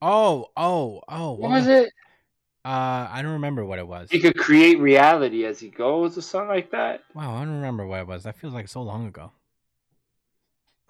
[0.02, 1.34] oh oh oh.
[1.34, 1.92] What was it?
[2.64, 4.10] Uh, I don't remember what it was.
[4.12, 7.02] He could create reality as he goes, or something like that.
[7.16, 8.24] Wow, I don't remember what it was.
[8.24, 9.32] That feels like so long ago.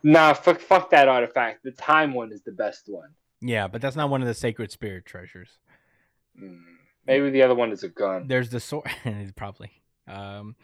[0.04, 1.64] Nah, fuck, fuck that artifact.
[1.64, 3.10] The time one is the best one.
[3.40, 5.60] Yeah, but that's not one of the sacred spirit treasures.
[6.42, 6.60] Mm,
[7.08, 8.28] Maybe the other one is a gun.
[8.28, 8.90] There's the sword.
[9.36, 9.72] probably.
[10.08, 10.56] Um,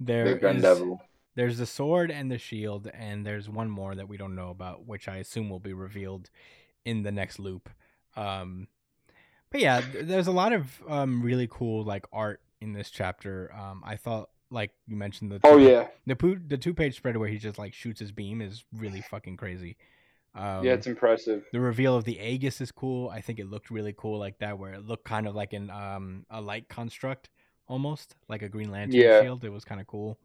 [0.00, 1.00] there The gun is- devil.
[1.34, 4.86] There's the sword and the shield, and there's one more that we don't know about,
[4.88, 6.30] which I assume will be revealed
[6.84, 7.68] in the next loop.
[8.16, 8.66] Um,
[9.50, 13.52] but yeah, there's a lot of um, really cool like art in this chapter.
[13.54, 16.96] Um, I thought, like you mentioned, the Oh two- yeah, the poo- the two page
[16.96, 19.76] spread where he just like shoots his beam is really fucking crazy.
[20.34, 21.44] Um, yeah, it's impressive.
[21.52, 23.08] the reveal of the Aegis is cool.
[23.08, 25.70] I think it looked really cool like that, where it looked kind of like an
[25.70, 27.30] um a light construct
[27.66, 29.20] almost like a Green Lantern Yeah.
[29.22, 29.44] shield.
[29.44, 30.18] It was kind of cool.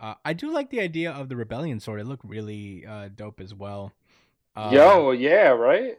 [0.00, 2.00] Uh, I do like the idea of the Rebellion sword.
[2.00, 3.92] It looked really uh, dope as well.
[4.54, 5.98] Uh, Yo, yeah, right.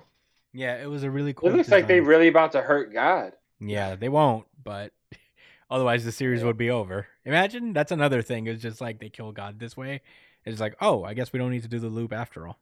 [0.54, 1.50] Yeah, it was a really cool.
[1.50, 2.08] It looks like they design.
[2.10, 3.34] really about to hurt God.
[3.60, 4.92] Yeah, they won't, but
[5.70, 7.08] otherwise the series would be over.
[7.26, 8.48] Imagine that's another thing.
[8.48, 10.02] It's just like they kill God this way.
[10.46, 12.58] It's like, oh, I guess we don't need to do the loop after all.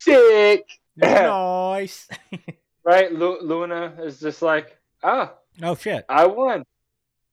[0.00, 0.64] Sick,
[0.96, 2.08] nice.
[2.84, 3.12] right?
[3.12, 6.04] Lu- Luna is just like, ah, oh shit.
[6.08, 6.64] I won.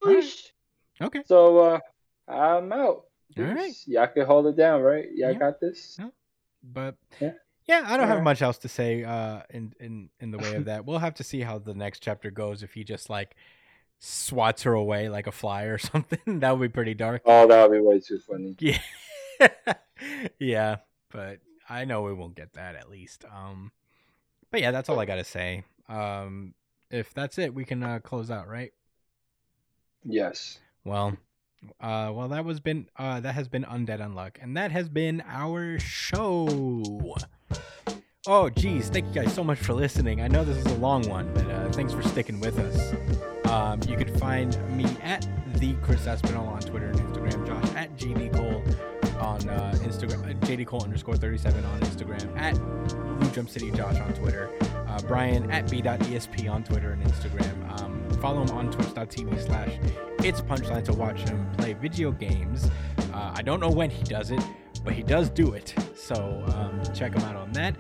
[0.06, 1.22] Okay.
[1.26, 1.80] So uh,
[2.28, 3.06] I'm out.
[3.38, 3.74] All right.
[3.88, 5.06] Y'all can hold it down, right?
[5.14, 5.40] Y'all Yeah.
[5.40, 6.00] got this.
[6.64, 7.34] But Yeah.
[7.66, 10.66] Yeah, I don't have much else to say uh in in in the way of
[10.66, 10.86] that.
[10.86, 13.36] We'll have to see how the next chapter goes if he just like
[14.00, 16.40] swats her away like a fly or something.
[16.40, 17.22] that would be pretty dark.
[17.26, 18.56] Oh, that would be way too funny.
[18.60, 18.80] Yeah.
[20.40, 20.78] yeah,
[21.12, 23.26] but I know we won't get that at least.
[23.34, 23.72] Um
[24.52, 25.64] but yeah, that's all I got to say.
[25.90, 26.54] Um
[26.94, 28.72] if that's it, we can uh, close out, right?
[30.04, 30.60] Yes.
[30.86, 31.18] Well,
[31.82, 35.24] uh, well, that was been uh, that has been undead unluck, and that has been
[35.28, 37.16] our show.
[38.26, 40.22] Oh, geez, thank you guys so much for listening.
[40.22, 42.94] I know this is a long one, but uh, thanks for sticking with us.
[43.52, 47.46] Um, you can find me at the Chris Espinal on Twitter and Instagram.
[47.46, 48.64] Josh at JD Cole
[49.20, 50.24] on uh, Instagram.
[50.24, 52.36] uh, JD Cole underscore thirty seven on Instagram.
[52.38, 52.56] At
[53.20, 54.50] Blue Jump City Josh on Twitter.
[54.88, 57.82] Uh, Brian at b.esp on Twitter and Instagram.
[57.82, 59.72] Um, follow him on twitch.tv slash
[60.20, 62.70] it's punchline to watch him play video games.
[63.14, 64.42] Uh, I don't know when he does it,
[64.84, 65.74] but he does do it.
[65.96, 67.76] So um, check him out on that.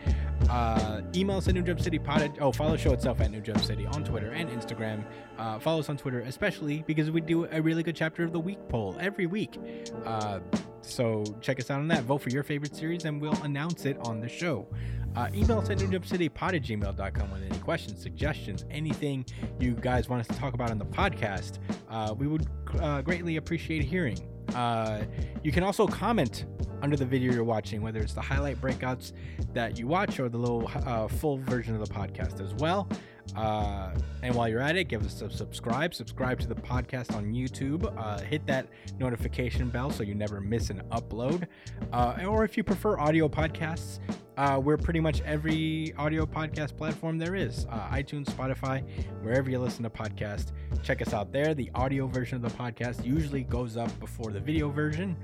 [0.50, 2.38] Uh, email us at New Jump City Pod.
[2.40, 5.04] Oh, follow show itself at New Jump City on Twitter and Instagram.
[5.38, 8.40] Uh, follow us on Twitter, especially because we do a really good chapter of the
[8.40, 9.58] week poll every week.
[10.06, 10.40] Uh,
[10.82, 12.04] so check us out on that.
[12.04, 14.68] Vote for your favorite series, and we'll announce it on the show.
[15.16, 19.26] Uh, email us at newjumpcitypod at gmail.com with any questions, suggestions, anything
[19.60, 21.60] you guys want us to talk about on the podcast.
[21.90, 22.48] Uh, we would
[22.80, 24.18] uh, greatly appreciate hearing.
[24.56, 25.04] Uh,
[25.44, 26.46] you can also comment
[26.82, 29.14] under the video you're watching, whether it's the highlight breakouts
[29.54, 32.88] that you watch or the little uh, full version of the podcast as well.
[33.36, 33.92] Uh,
[34.22, 35.94] and while you're at it, give us a subscribe.
[35.94, 37.92] Subscribe to the podcast on YouTube.
[37.98, 38.68] Uh, hit that
[39.00, 41.48] notification bell so you never miss an upload.
[41.92, 44.00] Uh, or if you prefer audio podcasts,
[44.38, 48.84] uh, we're pretty much every audio podcast platform there is uh, iTunes, Spotify,
[49.22, 50.52] wherever you listen to podcasts.
[50.84, 51.54] Check us out there.
[51.54, 55.16] The audio version of the podcast usually goes up before the video version.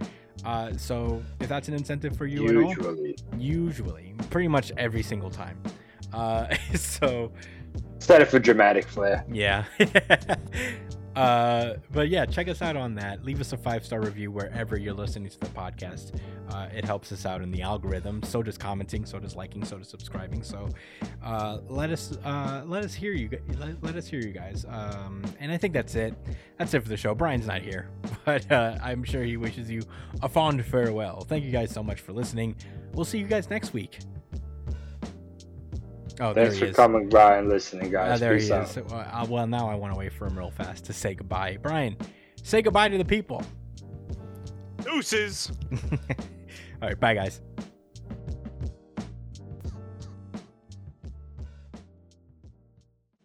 [0.46, 3.16] Uh, so if that's an incentive for you at all, Usually.
[3.38, 5.62] usually, pretty much every single time.
[6.14, 7.32] Uh, so
[8.00, 9.26] Set it for dramatic flair.
[9.32, 9.66] yeah.
[11.16, 13.24] uh, but yeah, check us out on that.
[13.24, 16.20] Leave us a five star review wherever you're listening to the podcast.
[16.52, 18.24] Uh, it helps us out in the algorithm.
[18.24, 19.06] So does commenting.
[19.06, 19.64] So does liking.
[19.66, 20.44] So does subscribing.
[20.44, 20.70] So
[21.24, 23.30] uh, let us uh, let us hear you.
[23.58, 24.66] Let, let us hear you guys.
[24.68, 26.16] Um, and I think that's it.
[26.58, 27.14] That's it for the show.
[27.14, 27.90] Brian's not here,
[28.26, 29.82] but uh, I'm sure he wishes you
[30.22, 31.22] a fond farewell.
[31.22, 32.56] Thank you guys so much for listening.
[32.94, 34.00] We'll see you guys next week.
[36.22, 36.76] Oh, there Thanks he for is.
[36.76, 38.20] coming by and listening, Ah, guys.
[38.20, 38.64] there Peace he out.
[38.66, 38.72] is.
[38.72, 41.58] So, uh, well, now I want to wait for him real fast to say goodbye.
[41.62, 41.96] Brian,
[42.44, 43.42] say goodbye to the people.
[44.84, 45.52] Deuces.
[46.82, 47.42] All right, bye, guys.